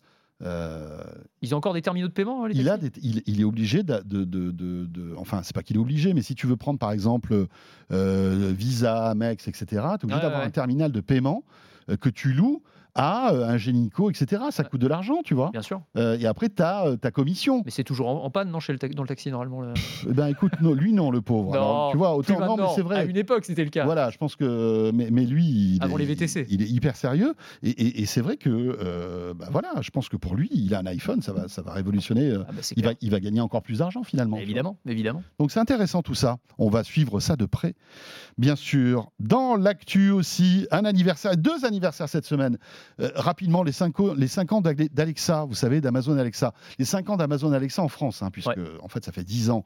Ils 1.41 1.53
ont 1.53 1.57
encore 1.57 1.73
des 1.73 1.81
terminaux 1.81 2.07
de 2.07 2.13
paiement. 2.13 2.45
hein, 2.45 2.47
les 2.47 2.57
il, 2.57 2.69
a 2.69 2.77
des- 2.77 2.89
il, 3.03 3.21
il 3.27 3.41
est 3.41 3.43
obligé 3.43 3.83
de, 3.83 4.01
de, 4.05 4.23
de- 4.23 4.51
de- 4.51 4.85
de- 4.85 5.13
enfin 5.17 5.41
c'est 5.43 5.53
pas 5.53 5.61
qu'il 5.61 5.75
est 5.75 5.79
obligé, 5.79 6.13
mais 6.13 6.21
si 6.23 6.33
tu 6.35 6.47
veux 6.47 6.55
prendre 6.55 6.79
par 6.79 6.91
exemple 6.93 7.47
Visa, 7.89 9.07
Amex, 9.09 9.47
etc., 9.47 9.65
tu 9.69 9.75
es 9.75 10.03
obligé 10.05 10.21
d'avoir 10.21 10.41
ouais. 10.41 10.47
un 10.47 10.51
terminal 10.51 10.91
de 10.91 11.01
paiement 11.01 11.43
que 11.99 12.09
tu 12.09 12.31
loues 12.33 12.63
à 12.95 13.33
euh, 13.33 13.47
un 13.47 13.57
Génico, 13.57 14.09
etc. 14.09 14.41
Ça 14.51 14.63
coûte 14.63 14.81
de 14.81 14.87
l'argent, 14.87 15.21
tu 15.23 15.33
vois. 15.33 15.49
Bien 15.51 15.61
sûr. 15.61 15.81
Euh, 15.97 16.17
et 16.19 16.25
après, 16.25 16.49
tu 16.49 16.61
as 16.61 16.97
ta 16.99 17.11
commission. 17.11 17.61
Mais 17.65 17.71
c'est 17.71 17.83
toujours 17.83 18.07
en, 18.09 18.23
en 18.23 18.29
panne, 18.29 18.49
non, 18.51 18.59
chez 18.59 18.73
le 18.73 18.79
dans 18.93 19.03
le 19.03 19.07
taxi, 19.07 19.29
normalement. 19.31 19.61
le- 19.61 19.73
Eh 20.09 20.13
ben 20.13 20.27
écoute, 20.27 20.51
non, 20.61 20.73
lui 20.73 20.91
non, 20.93 21.11
le 21.11 21.21
pauvre. 21.21 21.53
Alors, 21.53 21.91
tu 21.91 21.97
vois, 21.97 22.15
autant 22.15 22.39
non, 22.39 22.57
mais 22.57 22.63
c'est 22.75 22.81
À 22.81 22.83
vrai. 22.83 23.05
une 23.07 23.17
époque, 23.17 23.45
c'était 23.45 23.63
le 23.63 23.69
cas. 23.69 23.85
Voilà, 23.85 24.09
je 24.09 24.17
pense 24.17 24.35
que. 24.35 24.91
Mais, 24.93 25.09
mais 25.11 25.25
lui, 25.25 25.45
il 25.75 25.79
Avant 25.81 25.95
est, 25.97 25.99
les 26.01 26.05
VTC. 26.05 26.45
il 26.49 26.61
est 26.61 26.67
hyper 26.69 26.95
sérieux. 26.95 27.33
Et, 27.63 27.69
et- 27.69 28.01
et 28.01 28.05
c'est 28.05 28.21
vrai 28.21 28.37
que, 28.37 28.49
euh, 28.49 29.33
bah 29.33 29.47
voilà, 29.51 29.69
je 29.81 29.89
pense 29.91 30.09
que 30.09 30.17
pour 30.17 30.35
lui, 30.35 30.49
il 30.51 30.73
a 30.75 30.79
un 30.79 30.85
iPhone, 30.87 31.21
ça 31.21 31.33
va, 31.33 31.47
ça 31.47 31.61
va 31.61 31.73
révolutionner. 31.73 32.29
euh, 32.31 32.43
Ah 32.47 32.51
bah, 32.51 32.61
il, 32.75 32.83
va, 32.83 32.91
il 33.01 33.11
va 33.11 33.19
gagner 33.19 33.41
encore 33.41 33.61
plus 33.61 33.79
d'argent 33.79 34.03
finalement. 34.03 34.37
Évidemment, 34.37 34.77
évidemment. 34.87 35.23
Donc 35.39 35.51
c'est 35.51 35.59
intéressant 35.59 36.01
tout 36.01 36.15
ça. 36.15 36.37
On 36.57 36.69
va 36.69 36.83
suivre 36.83 37.19
ça 37.19 37.35
de 37.35 37.45
près. 37.45 37.73
Bien 38.37 38.55
sûr, 38.55 39.11
dans 39.19 39.55
l'actu 39.55 40.09
aussi, 40.09 40.67
un 40.71 40.85
anniversaire, 40.85 41.37
deux 41.37 41.65
anniversaires 41.65 42.09
cette 42.09 42.25
semaine. 42.25 42.57
Euh, 42.99 43.09
rapidement, 43.15 43.63
les 43.63 43.71
5 43.71 43.93
les 44.17 44.27
cinq 44.27 44.51
ans 44.51 44.61
d'Ale- 44.61 44.89
d'Alexa, 44.91 45.45
vous 45.45 45.55
savez, 45.55 45.81
d'Amazon 45.81 46.17
Alexa. 46.17 46.53
Les 46.79 46.85
5 46.85 47.09
ans 47.09 47.17
d'Amazon 47.17 47.51
Alexa 47.51 47.81
en 47.81 47.87
France, 47.87 48.21
hein, 48.21 48.29
puisque 48.31 48.49
Ouais. 48.49 48.57
en 48.81 48.87
fait 48.87 49.03
ça 49.05 49.11
fait 49.11 49.23
10 49.23 49.49
ans 49.49 49.63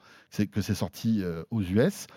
que 0.52 0.62
c'est 0.62 0.76
sorti 0.76 1.22
euh, 1.24 1.44
aux 1.52 1.62
US. 1.62 2.08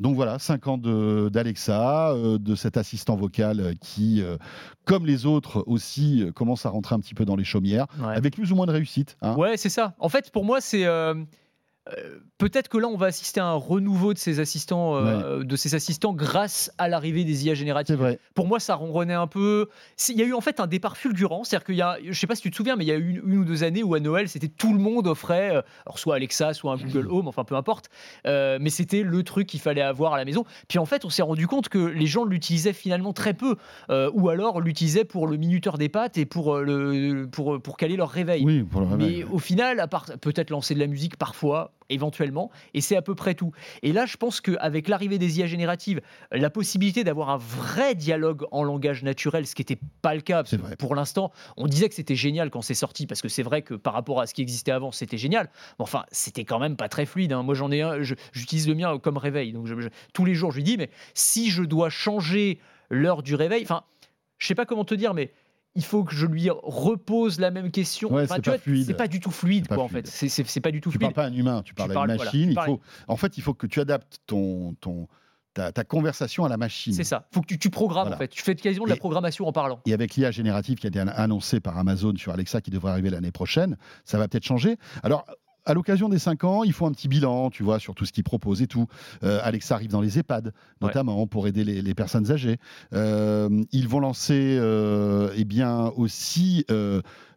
Donc 0.00 0.14
voilà, 0.16 0.38
5 0.38 0.66
ans 0.68 0.78
de- 0.78 1.28
d'Alexa, 1.32 2.10
euh, 2.10 2.38
de 2.38 2.54
cet 2.54 2.76
assistant 2.76 3.16
vocal 3.16 3.74
qui, 3.80 4.22
comme 4.84 5.06
les 5.06 5.26
autres 5.26 5.64
aussi, 5.66 6.24
commence 6.34 6.66
à 6.66 6.70
rentrer 6.70 6.94
un 6.94 7.00
petit 7.00 7.14
peu 7.14 7.24
dans 7.24 7.36
les 7.36 7.44
chaumières, 7.44 7.86
Ouais. 8.00 8.14
avec 8.14 8.34
plus 8.34 8.52
ou 8.52 8.56
moins 8.56 8.66
de 8.66 8.72
réussite. 8.72 9.16
hein. 9.22 9.34
Ouais, 9.36 9.56
c'est 9.56 9.68
ça. 9.70 9.94
En 9.98 10.08
fait, 10.08 10.30
pour 10.30 10.44
moi, 10.44 10.60
c'est 10.60 10.84
euh, 10.86 11.14
euh, 11.88 12.18
peut-être 12.38 12.68
que 12.68 12.78
là, 12.78 12.88
on 12.88 12.96
va 12.96 13.06
assister 13.06 13.38
à 13.40 13.46
un 13.46 13.54
renouveau 13.54 14.12
de 14.12 14.18
ces 14.18 14.40
assistants, 14.40 14.96
euh, 14.96 15.44
de 15.44 15.56
ces 15.56 15.74
assistants 15.74 16.12
grâce 16.12 16.72
à 16.78 16.88
l'arrivée 16.88 17.24
des 17.24 17.46
IA 17.46 17.54
génératives. 17.54 17.96
vrai. 17.96 18.18
Pour 18.34 18.46
moi, 18.48 18.58
ça 18.58 18.74
ronronnait 18.74 19.14
un 19.14 19.26
peu. 19.28 19.68
Il 20.08 20.16
y 20.18 20.22
a 20.22 20.24
eu 20.26 20.34
en 20.34 20.40
fait 20.40 20.58
un 20.58 20.66
départ 20.66 20.96
fulgurant, 20.96 21.44
c'est-à-dire 21.44 21.64
qu'il 21.64 21.76
y 21.76 21.82
a, 21.82 21.98
je 22.04 22.12
sais 22.18 22.26
pas 22.26 22.34
si 22.34 22.42
tu 22.42 22.50
te 22.50 22.56
souviens, 22.56 22.74
mais 22.76 22.84
il 22.84 22.88
y 22.88 22.92
a 22.92 22.96
eu 22.96 23.10
une, 23.10 23.30
une 23.32 23.38
ou 23.38 23.44
deux 23.44 23.62
années 23.62 23.82
où 23.82 23.94
à 23.94 24.00
Noël, 24.00 24.28
c'était 24.28 24.48
tout 24.48 24.72
le 24.72 24.80
monde 24.80 25.06
offrait, 25.06 25.54
euh, 25.54 25.62
alors 25.86 25.98
soit 25.98 26.16
Alexa, 26.16 26.54
soit 26.54 26.72
un 26.72 26.76
Google 26.76 27.06
Home, 27.10 27.28
enfin 27.28 27.44
peu 27.44 27.54
importe, 27.54 27.88
Euh, 28.26 28.58
mais 28.60 28.70
c'était 28.70 29.02
le 29.02 29.22
truc 29.22 29.46
qu'il 29.46 29.60
fallait 29.60 29.80
avoir 29.82 30.14
à 30.14 30.16
la 30.16 30.24
maison. 30.24 30.44
Puis 30.68 30.78
en 30.78 30.86
fait, 30.86 31.04
on 31.04 31.10
s'est 31.10 31.22
rendu 31.22 31.46
compte 31.46 31.68
que 31.68 31.78
les 31.78 32.06
gens 32.06 32.24
l'utilisaient 32.24 32.72
finalement 32.72 33.12
très 33.12 33.34
peu, 33.34 33.56
ou 34.12 34.28
alors 34.28 34.60
l'utilisaient 34.60 35.04
pour 35.04 35.26
le 35.28 35.36
minuteur 35.36 35.78
des 35.78 35.88
pattes 35.88 36.18
et 36.18 36.26
pour 36.26 36.56
le 36.58 37.28
pour 37.30 37.60
pour 37.62 37.76
caler 37.76 37.96
leur 37.96 38.10
réveil. 38.10 38.44
Oui, 38.44 38.62
pour 38.64 38.80
le 38.80 38.86
Mais 38.88 39.04
réveil. 39.04 39.24
au 39.30 39.38
final, 39.38 39.78
à 39.80 39.86
part 39.86 40.06
peut-être 40.20 40.50
lancer 40.50 40.74
de 40.74 40.80
la 40.80 40.86
musique 40.86 41.16
parfois, 41.16 41.72
éventuellement, 41.88 42.50
et 42.74 42.80
c'est 42.80 42.96
à 42.96 43.02
peu 43.02 43.14
près 43.14 43.34
tout. 43.34 43.52
Et 43.82 43.92
là, 43.92 44.06
je 44.06 44.16
pense 44.16 44.40
qu'avec 44.40 44.88
l'arrivée 44.88 45.18
des 45.18 45.38
IA 45.38 45.46
génératives, 45.46 46.00
la 46.32 46.50
possibilité 46.50 47.04
d'avoir 47.04 47.30
un 47.30 47.36
vrai 47.36 47.94
dialogue 47.94 48.44
en 48.50 48.62
langage 48.64 49.02
naturel, 49.02 49.46
ce 49.46 49.54
qui 49.54 49.62
n'était 49.62 49.78
pas 50.02 50.14
le 50.14 50.20
cas, 50.20 50.42
parce 50.42 50.56
que 50.56 50.74
pour 50.76 50.94
l'instant, 50.94 51.32
on 51.56 51.66
disait 51.66 51.88
que 51.88 51.94
c'était 51.94 52.16
génial 52.16 52.50
quand 52.50 52.62
c'est 52.62 52.74
sorti, 52.74 53.06
parce 53.06 53.22
que 53.22 53.28
c'est 53.28 53.42
vrai 53.42 53.62
que 53.62 53.74
par 53.74 53.92
rapport 53.92 54.20
à 54.20 54.26
ce 54.26 54.34
qui 54.34 54.42
existait 54.42 54.72
avant, 54.72 54.92
c'était 54.92 55.18
génial. 55.18 55.48
Mais 55.78 55.82
enfin, 55.82 56.04
c'était 56.10 56.44
quand 56.44 56.58
même 56.58 56.76
pas 56.76 56.88
très 56.88 57.06
fluide. 57.06 57.32
hein. 57.32 57.42
Moi, 57.42 57.54
j'en 57.54 57.70
ai 57.70 57.82
un, 57.82 58.02
j'utilise 58.32 58.68
le 58.68 58.74
mien 58.74 58.98
comme 58.98 59.16
réveil. 59.16 59.52
Donc, 59.52 59.66
je- 59.66 59.80
je- 59.80 59.88
tous 60.12 60.24
les 60.24 60.34
jours, 60.34 60.50
je 60.50 60.56
lui 60.56 60.64
dis, 60.64 60.76
mais 60.76 60.90
si 61.14 61.50
je 61.50 61.62
dois 61.62 61.90
changer 61.90 62.58
l'heure 62.90 63.22
du 63.22 63.34
réveil, 63.34 63.62
enfin, 63.62 63.82
je 64.38 64.46
sais 64.46 64.54
pas 64.54 64.66
comment 64.66 64.84
te 64.84 64.94
dire, 64.94 65.14
mais 65.14 65.32
il 65.76 65.84
faut 65.84 66.02
que 66.04 66.14
je 66.14 66.26
lui 66.26 66.48
repose 66.50 67.38
la 67.38 67.50
même 67.50 67.70
question. 67.70 68.12
Ouais, 68.12 68.24
Enfin, 68.24 68.36
c'est 68.36 68.60
tu 68.86 68.94
pas 68.94 69.06
du 69.08 69.20
tout 69.20 69.30
fluide, 69.30 69.68
quoi, 69.68 69.78
en 69.84 69.88
fait. 69.88 70.06
C'est- 70.06 70.60
pas 70.60 70.70
du 70.72 70.80
tout 70.80 70.90
tu 70.90 70.98
fluide. 70.98 71.12
parles 71.12 71.14
pas 71.14 71.24
à 71.24 71.26
un 71.28 71.38
humain, 71.38 71.62
tu 71.64 71.74
parles 71.74 71.90
à 71.92 71.94
parles- 71.94 72.10
une 72.10 72.16
machine. 72.18 72.48
tu 72.48 72.56
il 72.58 72.60
faut, 72.64 72.80
en 73.08 73.16
fait, 73.16 73.36
il 73.38 73.42
faut 73.42 73.54
que 73.54 73.66
tu 73.66 73.78
adaptes 73.80 74.18
ton, 74.26 74.74
ton, 74.80 75.06
ta, 75.54 75.72
ta 75.72 75.84
conversation 75.84 76.44
à 76.44 76.48
la 76.48 76.56
machine. 76.56 76.92
C'est 76.92 77.04
ça. 77.04 77.28
faut 77.32 77.40
que 77.40 77.46
tu, 77.46 77.58
tu 77.58 77.70
programmes, 77.70 78.04
Voilà. 78.08 78.16
en 78.16 78.18
fait. 78.18 78.28
Tu 78.28 78.42
fais 78.42 78.54
quasiment 78.54 78.84
de 78.84 78.90
la 78.90 78.96
programmation 78.96 79.46
en 79.46 79.52
parlant. 79.52 79.80
Et 79.86 79.92
avec 79.94 80.14
l'IA 80.16 80.30
générative 80.30 80.78
qui 80.78 80.86
a 80.86 80.88
été 80.88 81.00
an- 81.00 81.08
annoncée 81.08 81.60
par 81.60 81.78
Amazon 81.78 82.14
sur 82.16 82.32
Alexa 82.32 82.60
qui 82.60 82.70
devrait 82.70 82.90
arriver 82.92 83.10
l'année 83.10 83.30
prochaine, 83.32 83.76
ça 84.04 84.18
va 84.18 84.28
peut-être 84.28 84.44
changer. 84.44 84.76
Alors, 85.02 85.24
à 85.66 85.74
l'occasion 85.74 86.08
des 86.08 86.18
5 86.18 86.44
ans, 86.44 86.64
il 86.64 86.72
faut 86.72 86.86
un 86.86 86.92
petit 86.92 87.08
bilan, 87.08 87.50
tu 87.50 87.62
vois, 87.62 87.78
sur 87.78 87.94
tout 87.94 88.06
ce 88.06 88.12
qu'ils 88.12 88.24
proposent 88.24 88.62
et 88.62 88.66
tout. 88.66 88.86
Euh, 89.24 89.40
Alexa 89.42 89.74
arrive 89.74 89.90
dans 89.90 90.00
les 90.00 90.18
EHPAD, 90.18 90.52
notamment 90.80 91.26
pour 91.26 91.46
aider 91.48 91.64
les, 91.64 91.82
les 91.82 91.94
personnes 91.94 92.30
âgées. 92.30 92.58
Euh, 92.94 93.48
ils 93.72 93.88
vont 93.88 94.00
lancer, 94.00 94.56
euh, 94.58 95.30
eh 95.36 95.44
bien, 95.44 95.92
aussi 95.96 96.64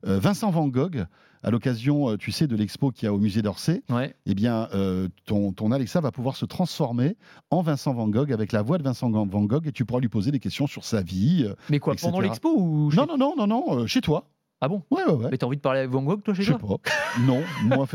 Vincent 0.04 0.52
Van 0.52 0.68
Gogh. 0.68 1.06
À 1.42 1.52
l'occasion, 1.52 2.18
tu 2.18 2.34
sais, 2.34 2.48
de 2.48 2.56
l'expo 2.58 2.92
qu'il 2.92 3.06
y 3.06 3.08
a 3.08 3.14
au 3.14 3.18
musée 3.18 3.42
d'Orsay, 3.42 3.82
Ouais. 3.90 4.14
eh 4.26 4.36
bien, 4.36 4.68
euh, 4.74 5.08
ton, 5.26 5.54
ton 5.54 5.72
Alexa 5.72 6.02
va 6.02 6.12
pouvoir 6.12 6.36
se 6.36 6.44
transformer 6.44 7.16
en 7.50 7.62
Vincent 7.62 7.94
Van 7.94 8.10
Gogh 8.10 8.34
avec 8.34 8.52
la 8.52 8.62
voix 8.62 8.78
de 8.78 8.84
Vincent 8.84 9.10
Van 9.10 9.26
Gogh 9.26 9.66
et 9.66 9.72
tu 9.72 9.86
pourras 9.86 10.02
lui 10.02 10.10
poser 10.10 10.32
des 10.32 10.40
questions 10.40 10.68
sur 10.68 10.84
sa 10.84 11.02
vie. 11.02 11.48
Mais 11.70 11.80
quoi, 11.80 11.94
etc. 11.94 12.08
pendant 12.08 12.20
l'expo 12.20 12.54
ou 12.58 12.92
non, 12.94 13.06
non, 13.08 13.18
non, 13.18 13.36
non, 13.38 13.48
non, 13.48 13.80
euh, 13.80 13.88
chez 13.88 14.02
toi. 14.02 14.26
Ah 14.62 14.68
bon? 14.68 14.84
Ouais, 14.92 15.04
ouais, 15.06 15.14
ouais. 15.14 15.28
Mais 15.32 15.38
t'as 15.38 15.46
envie 15.48 15.56
de 15.56 15.62
parler 15.62 15.80
avec 15.80 15.92
Van 15.92 16.02
Gogh, 16.04 16.22
toi, 16.22 16.34
chez 16.34 16.44
Je 16.44 16.52
sais 16.52 16.60
pas. 16.60 16.68
Non, 17.22 17.42
moi, 17.64 17.88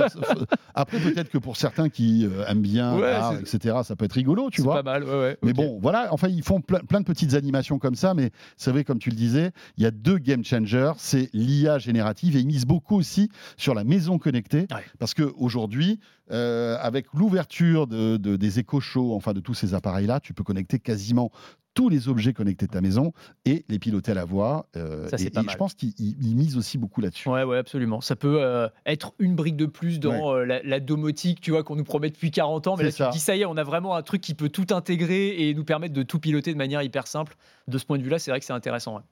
Après, 0.74 0.98
peut-être 0.98 1.28
que 1.28 1.38
pour 1.38 1.56
certains 1.56 1.88
qui 1.88 2.24
euh, 2.26 2.46
aiment 2.46 2.62
bien 2.62 2.96
Ouais, 2.98 3.14
etc., 3.40 3.76
ça 3.84 3.96
peut 3.96 4.06
être 4.06 4.12
rigolo, 4.14 4.48
tu 4.50 4.58
C'est 4.58 4.62
vois. 4.62 4.76
pas 4.76 4.82
mal, 4.82 5.04
ouais, 5.04 5.10
ouais. 5.10 5.38
Mais 5.42 5.52
bon, 5.52 5.78
voilà, 5.82 6.08
enfin, 6.10 6.28
ils 6.28 6.42
font 6.42 6.60
plein, 6.60 6.80
plein 6.80 7.00
de 7.00 7.04
petites 7.04 7.34
animations 7.34 7.78
comme 7.78 7.94
ça, 7.94 8.14
mais 8.14 8.30
c'est 8.56 8.70
vrai, 8.70 8.82
comme 8.84 8.98
tu 8.98 9.10
le 9.10 9.16
disais, 9.16 9.50
il 9.76 9.82
y 9.82 9.86
a 9.86 9.90
deux 9.90 10.18
game 10.18 10.42
changers, 10.44 10.92
c'est 10.96 11.28
l'IA 11.34 11.78
générative 11.78 12.36
et 12.36 12.40
ils 12.40 12.46
misent 12.46 12.66
beaucoup 12.66 12.96
aussi 12.96 13.28
sur 13.56 13.74
la 13.74 13.84
maison 13.84 14.18
connectée, 14.18 14.66
Ouais. 14.70 14.82
parce 14.98 15.12
qu'aujourd'hui, 15.14 16.00
euh, 16.32 16.76
avec 16.80 17.06
l'ouverture 17.12 17.86
de, 17.86 18.16
de- 18.16 18.36
des 18.36 18.58
échos 18.58 18.80
shows, 18.80 19.14
enfin 19.14 19.34
de 19.34 19.40
tous 19.40 19.52
ces 19.54 19.74
appareils-là, 19.74 20.20
tu 20.20 20.32
peux 20.32 20.44
connecter 20.44 20.78
quasiment 20.78 21.30
tous 21.74 21.88
les 21.88 22.08
objets 22.08 22.32
connectés 22.32 22.66
de 22.66 22.70
ta 22.72 22.80
maison 22.80 23.12
et 23.44 23.64
les 23.68 23.78
piloter 23.78 24.12
à 24.12 24.14
la 24.14 24.24
voix. 24.24 24.66
euh, 24.76 25.08
Ça, 25.08 25.16
et, 25.20 25.28
pas 25.30 25.40
et 25.40 25.44
mal. 25.44 25.52
je 25.52 25.58
pense 25.58 25.74
qu'ils 25.74 25.92
ils- 25.98 26.16
ils 26.22 26.36
misent 26.36 26.56
aussi 26.56 26.78
beaucoup 26.78 27.00
là-dessus. 27.00 27.28
Ouais, 27.28 27.42
ouais, 27.44 27.58
absolument. 27.58 28.00
Ça 28.00 28.16
peut 28.16 28.38
euh, 28.42 28.68
être 28.86 29.12
une 29.18 29.34
brique 29.34 29.56
de 29.56 29.66
plus 29.66 29.98
dans 30.00 30.34
euh, 30.34 30.44
la, 30.44 30.62
la 30.62 30.80
domotique, 30.80 31.40
tu 31.40 31.50
vois, 31.50 31.62
qu'on 31.64 31.76
nous 31.76 31.84
promet 31.84 32.10
depuis 32.10 32.30
40 32.30 32.66
ans. 32.68 32.76
Mais 32.76 32.84
là, 32.84 32.90
C'est 32.90 32.96
tu 32.96 33.02
ça. 33.02 33.08
te 33.08 33.12
dis, 33.14 33.18
ça 33.20 33.36
y 33.36 33.42
est, 33.42 33.46
on 33.46 33.56
a 33.56 33.64
vraiment 33.64 33.94
un 33.96 34.02
truc 34.02 34.20
qui 34.20 34.34
peut 34.34 34.48
tout 34.48 34.66
intégrer 34.70 35.48
et 35.48 35.54
nous 35.54 35.64
permettre 35.64 35.94
de 35.94 36.02
tout 36.04 36.18
piloter 36.20 36.52
de 36.52 36.58
manière 36.58 36.82
hyper 36.82 37.06
simple. 37.06 37.36
De 37.68 37.76
ce 37.78 37.84
point 37.84 37.98
de 37.98 38.02
vue-là, 38.04 38.18
c'est 38.18 38.30
vrai 38.30 38.40
que 38.40 38.46
c'est 38.46 38.52
intéressant. 38.52 38.96
ouais. 38.96 39.02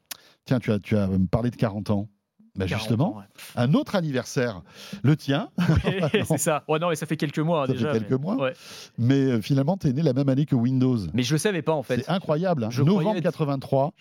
Tiens, 0.44 0.58
tu 0.60 0.70
as, 0.72 0.78
tu 0.78 0.96
as 0.96 1.08
parlé 1.30 1.50
de 1.50 1.56
40 1.56 1.90
ans. 1.90 2.08
Bah 2.54 2.66
40 2.66 2.80
justement, 2.82 3.14
ans, 3.14 3.18
ouais. 3.18 3.24
un 3.56 3.72
autre 3.72 3.94
anniversaire, 3.96 4.60
le 5.02 5.16
tien, 5.16 5.48
c'est 6.26 6.36
ça. 6.38 6.64
Ouais, 6.68 6.78
non, 6.78 6.90
mais 6.90 6.96
ça 6.96 7.06
fait 7.06 7.16
quelques 7.16 7.38
mois 7.38 7.62
Ça 7.66 7.72
fait 7.72 7.78
déjà. 7.78 7.92
quelques 7.92 8.10
mais- 8.10 8.18
mois. 8.18 8.36
ouais. 8.36 8.52
mais 8.98 9.14
euh, 9.24 9.40
finalement, 9.40 9.76
tu 9.78 9.88
es 9.88 9.92
né 9.94 10.02
la 10.02 10.12
même 10.12 10.28
année 10.28 10.44
que 10.44 10.54
Windows. 10.54 10.98
Mais 11.14 11.22
je 11.22 11.32
le 11.32 11.38
savais 11.38 11.62
pas 11.62 11.72
en 11.72 11.82
fait. 11.82 12.00
C'est 12.04 12.10
incroyable. 12.10 12.64
hein. 12.64 12.70
Je 12.70 12.82
Novembre 12.82 13.00
croyais 13.04 13.18
être- 13.18 13.24
83, 13.24 13.92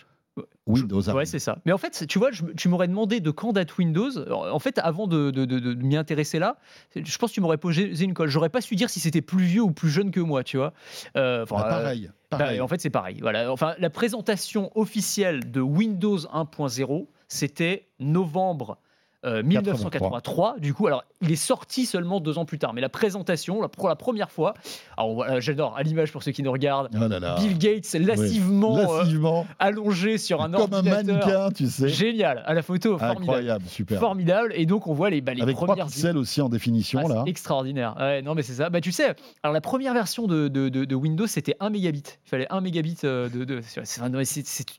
Windows. 0.67 1.01
Ouais, 1.11 1.25
c'est 1.25 1.39
ça. 1.39 1.57
Mais 1.65 1.71
en 1.73 1.77
fait, 1.77 2.05
tu 2.07 2.17
vois, 2.19 2.31
je- 2.31 2.43
tu 2.55 2.69
m'aurais 2.69 2.87
demandé 2.87 3.19
de 3.19 3.31
quand 3.31 3.51
date 3.51 3.77
Windows. 3.77 4.09
En 4.29 4.59
fait, 4.59 4.79
avant 4.79 5.07
de, 5.07 5.29
de- 5.31 5.43
de- 5.45 5.59
de 5.59 5.73
m'y 5.73 5.97
intéresser 5.97 6.39
là, 6.39 6.57
je 6.95 7.17
pense 7.17 7.31
que 7.31 7.35
tu 7.35 7.41
m'aurais 7.41 7.57
posé 7.57 7.89
une 8.03 8.13
colle. 8.13 8.29
J'aurais 8.29 8.49
pas 8.49 8.61
su 8.61 8.75
dire 8.75 8.89
si 8.89 8.99
c'était 9.01 9.21
plus 9.21 9.43
vieux 9.43 9.61
ou 9.61 9.71
plus 9.71 9.89
jeune 9.89 10.11
que 10.11 10.19
moi, 10.21 10.43
tu 10.43 10.57
vois. 10.57 10.73
Euh, 11.17 11.45
Bah, 11.49 11.57
euh, 11.65 11.69
pareil. 11.69 12.11
bah, 12.31 12.37
pareil. 12.37 12.61
en 12.61 12.67
fait, 12.67 12.79
c'est 12.79 12.89
pareil. 12.89 13.17
Voilà. 13.21 13.51
Enfin, 13.51 13.73
la 13.79 13.89
présentation 13.89 14.71
officielle 14.75 15.51
de 15.51 15.59
Windows 15.59 16.19
1.0, 16.33 17.07
c'était 17.31 17.87
novembre 17.99 18.77
euh, 19.25 19.43
1983. 19.43 20.55
Du 20.59 20.73
coup, 20.73 20.87
alors, 20.87 21.03
il 21.21 21.31
est 21.31 21.35
sorti 21.35 21.85
seulement 21.85 22.19
deux 22.19 22.37
ans 22.37 22.45
plus 22.45 22.57
tard. 22.59 22.73
Mais 22.73 22.81
la 22.81 22.89
présentation, 22.89 23.67
pour 23.69 23.87
la 23.89 23.95
première 23.95 24.31
fois, 24.31 24.53
alors 24.97 25.13
voilà, 25.13 25.39
j'adore 25.39 25.77
à 25.77 25.83
l'image 25.83 26.11
pour 26.11 26.23
ceux 26.23 26.31
qui 26.31 26.43
nous 26.43 26.51
regardent. 26.51 26.89
Oh 26.95 27.07
là 27.07 27.19
là. 27.19 27.35
Bill 27.39 27.57
Gates 27.57 27.87
euh, 27.95 27.99
Lassivement. 27.99 29.45
allongé 29.59 30.17
sur 30.17 30.41
un 30.41 30.51
comme 30.51 30.73
un 30.73 30.77
ordinateur. 30.77 31.15
mannequin, 31.27 31.51
tu 31.51 31.67
sais. 31.67 31.87
Génial, 31.89 32.43
à 32.45 32.53
la 32.53 32.61
photo, 32.61 32.97
formidable. 32.97 33.21
Incroyable, 33.23 33.65
super. 33.67 33.99
Formidable. 33.99 34.53
Et 34.55 34.65
donc, 34.65 34.87
on 34.87 34.93
voit 34.93 35.09
les, 35.09 35.21
bah, 35.21 35.33
les 35.33 35.41
Avec 35.41 35.55
trois 35.55 35.67
premières 35.67 35.85
pixels 35.87 36.17
aussi 36.17 36.41
en 36.41 36.49
définition, 36.49 37.01
ah, 37.05 37.07
là. 37.07 37.23
extraordinaire. 37.27 37.95
Ouais, 37.99 38.21
non, 38.21 38.33
mais 38.35 38.41
c'est 38.43 38.53
ça. 38.53 38.69
Bah, 38.69 38.81
tu 38.81 38.91
sais, 38.91 39.13
alors 39.43 39.53
la 39.53 39.61
première 39.61 39.93
version 39.93 40.27
de, 40.27 40.47
de- 40.47 40.69
de- 40.69 40.85
de 40.85 40.95
Windows, 40.95 41.27
c'était 41.27 41.55
1 41.59 41.69
mégabit. 41.69 42.03
Il 42.25 42.29
fallait 42.29 42.47
1 42.49 42.61
mégabit 42.61 42.97
euh, 43.03 43.29
de. 43.29 43.43
de 43.45 43.61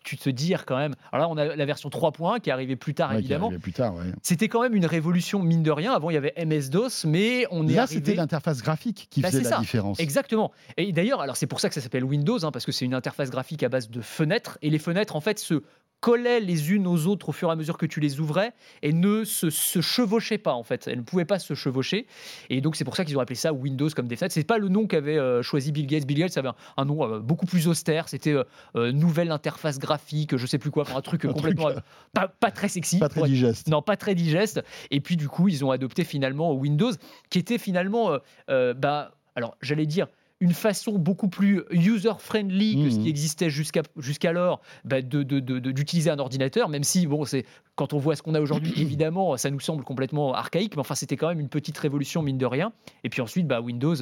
tu 0.05 0.17
te 0.17 0.31
dire 0.31 0.67
quand 0.67 0.77
même. 0.77 0.95
Alors 1.13 1.29
là, 1.29 1.33
on 1.33 1.37
a 1.51 1.57
la 1.57 1.65
version 1.65 1.89
3.1 1.89 2.41
qui 2.41 2.51
est 2.51 2.53
arrivée 2.53 2.77
plus 2.77 2.95
tard, 2.95 3.11
Ouais, 3.11 3.17
qui 3.17 3.21
évidemment. 3.23 3.47
arrivait 3.47 3.61
plus 3.61 3.73
tard, 3.73 3.95
ouais. 3.95 4.03
C'était 4.33 4.49
quand 4.49 4.63
même 4.63 4.75
une 4.75 4.87
révolution, 4.87 5.43
mine 5.43 5.63
de 5.63 5.71
rien. 5.71 5.93
Avant, 5.93 6.09
il 6.09 6.15
y 6.15 6.17
avait 6.17 6.33
MS-DOS, 6.39 7.05
mais 7.05 7.45
on 7.51 7.69
est 7.69 7.75
Là, 7.75 7.83
arrivé- 7.83 7.97
c'était 8.01 8.15
l'interface 8.15 8.63
graphique 8.63 9.09
qui 9.11 9.21
Bah, 9.21 9.29
faisait 9.31 9.43
la 9.43 9.51
ça. 9.51 9.59
différence. 9.59 10.01
Exactement. 10.01 10.53
Et 10.79 10.91
d'ailleurs, 10.93 11.21
alors 11.21 11.37
c'est 11.37 11.47
pour 11.47 11.61
ça 11.61 11.69
que 11.69 11.75
ça 11.75 11.83
s'appelle 11.83 12.03
Windows, 12.03 12.43
hein, 12.43 12.51
parce 12.51 12.65
que 12.65 12.73
c'est 12.73 12.87
une 12.87 12.95
interface 12.95 13.29
graphique 13.31 13.63
à 13.63 13.69
base 13.69 13.91
de 13.91 14.01
fenêtres, 14.01 14.57
et 14.63 14.71
les 14.71 14.79
fenêtres 14.79 15.17
en 15.17 15.21
fait 15.21 15.39
se 15.39 15.63
collaient 16.03 16.41
les 16.41 16.73
unes 16.73 16.89
aux 16.89 17.07
autres 17.07 17.29
au 17.29 17.33
fur 17.33 17.49
et 17.49 17.53
à 17.53 17.55
mesure 17.57 17.79
que 17.79 17.87
tu 17.87 18.01
les 18.01 18.19
ouvrais 18.19 18.53
et 18.83 18.93
ne 18.93 19.23
se, 19.23 19.51
se 19.51 19.81
chevauchaient 19.81 20.37
pas 20.37 20.53
en 20.53 20.65
fait. 20.65 20.89
Elles 20.89 20.99
ne 20.99 21.03
pouvaient 21.05 21.25
pas 21.25 21.39
se 21.39 21.55
chevaucher. 21.55 22.07
Et 22.51 22.61
donc 22.61 22.75
c'est 22.75 22.85
pour 22.85 22.97
ça 22.97 23.05
qu'ils 23.05 23.17
ont 23.17 23.21
appelé 23.21 23.37
ça 23.37 23.53
Windows 23.53 23.89
comme 23.95 24.09
des. 24.09 24.17
C'est 24.29 24.45
pas 24.45 24.59
le 24.59 24.69
nom 24.69 24.89
qu'avait 24.89 25.17
euh, 25.17 25.43
choisi 25.43 25.71
Bill 25.71 25.87
Gates. 25.87 26.05
Bill 26.05 26.19
Gates 26.19 26.37
avait 26.37 26.49
un, 26.49 26.55
un 26.77 26.85
nom 26.85 27.05
euh, 27.05 27.19
beaucoup 27.21 27.47
plus 27.47 27.69
austère. 27.69 28.09
C'était 28.09 28.35
euh, 28.75 28.91
nouvelle 28.93 29.31
interface 29.31 29.79
graphique, 29.79 30.37
je 30.37 30.47
sais 30.47 30.59
plus 30.59 30.73
quoi, 30.73 30.83
enfin, 30.83 30.97
un 30.99 31.03
truc 31.03 31.25
Un 31.25 31.33
complètement 31.33 31.71
truc, 31.71 31.85
pas, 32.13 32.27
pas 32.27 32.51
très 32.51 32.67
sexy. 32.69 32.99
Pas 32.99 33.09
très 33.09 33.21
pour 33.21 33.27
être- 33.27 33.33
digeste. 33.33 33.69
non, 33.69 33.81
pas 33.81 33.97
très 33.97 34.17
digeste. 34.17 34.61
Et 34.91 35.01
puis 35.01 35.17
du 35.17 35.29
coup, 35.29 35.47
ils 35.49 35.65
ont 35.65 35.71
adopté 35.71 36.03
finalement 36.03 36.53
Windows, 36.53 36.91
qui 37.31 37.39
était 37.39 37.59
finalement, 37.59 38.19
bah, 38.49 39.13
alors 39.37 39.57
j'allais 39.63 39.87
dire 39.87 40.09
une 40.43 40.53
façon 40.53 40.99
beaucoup 40.99 41.29
plus 41.29 41.63
user-friendly 41.71 42.83
que 42.83 42.91
ce 42.91 42.99
qui 42.99 43.09
existait 43.09 43.49
jusqu'à 43.49 43.83
jusqu'alors 43.97 44.61
bah, 44.85 45.01
d'utiliser 45.03 46.11
un 46.11 46.19
ordinateur, 46.19 46.69
même 46.69 46.83
si 46.85 47.07
bon, 47.07 47.25
c'est 47.25 47.45
quand 47.77 47.93
on 47.93 47.99
voit 47.99 48.17
ce 48.17 48.23
qu'on 48.23 48.35
a 48.35 48.41
aujourd'hui, 48.41 48.73
évidemment, 48.77 49.37
ça 49.37 49.51
nous 49.51 49.61
semble 49.61 49.85
complètement 49.85 50.35
archaïque, 50.35 50.75
mais 50.77 50.81
enfin 50.81 50.95
c'était 50.97 51.17
quand 51.17 51.29
même 51.29 51.41
une 51.41 51.49
petite 51.49 51.79
révolution 51.79 52.23
mine 52.23 52.39
de 52.39 52.47
rien. 52.47 52.73
Et 53.05 53.09
puis 53.09 53.21
ensuite, 53.23 53.47
bah, 53.47 53.61
Windows, 53.61 53.95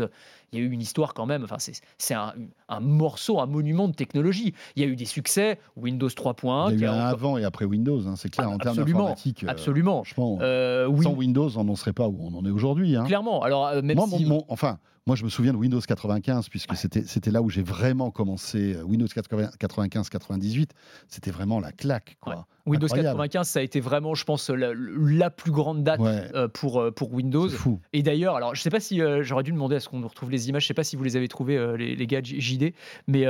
il 0.53 0.59
y 0.59 0.63
a 0.63 0.65
eu 0.65 0.71
une 0.71 0.81
histoire 0.81 1.13
quand 1.15 1.27
même. 1.27 1.45
Enfin, 1.45 1.57
c'est 1.99 2.15
un, 2.15 2.33
un 2.69 2.81
morceau, 2.81 3.39
un 3.41 3.47
monument 3.47 3.87
de 3.89 3.95
technologie. 3.95 4.55
Il 4.77 4.83
y 4.83 4.87
a 4.87 4.89
eu 4.89 4.97
des 4.97 5.05
succès, 5.05 5.59
Windows 5.77 6.09
3.1, 6.09 6.73
Il 6.73 6.81
y 6.81 6.85
a 6.85 6.87
eu 6.87 6.91
un 6.91 6.99
avant 6.99 7.37
et 7.37 7.45
après 7.45 7.65
Windows, 7.67 8.07
hein, 8.09 8.15
c'est 8.17 8.31
clair, 8.31 8.49
Ah, 8.51 8.55
en 8.55 8.59
termes 8.59 8.71
absolument, 8.79 8.99
d'informatique. 9.01 9.45
euh, 9.45 9.49
absolument. 9.51 10.05
Franchement, 10.05 10.39
Euh, 10.41 10.87
Win- 10.89 11.03
sans 11.03 11.13
Windows, 11.15 11.51
on 11.59 11.65
n'en 11.65 11.77
serait 11.77 11.93
pas 11.93 12.09
où 12.09 12.17
on 12.21 12.35
en 12.37 12.45
est 12.47 12.51
aujourd'hui. 12.51 12.97
hein. 12.97 13.05
Clairement. 13.05 13.43
Alors, 13.43 13.67
euh, 13.67 13.83
même 13.83 13.97
Moi, 13.97 14.07
si... 14.09 14.25
mon- 14.25 14.37
mon- 14.37 14.45
enfin, 14.49 14.79
moi, 15.11 15.17
je 15.17 15.25
me 15.25 15.29
souviens 15.29 15.53
de 15.53 15.57
Windows 15.59 15.81
95, 15.81 16.49
puisque 16.51 16.77
c'était 16.77 17.03
c'était 17.05 17.33
là 17.33 17.43
où 17.43 17.51
j'ai 17.51 17.63
vraiment 17.63 18.13
commencé. 18.13 18.77
euh, 18.77 18.85
Windows 18.85 19.09
95-98, 19.09 20.69
c'était 21.09 21.33
vraiment 21.33 21.59
la 21.59 21.73
claque. 21.73 22.17
Quoi. 22.21 22.37
Ouais. 22.37 22.43
Windows 22.67 22.87
Incroyable. 22.87 23.09
95, 23.19 23.49
ça 23.49 23.59
a 23.59 23.63
été 23.63 23.81
vraiment, 23.81 24.15
je 24.15 24.23
pense, 24.25 24.51
la, 24.51 24.71
la 24.77 25.31
plus 25.31 25.51
grande 25.51 25.83
date 25.83 25.99
Ouais, 25.99 26.31
euh, 26.37 26.47
pour, 26.47 26.81
euh, 26.81 26.93
pour 26.93 27.13
Windows. 27.13 27.49
fou. 27.49 27.81
Et 27.93 28.05
d'ailleurs, 28.05 28.37
alors 28.37 28.55
je 28.55 28.63
sais 28.63 28.71
pas 28.71 28.79
si 28.79 29.03
euh, 29.03 29.25
j'aurais 29.25 29.43
dû 29.43 29.51
demander 29.51 29.75
à 29.75 29.81
ce 29.81 29.89
qu'on 29.89 29.99
nous 29.99 30.07
retrouve 30.07 30.31
les 30.31 30.49
images, 30.49 30.63
je 30.63 30.69
sais 30.69 30.75
pas 30.75 30.85
si 30.85 30.95
vous 30.95 31.03
les 31.03 31.17
avez 31.17 31.27
trouvées, 31.27 31.57
euh, 31.59 31.77
les, 31.77 31.97
les 31.97 32.07
gars 32.07 32.21
JD, 32.23 32.73
mais 33.09 33.25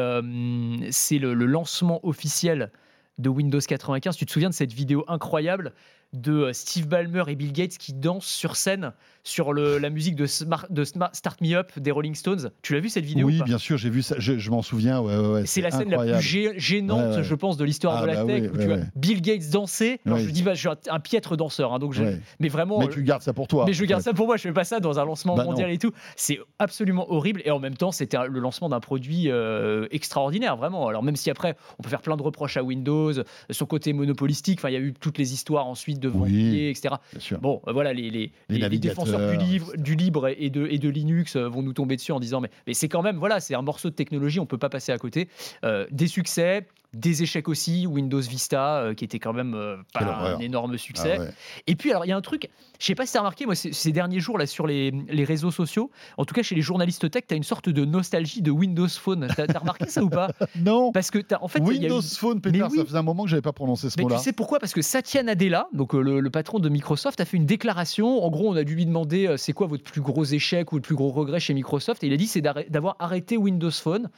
c'est 0.91 1.19
le, 1.19 1.33
le 1.33 1.47
lancement 1.47 2.07
officiel 2.07 2.71
de 3.17 3.31
Windows 3.31 3.59
95. 3.59 4.17
Tu 4.17 4.27
te 4.27 4.33
souviens 4.33 4.51
de 4.51 4.55
cette 4.55 4.75
vidéo 4.75 5.05
incroyable 5.09 5.73
de 6.13 6.51
Steve 6.53 6.89
Ballmer 6.89 7.23
et 7.29 7.37
Bill 7.37 7.53
Gates 7.53 7.79
qui 7.79 7.93
dansent 7.93 8.25
sur 8.27 8.57
scène? 8.57 8.93
Sur 9.23 9.53
le, 9.53 9.79
la 9.79 9.91
musique 9.91 10.17
de, 10.17 10.27
Smart- 10.27 10.67
de 10.71 10.85
Smart- 10.85 11.11
Start 11.13 11.41
Me 11.41 11.55
Up 11.55 11.71
des 11.77 11.91
Rolling 11.91 12.15
Stones 12.15 12.51
Tu 12.63 12.73
l'as 12.75 12.81
vu 12.81 12.89
cette 12.89 13.05
vidéo 13.05 13.27
ou 13.27 13.31
Oui, 13.31 13.43
bien 13.45 13.59
sûr, 13.59 13.77
j'ai 13.79 13.91
vu 13.91 14.03
ça. 14.03 14.17
Je, 14.19 14.39
je 14.39 14.51
m'en 14.51 14.63
souviens. 14.63 15.01
Ouais, 15.01 15.17
ouais, 15.17 15.29
ouais, 15.29 15.47
c'est 15.47 15.61
la 15.61 15.71
scène 15.71 15.89
incroyable. 15.93 16.13
la 16.13 16.19
plus 16.19 16.59
gênante, 16.61 17.23
je 17.23 17.35
pense, 17.35 17.57
de 17.57 17.65
l'histoire 17.65 17.97
Ah 17.99 18.03
de 18.03 18.07
la 18.07 18.25
bah 18.25 18.33
tech. 18.33 18.43
oui, 18.43 18.49
où 18.55 18.59
tu 18.59 18.67
vois. 18.67 18.77
Bill 18.97 19.21
Gates 19.23 19.51
danser. 19.51 20.01
Alors 20.07 20.19
je 20.19 20.31
dis, 20.31 20.43
bah, 20.43 20.55
je 20.55 20.61
suis 20.61 20.69
un, 20.69 20.77
un 20.91 21.01
piètre 21.01 21.37
danseur, 21.37 21.73
hein, 21.73 21.79
donc 21.79 21.95
mais 22.39 22.49
vraiment. 22.49 22.79
Mais 22.79 22.89
tu 22.89 23.03
gardes 23.03 23.23
ça 23.23 23.33
pour 23.33 23.49
toi. 23.49 23.65
mais 23.67 23.73
je 23.73 23.85
garde 23.85 24.03
ça 24.03 24.13
pour 24.15 24.27
moi, 24.27 24.37
je 24.37 24.43
fais 24.43 24.53
pas 24.53 24.65
ça 24.65 24.81
dans 24.81 24.99
un 24.99 25.05
lancement 25.05 25.35
Bah 25.37 25.45
mondial 25.45 25.69
non. 25.69 25.75
et 25.75 25.79
tout. 25.79 25.93
C'est 26.17 26.39
absolument 26.59 27.11
horrible 27.13 27.43
et 27.45 27.51
en 27.51 27.59
même 27.59 27.77
temps, 27.77 27.93
c'était 27.93 28.17
le 28.29 28.41
lancement 28.41 28.69
d'un 28.69 28.81
produit 28.81 29.31
euh, 29.31 29.87
extraordinaire, 29.91 30.57
vraiment. 30.57 30.89
Alors 30.89 31.03
même 31.03 31.17
si 31.17 31.31
après, 31.31 31.57
on 31.79 31.83
peut 31.83 31.89
faire 31.91 32.03
plein 32.03 32.17
de 32.17 32.23
reproches 32.23 32.57
à 32.57 32.63
Windows, 32.63 33.13
son 33.51 33.67
côté 33.67 33.93
monopolistique, 33.93 34.59
enfin, 34.61 34.71
il 34.71 34.75
y 34.75 34.77
a 34.77 34.81
eu 34.81 34.93
toutes 34.99 35.19
les 35.19 35.33
histoires 35.35 35.67
ensuite 35.67 36.01
de 36.01 36.09
Oui. 36.09 36.67
etc. 36.69 36.95
Bien 37.13 37.21
sûr. 37.21 37.39
Bon, 37.41 37.61
euh, 37.69 37.73
voilà, 37.73 37.93
les, 37.93 38.03
les, 38.11 38.11
Les 38.11 38.33
les- 38.49 38.69
les 38.69 38.69
défenseurs 39.11 39.31
du, 39.31 39.37
navigateurs, 39.37 39.49
livre, 39.49 39.77
du 39.77 39.95
libre 39.95 40.29
et 40.29 40.51
de, 40.51 40.67
et 40.67 40.79
de 40.79 40.89
Linux 40.89 41.37
euh, 41.37 41.49
vont 41.49 41.63
nous 41.63 41.73
tomber 41.73 41.97
dessus 41.97 42.13
en 42.13 42.21
disant 42.21 42.41
mais, 42.41 42.51
mais 42.67 42.75
c'est 42.75 42.89
quand 42.89 43.03
même, 43.03 43.17
voilà, 43.17 43.41
c'est 43.41 43.55
un 43.55 43.63
morceau 43.63 43.91
de 43.91 43.95
technologie, 43.95 44.41
on 44.41 44.47
peut 44.47 44.59
pas 44.59 44.69
passer 44.69 44.93
à 44.93 44.99
côté. 44.99 45.29
Euh, 45.65 45.87
des 45.91 46.07
succès, 46.07 46.67
des 46.93 47.23
échecs 47.23 47.49
aussi, 47.49 47.87
Windows 47.87 48.21
Vista, 48.21 48.79
euh, 48.79 48.95
qui 48.95 49.05
était 49.05 49.19
quand 49.21 49.33
même 49.33 49.55
euh, 49.55 49.77
pas 49.95 50.01
un 50.05 50.39
énorme 50.41 50.73
Ah 50.75 50.79
succès. 50.79 51.19
ouais. 51.19 51.29
Et 51.67 51.77
puis, 51.77 51.91
alors, 51.91 52.05
il 52.05 52.09
y 52.09 52.13
a 52.13 52.17
un 52.17 52.21
truc, 52.21 52.51
je 52.81 52.87
sais 52.87 52.95
pas 52.97 53.07
si 53.07 53.13
tu 53.13 53.19
as 53.19 53.21
remarqué, 53.21 53.47
moi, 53.47 53.55
ces, 53.55 53.93
derniers 53.93 54.19
jours, 54.19 54.39
là, 54.39 54.47
sur 54.47 54.67
les, 54.67 54.91
les 55.09 55.25
réseaux 55.25 55.51
sociaux, 55.53 55.91
en 56.17 56.25
tout 56.25 56.35
cas 56.35 56.43
chez 56.43 56.55
les 56.57 56.63
journalistes 56.63 57.09
tech, 57.11 57.23
tu 57.29 57.35
as 57.35 57.37
une 57.37 57.45
sorte 57.45 57.69
de 57.69 57.85
nostalgie 57.85 58.43
de 58.43 58.51
Windows 58.51 58.89
Phone. 58.89 59.29
Tu 59.35 59.41
as, 59.41 59.59
remarqué 59.59 59.87
ça 59.87 60.03
ou 60.03 60.09
pas 60.11 60.31
Non. 60.57 60.91
Parce 60.93 61.11
que, 61.13 61.19
en 61.41 61.47
fait, 61.49 61.61
eu- 61.61 61.63
Windows 61.63 62.03
Phone, 62.03 62.41
Peter, 62.41 62.59
Mais 62.59 62.65
oui. 62.65 62.79
ça 62.79 62.85
faisait 62.85 62.99
un 62.99 63.03
moment 63.03 63.23
que 63.25 63.31
j'avais 63.31 63.43
pas 63.43 63.53
prononcé 63.53 63.89
ce 63.89 63.95
mais 63.97 64.03
mot-là. 64.05 64.17
tu 64.17 64.23
sais 64.25 64.33
pourquoi? 64.33 64.59
Parce 64.59 64.73
que 64.73 64.83
Satya 64.83 65.23
Nadella, 65.23 65.69
donc 65.73 65.95
euh, 65.95 66.01
le, 66.03 66.21
le 66.21 66.31
patron 66.31 66.59
de 66.59 66.69
Microsoft, 66.69 67.21
a 67.21 67.25
fait 67.25 67.37
une 67.37 67.47
déclaration. 67.47 68.25
En 68.25 68.31
gros, 68.31 68.51
on 68.51 68.57
a 68.57 68.65
dû 68.65 68.75
lui 68.75 68.87
demander 68.87 69.35
c'est 69.37 69.53
quoi 69.53 69.67
votre 69.69 69.85
plus 69.85 70.01
gros 70.01 70.25
échec 70.25 70.73
ou 70.73 70.77
le 70.77 70.83
plus 70.83 70.97
gros 70.97 71.11
regret 71.11 71.39
chez 71.39 71.55
Microsoft? 71.55 72.03
Et 72.03 72.09
il 72.09 72.13
a 72.13 72.17
dit 72.17 72.27
c'est 72.27 72.41
d'avoir 72.41 72.97
arrêté 72.99 73.37
Windows 73.37 73.71
Phone. 73.71 74.11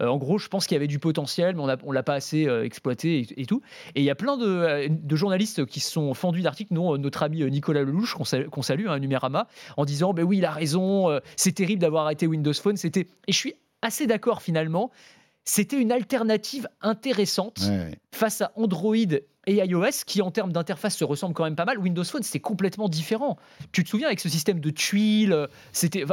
Euh, 0.00 0.06
en 0.08 0.16
gros, 0.16 0.38
je 0.38 0.48
pense 0.48 0.66
qu'il 0.66 0.74
y 0.74 0.76
avait 0.76 0.86
du 0.86 0.98
potentiel, 0.98 1.54
mais 1.56 1.62
on 1.62 1.76
on 1.84 1.92
l'a 1.92 2.02
pas 2.02 2.14
assez 2.14 2.46
euh, 2.46 2.64
exploité 2.64 3.20
et, 3.20 3.42
et 3.42 3.46
tout. 3.46 3.60
Et 3.94 4.00
il 4.00 4.04
y 4.04 4.10
a 4.10 4.14
plein 4.14 4.36
de, 4.36 4.46
euh, 4.46 4.88
de 4.90 5.16
journalistes 5.16 5.66
qui 5.66 5.80
se 5.80 5.90
sont 5.90 6.14
fendus 6.14 6.42
d'articles, 6.42 6.74
dont 6.74 6.94
euh, 6.94 6.98
notre 6.98 7.22
ami 7.22 7.44
Nicolas 7.50 7.82
Lelouch, 7.82 8.14
qu'on 8.14 8.24
salue, 8.24 8.46
salue, 8.62 8.86
hein, 8.88 8.98
Numérama, 8.98 9.46
en 9.76 9.84
disant 9.84 10.12
ben 10.12 10.22
oui, 10.24 10.38
il 10.38 10.44
a 10.44 10.50
raison, 10.50 11.20
c'est 11.36 11.52
terrible 11.52 11.80
d'avoir 11.80 12.04
arrêté 12.04 12.26
Windows 12.26 12.52
Phone. 12.54 12.76
C'était 12.76 13.06
et 13.26 13.32
je 13.32 13.36
suis 13.36 13.54
assez 13.82 14.06
d'accord 14.06 14.42
finalement. 14.42 14.90
C'était 15.44 15.80
une 15.80 15.90
alternative 15.90 16.68
intéressante 16.82 17.58
Ouais. 17.66 17.98
face 18.14 18.40
à 18.42 18.52
Android 18.56 18.94
et 19.46 19.54
iOS, 19.54 20.04
qui 20.06 20.20
en 20.22 20.30
termes 20.30 20.52
d'interface 20.52 20.96
se 20.96 21.04
ressemblent 21.04 21.34
quand 21.34 21.44
même 21.44 21.56
pas 21.56 21.64
mal. 21.64 21.78
Windows 21.78 22.04
Phone, 22.04 22.22
c'était 22.22 22.40
complètement 22.40 22.88
différent. 22.88 23.36
Tu 23.72 23.82
te 23.82 23.88
souviens 23.88 24.06
avec 24.06 24.20
ce 24.20 24.28
système 24.28 24.60
de 24.60 24.70
tuiles, 24.70 25.48
c'était 25.72 26.04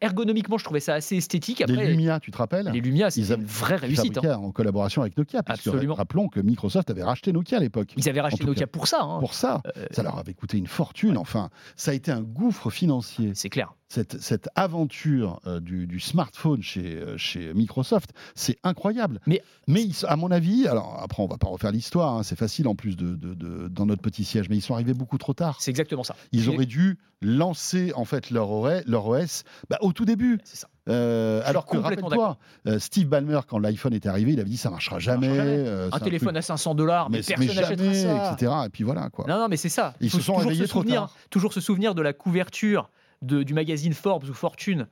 ergonomiquement, 0.00 0.58
je 0.58 0.64
trouvais 0.64 0.80
ça 0.80 0.94
assez 0.94 1.16
esthétique. 1.16 1.60
Après, 1.60 1.76
Les 1.76 1.86
Lumia, 1.88 2.20
tu 2.20 2.30
te 2.30 2.36
rappelles 2.38 2.70
les 2.72 2.80
Lumia, 2.80 3.06
avaient- 3.06 3.42
une 3.42 3.44
vraie 3.44 3.76
réussite. 3.76 4.18
hein. 4.18 4.38
en 4.38 4.50
collaboration 4.50 5.02
avec 5.02 5.16
Nokia. 5.16 5.42
Absolument. 5.46 5.94
rappelons 5.94 6.28
que 6.28 6.40
Microsoft 6.40 6.90
avait 6.90 7.02
racheté 7.02 7.32
Nokia 7.32 7.58
à 7.58 7.60
l'époque. 7.60 7.92
Ils 7.96 8.08
avaient 8.08 8.20
racheté 8.20 8.44
Nokia 8.44 8.66
cas. 8.66 8.70
pour 8.70 8.88
ça. 8.88 9.00
hein. 9.02 9.20
Pour 9.20 9.34
ça, 9.34 9.62
Euh, 9.76 9.86
ça 9.90 10.02
leur 10.02 10.18
avait 10.18 10.34
coûté 10.34 10.58
une 10.58 10.66
fortune. 10.66 11.16
Enfin, 11.16 11.50
ça 11.76 11.92
a 11.92 11.94
été 11.94 12.10
un 12.10 12.22
gouffre 12.22 12.70
financier. 12.70 13.32
c'est 13.34 13.48
clair. 13.50 13.74
Cette, 13.90 14.20
cette 14.20 14.50
aventure 14.54 15.40
euh, 15.46 15.60
du, 15.60 15.86
du 15.86 15.98
smartphone 15.98 16.62
chez, 16.62 16.96
euh, 16.96 17.16
chez 17.16 17.54
Microsoft, 17.54 18.10
c'est 18.34 18.58
incroyable. 18.62 19.18
Mais- 19.26 19.42
mais 19.66 19.82
ils- 19.82 20.04
à 20.06 20.16
mon 20.16 20.30
avis, 20.30 20.68
alors 20.68 21.00
après, 21.02 21.22
on 21.22 21.26
va 21.26 21.38
pas 21.38 21.48
refaire 21.48 21.72
l'histoire, 21.72 22.14
hein, 22.16 22.22
c'est 22.22 22.36
facile 22.38 22.68
en 22.68 22.74
plus 22.74 22.96
de, 22.98 23.14
de- 23.14 23.32
de- 23.32 23.68
dans 23.68 23.86
notre 23.86 24.02
petit 24.02 24.24
siège, 24.24 24.50
mais 24.50 24.56
ils 24.56 24.60
sont 24.60 24.74
arrivés 24.74 24.92
beaucoup 24.92 25.16
trop 25.16 25.32
tard. 25.32 25.56
C'est 25.60 25.70
exactement 25.70 26.04
ça. 26.04 26.14
Ils 26.32 26.50
auraient 26.50 26.66
dû 26.66 26.98
lancer 27.22 27.92
en 27.96 28.04
fait 28.04 28.30
leur 28.30 28.50
OS, 28.50 28.82
leur 28.86 29.06
OS 29.06 29.42
bah, 29.70 29.78
au 29.80 29.92
tout 29.94 30.04
début. 30.04 30.38
C'est 30.44 30.56
ça. 30.58 30.68
Euh, 30.90 31.40
alors 31.44 31.64
que 31.66 31.76
rappelle-toi, 31.78 32.36
Steve 32.78 33.08
Ballmer, 33.08 33.40
quand 33.48 33.58
l'iPhone 33.58 33.92
est 33.94 34.06
arrivé, 34.06 34.32
il 34.34 34.40
avait 34.40 34.48
dit 34.50 34.56
ça 34.58 34.70
marchera 34.70 34.98
jamais. 34.98 35.28
marchera 35.28 35.44
jamais. 35.46 35.66
euh, 35.66 35.88
Un 35.92 35.98
téléphone 36.00 36.28
truc- 36.28 36.38
à 36.38 36.42
500 36.42 36.74
dollars, 36.74 37.08
mais, 37.10 37.18
mais, 37.18 37.46
personne 37.46 37.56
n'achètera 37.56 37.94
ça. 37.94 38.32
etc. 38.34 38.52
Et 38.66 38.68
puis 38.68 38.84
voilà 38.84 39.08
quoi. 39.10 39.24
Non, 39.28 39.38
non, 39.38 39.48
mais 39.48 39.56
c'est 39.56 39.68
ça. 39.70 39.94
Ils 40.00 40.10
Faut 40.10 40.18
se 40.18 40.24
sont 40.24 40.34
toujours 40.34 40.52
se 40.54 40.66
souvenir. 40.66 41.08
Toujours 41.30 41.52
se 41.54 41.60
souvenir 41.60 41.94
de 41.94 42.02
la 42.02 42.12
couverture 42.12 42.90
du 43.22 43.54
magazine 43.54 43.94
Forbes 43.94 44.28
ou 44.28 44.34
Fortune. 44.34 44.86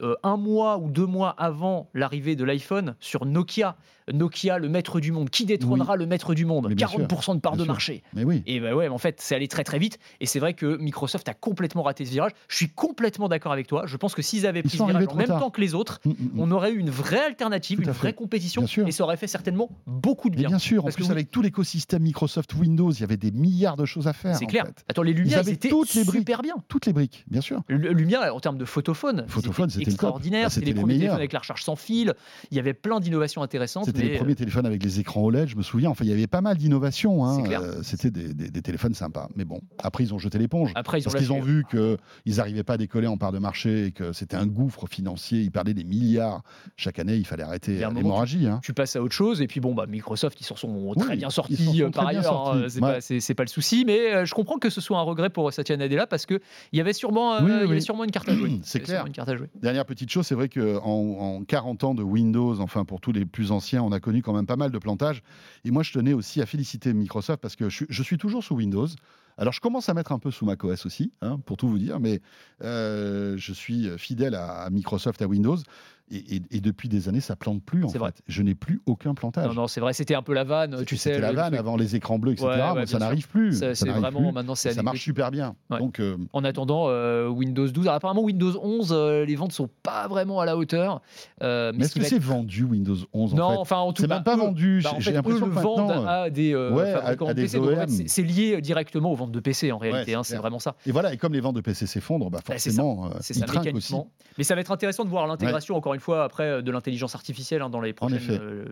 euh, 0.00 0.16
un 0.22 0.36
mois 0.36 0.78
ou 0.78 0.90
deux 0.90 1.06
mois 1.06 1.30
avant 1.30 1.90
l'arrivée 1.94 2.36
de 2.36 2.44
l'iPhone 2.44 2.96
sur 3.00 3.26
Nokia, 3.26 3.76
Nokia, 4.12 4.58
le 4.58 4.68
maître 4.68 5.00
du 5.00 5.12
monde. 5.12 5.30
Qui 5.30 5.44
détrônera 5.46 5.96
le 5.96 6.06
maître 6.06 6.34
du 6.34 6.44
monde? 6.44 6.66
Mais 6.68 6.74
bien 6.74 6.86
40% 6.86 7.34
de 7.36 7.40
part 7.40 7.56
de 7.56 7.64
marché. 7.64 8.02
Mais 8.14 8.24
oui. 8.24 8.42
Et 8.46 8.60
bah 8.60 8.74
ouais, 8.74 8.88
en 8.88 8.98
fait, 8.98 9.20
c'est 9.20 9.34
allé 9.34 9.48
très 9.48 9.64
très 9.64 9.78
vite. 9.78 9.98
Et 10.20 10.26
c'est 10.26 10.38
vrai 10.40 10.54
que 10.54 10.76
Microsoft 10.78 11.28
a 11.28 11.34
complètement 11.34 11.82
raté 11.82 12.04
ce 12.04 12.10
virage. 12.10 12.32
Je 12.48 12.56
suis 12.56 12.68
complètement 12.68 13.28
d'accord 13.28 13.52
avec 13.52 13.66
toi. 13.66 13.84
Je 13.86 13.96
pense 13.96 14.14
que 14.14 14.22
s'ils 14.22 14.46
avaient 14.46 14.62
pris 14.62 14.76
ce 14.78 14.84
virage 14.84 15.06
en 15.08 15.14
même 15.14 15.26
tard. 15.26 15.40
temps 15.40 15.50
que 15.50 15.60
les 15.60 15.74
autres, 15.74 16.00
Mm, 16.04 16.10
mm, 16.10 16.12
mm. 16.12 16.40
on 16.40 16.50
aurait 16.50 16.72
eu 16.72 16.78
une 16.78 16.90
vraie 16.90 17.24
alternative, 17.24 17.78
Tout 17.78 17.82
une 17.84 17.92
fait. 17.92 17.98
vraie 17.98 18.12
compétition. 18.14 18.64
Et 18.86 18.92
ça 18.92 19.04
aurait 19.04 19.16
fait 19.16 19.26
certainement 19.26 19.68
beaucoup 19.86 20.30
de 20.30 20.36
bien. 20.36 20.48
bien 20.48 20.58
sûr, 20.58 20.82
en 20.82 20.84
Parce 20.84 20.96
plus 20.96 21.10
avec 21.10 21.30
tout 21.30 21.42
l'écosystème 21.42 22.02
Microsoft 22.02 22.54
Windows, 22.54 22.90
il 22.92 23.00
y 23.00 23.04
avait 23.04 23.16
des 23.16 23.30
milliards 23.30 23.76
de 23.76 23.84
choses 23.84 24.06
à 24.08 24.12
faire. 24.12 24.36
C'est 24.36 24.46
clair. 24.46 24.64
fait. 24.66 24.84
Attends, 24.88 25.02
les 25.02 25.12
lumières, 25.12 25.46
étaient 25.48 25.68
toutes 25.68 25.94
les 25.94 26.04
briques. 26.04 26.20
super 26.20 26.42
bien. 26.42 26.54
Toutes 26.68 26.86
les 26.86 26.92
briques, 26.92 27.24
bien 27.28 27.40
sûr. 27.40 27.62
Le- 27.68 27.92
Lumière, 27.92 28.34
en 28.34 28.40
termes 28.40 28.58
de 28.58 28.64
photophone, 28.64 29.26
c'était 29.68 29.82
extraordinaire. 29.90 30.44
Bah, 30.46 30.50
c'était 30.50 30.60
c'était 30.60 30.66
les 30.66 30.72
les 30.74 30.80
premiers 30.80 30.94
téléphones 30.98 31.16
avec 31.16 31.32
la 31.32 31.38
recharge 31.40 31.62
sans 31.64 31.76
fil. 31.76 32.14
Il 32.50 32.56
y 32.56 32.60
avait 32.60 32.72
plein 32.74 33.00
d'innovations 33.00 33.42
intéressantes. 33.42 33.84
C'était 34.00 34.12
les 34.12 34.18
premiers 34.18 34.34
téléphones 34.34 34.66
avec 34.66 34.82
les 34.82 35.00
écrans 35.00 35.22
OLED, 35.22 35.48
je 35.48 35.56
me 35.56 35.62
souviens. 35.62 35.90
Enfin, 35.90 36.04
il 36.04 36.10
y 36.10 36.12
avait 36.12 36.26
pas 36.26 36.40
mal 36.40 36.56
d'innovations. 36.56 37.24
hein. 37.24 37.42
Euh, 37.50 37.80
C'était 37.82 38.10
des, 38.10 38.34
des- 38.34 38.50
des 38.50 38.62
téléphones 38.62 38.94
sympas. 38.94 39.28
Mais 39.36 39.44
bon, 39.44 39.60
après, 39.78 40.04
ils 40.04 40.14
ont 40.14 40.18
jeté 40.18 40.38
l'éponge. 40.38 40.70
euh, 40.70 40.72
Après, 40.74 40.98
ils 41.00 41.08
ont 41.08 41.10
Parce 41.10 41.22
qu'ils 41.24 41.32
ont 41.32 41.40
vu 41.40 41.64
qu'ils 41.70 42.36
n'arrivaient 42.36 42.62
pas 42.64 42.74
à 42.74 42.78
décoller 42.78 43.06
en 43.06 43.16
part 43.16 43.32
de 43.32 43.38
marché 43.38 43.86
et 43.86 43.92
que 43.92 44.12
c'était 44.12 44.36
un 44.36 44.46
gouffre 44.46 44.86
financier. 44.86 45.40
Ils 45.40 45.50
perdaient 45.50 45.74
des 45.74 45.84
milliards. 45.84 46.42
Chaque 46.76 46.98
année, 46.98 47.16
il 47.16 47.26
fallait 47.26 47.42
arrêter 47.42 47.82
euh, 47.84 47.90
l'hémorragie. 47.90 48.46
hein. 48.46 48.60
tu 48.62 48.72
passes 48.72 48.96
à 48.96 49.02
autre 49.02 49.14
chose 49.14 49.40
et 49.42 49.46
puis 49.46 49.60
bon 49.60 49.74
bah 49.74 49.86
Microsoft 49.86 50.40
ils 50.40 50.44
s'en 50.44 50.56
sont 50.56 50.94
très 50.98 51.10
Oui, 51.10 51.16
bien 51.18 51.30
sortis 51.30 51.82
euh, 51.82 51.90
par 51.90 52.06
ailleurs 52.06 52.50
hein, 52.54 52.64
c'est 52.68 52.80
Ouais. 52.82 53.34
pas 53.34 53.42
le 53.44 53.48
souci 53.48 53.84
mais 53.86 54.14
euh, 54.14 54.24
je 54.24 54.34
comprends 54.34 54.58
que 54.58 54.70
ce 54.70 54.80
soit 54.80 54.98
un 54.98 55.02
regret 55.02 55.30
pour 55.30 55.52
Satya 55.52 55.76
Nadella 55.76 56.06
parce 56.06 56.26
que 56.26 56.40
il 56.72 56.78
y 56.78 56.80
avait 56.80 56.92
sûrement 56.92 57.34
euh, 57.34 57.40
Oui, 57.42 57.50
il 57.50 57.52
y 57.52 57.56
avait 57.62 57.66
oui. 57.66 57.82
sûrement 57.82 58.04
une 58.04 58.10
carte 58.10 58.28
à 58.28 58.34
jouer 58.34 58.58
C'est 58.62 58.80
clair. 58.80 58.96
sûrement 58.98 59.06
une 59.08 59.12
carte 59.12 59.28
à 59.28 59.36
jouer 59.36 59.48
Dernière 59.62 59.84
petite 59.84 60.10
chose, 60.10 60.26
c'est 60.26 60.34
vrai 60.34 60.48
qu'en 60.48 60.80
en 60.84 61.44
40 61.44 61.84
ans 61.84 61.94
de 61.94 62.02
Windows, 62.02 62.60
enfin 62.60 62.84
pour 62.84 63.00
tous 63.00 63.12
les 63.12 63.24
plus 63.26 63.50
anciens, 63.52 63.82
on 63.90 63.92
a 63.92 64.00
connu 64.00 64.22
quand 64.22 64.32
même 64.32 64.46
pas 64.46 64.56
mal 64.56 64.70
de 64.70 64.78
plantages. 64.78 65.22
Et 65.64 65.70
moi, 65.70 65.82
je 65.82 65.92
tenais 65.92 66.12
aussi 66.12 66.40
à 66.40 66.46
féliciter 66.46 66.92
Microsoft 66.94 67.40
parce 67.42 67.56
que 67.56 67.68
je, 67.68 68.02
suis- 68.02 68.18
toujours 68.18 68.44
sous 68.44 68.54
Windows. 68.54 68.88
Alors, 69.36 69.52
je 69.52 69.60
commence 69.60 69.88
à 69.88 69.94
mettre 69.94 70.12
un 70.12 70.18
peu 70.18 70.30
sous 70.30 70.44
macOS 70.44 70.84
aussi, 70.86 71.12
hein, 71.22 71.38
pour 71.46 71.56
tout 71.56 71.68
vous 71.68 71.78
dire, 71.78 71.98
mais 71.98 72.20
euh, 72.62 73.36
je 73.38 73.52
suis 73.52 73.88
fidèle 73.98 74.34
à, 74.34 74.62
à 74.62 74.70
Microsoft, 74.70 75.22
à 75.22 75.26
Windows. 75.26 75.56
Et, 76.12 76.36
et- 76.36 76.42
et 76.50 76.60
depuis 76.60 76.88
des 76.88 77.08
années, 77.08 77.20
ça 77.20 77.36
plante 77.36 77.62
plus. 77.62 77.84
En 77.84 77.88
C'est 77.88 77.92
fait. 77.94 77.98
vrai. 77.98 78.12
Je 78.26 78.42
n'ai 78.42 78.54
plus 78.56 78.80
aucun 78.86 79.14
plantage. 79.14 79.46
non 79.46 79.54
non 79.54 79.66
c'est 79.68 79.80
vrai 79.80 79.92
c'était 79.92 80.14
un 80.16 80.22
peu 80.22 80.32
la 80.34 80.42
vanne 80.44 80.84
tu 80.84 80.96
sais 80.96 81.10
C'était 81.10 81.20
la 81.20 81.32
vanne 81.32 81.54
avant 81.54 81.76
les 81.76 81.94
écrans 81.94 82.18
bleus, 82.18 82.32
etc. 82.32 82.46
Ouais, 82.48 82.54
ouais, 82.56 82.68
Bon, 82.68 82.74
bien 82.74 82.86
ça 82.86 82.98
n'arrive 82.98 83.28
plus. 83.28 83.52
ça, 83.52 83.74
c'est 83.74 83.88
vraiment 83.88 84.20
plus. 84.20 84.32
maintenant 84.32 84.54
c'est 84.54 84.72
Ça 84.72 84.82
marche 84.82 85.00
super 85.00 85.30
bien. 85.30 85.54
Ouais. 85.70 85.78
Donc, 85.78 86.00
euh, 86.00 86.16
En 86.32 86.42
attendant, 86.44 86.86
euh, 86.88 87.28
Windows 87.28 87.68
12. 87.68 87.84
Alors, 87.86 87.94
apparemment, 87.96 88.22
Windows 88.22 88.58
11, 88.62 88.88
euh, 88.92 89.24
les 89.24 89.36
ventes 89.36 89.52
sont 89.52 89.68
pas 89.82 90.08
vraiment 90.08 90.40
à 90.40 90.46
la 90.46 90.56
hauteur. 90.56 91.00
Mais 91.40 91.46
ce 91.46 91.78
est-ce 91.84 91.94
que 91.94 92.04
c'est 92.04 92.18
vendu 92.18 92.64
Windows 92.64 92.96
11 93.12 93.34
Non, 93.34 93.44
en 93.44 93.50
fait 93.52 93.56
enfin, 93.58 93.76
en 93.78 93.92
tout 93.92 94.02
C'est 94.02 94.08
cas, 94.08 94.14
même 94.14 94.24
pas 94.24 94.34
eux- 94.36 94.40
vendu. 94.40 94.80
bah, 94.82 94.90
J'ai 94.98 95.12
l'impression 95.12 95.48
que 95.48 95.54
maintenant, 95.54 96.04
à 96.06 96.28
des 96.30 96.52
fabricants 96.52 97.26
de 97.28 97.32
des 97.34 97.42
PC. 97.42 97.58
C'est- 97.88 98.08
c'est 98.08 98.22
lié 98.22 98.60
directement 98.60 99.12
aux 99.12 99.16
ventes 99.16 99.32
de 99.32 99.40
PC 99.40 99.70
en 99.72 99.78
réalité. 99.78 100.10
c'est 100.12 100.14
hein, 100.16 100.22
c'est 100.24 100.36
vraiment 100.36 100.58
ça. 100.58 100.74
Et 100.86 100.92
voilà, 100.92 101.12
et 101.12 101.16
comme 101.16 101.32
les 101.32 101.40
ventes 101.40 101.56
de 101.56 101.60
PC 101.60 101.86
s'effondrent, 101.86 102.30
bah 102.30 102.38
Bah, 102.46 102.54
c'est 102.56 102.70
forcément, 102.70 103.10
C'est 103.20 103.36
ils 103.36 103.44
trinquent 103.44 103.74
aussi. 103.74 103.94
Mais 104.38 104.44
ça 104.44 104.54
va 104.54 104.60
être 104.60 104.72
intéressant 104.72 105.04
de 105.04 105.10
voir 105.10 105.26
l'intégration, 105.26 105.76
encore 105.76 105.94
une 105.94 105.99
fois, 106.00 106.24
après 106.24 106.44
euh, 106.44 106.62
de 106.62 106.70
l'intelligence 106.70 107.14
artificielle 107.14 107.62
hein, 107.62 107.70
dans 107.70 107.80
les 107.80 107.92
prochaines 107.92 108.20
euh, 108.30 108.64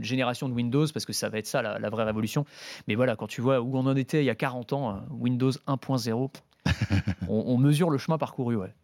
générations 0.00 0.48
de 0.48 0.54
Windows, 0.54 0.86
parce 0.92 1.04
que 1.04 1.12
ça 1.12 1.28
va 1.28 1.38
être 1.38 1.46
ça 1.46 1.62
la, 1.62 1.78
la 1.78 1.90
vraie 1.90 2.04
révolution. 2.04 2.44
Mais 2.86 2.94
voilà, 2.94 3.16
quand 3.16 3.26
tu 3.26 3.40
vois 3.40 3.60
où 3.60 3.76
on 3.76 3.86
en 3.86 3.96
était 3.96 4.22
il 4.22 4.26
y 4.26 4.30
a 4.30 4.34
40 4.34 4.72
ans, 4.72 4.90
euh, 4.90 4.98
Windows 5.10 5.50
1.0, 5.50 6.30
on, 7.28 7.44
on 7.46 7.56
mesure 7.58 7.90
le 7.90 7.98
chemin 7.98 8.18
parcouru. 8.18 8.56
Ouais. 8.56 8.74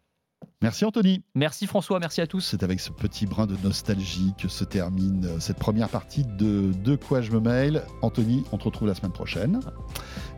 Merci 0.61 0.85
Anthony. 0.85 1.23
Merci 1.35 1.67
François, 1.67 1.99
merci 1.99 2.21
à 2.21 2.27
tous. 2.27 2.39
C'est 2.39 2.63
avec 2.63 2.79
ce 2.79 2.89
petit 2.91 3.25
brin 3.25 3.45
de 3.45 3.55
nostalgie 3.63 4.33
que 4.41 4.47
se 4.47 4.63
termine 4.63 5.25
euh, 5.25 5.39
cette 5.39 5.57
première 5.57 5.89
partie 5.89 6.23
de 6.23 6.71
De 6.83 6.95
quoi 6.95 7.21
je 7.21 7.31
me 7.31 7.39
mail. 7.39 7.83
Anthony, 8.01 8.43
on 8.51 8.57
te 8.57 8.63
retrouve 8.63 8.87
la 8.87 8.95
semaine 8.95 9.11
prochaine. 9.11 9.59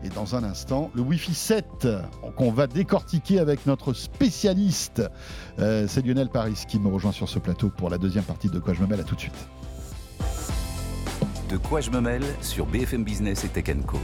Et 0.04 0.08
dans 0.08 0.34
un 0.34 0.44
instant, 0.44 0.90
le 0.94 1.02
Wi-Fi 1.02 1.34
7 1.34 1.88
qu'on 2.36 2.50
va 2.50 2.66
décortiquer 2.66 3.38
avec 3.38 3.66
notre 3.66 3.92
spécialiste. 3.92 5.02
Euh, 5.58 5.86
C'est 5.88 6.04
Lionel 6.04 6.28
Paris 6.28 6.64
qui 6.68 6.78
me 6.78 6.88
rejoint 6.88 7.12
sur 7.12 7.28
ce 7.28 7.38
plateau 7.38 7.70
pour 7.70 7.88
la 7.88 7.98
deuxième 7.98 8.24
partie 8.24 8.48
de 8.48 8.54
De 8.54 8.58
quoi 8.58 8.74
je 8.74 8.80
me 8.80 8.86
mail. 8.86 9.00
À 9.00 9.04
tout 9.04 9.14
de 9.14 9.20
suite. 9.20 9.48
De 11.48 11.56
quoi 11.56 11.80
je 11.80 11.90
me 11.90 12.00
mêle 12.00 12.24
sur 12.42 12.66
BFM 12.66 13.04
Business 13.04 13.44
et 13.44 13.48
Tech 13.48 13.74
Co. 13.86 13.98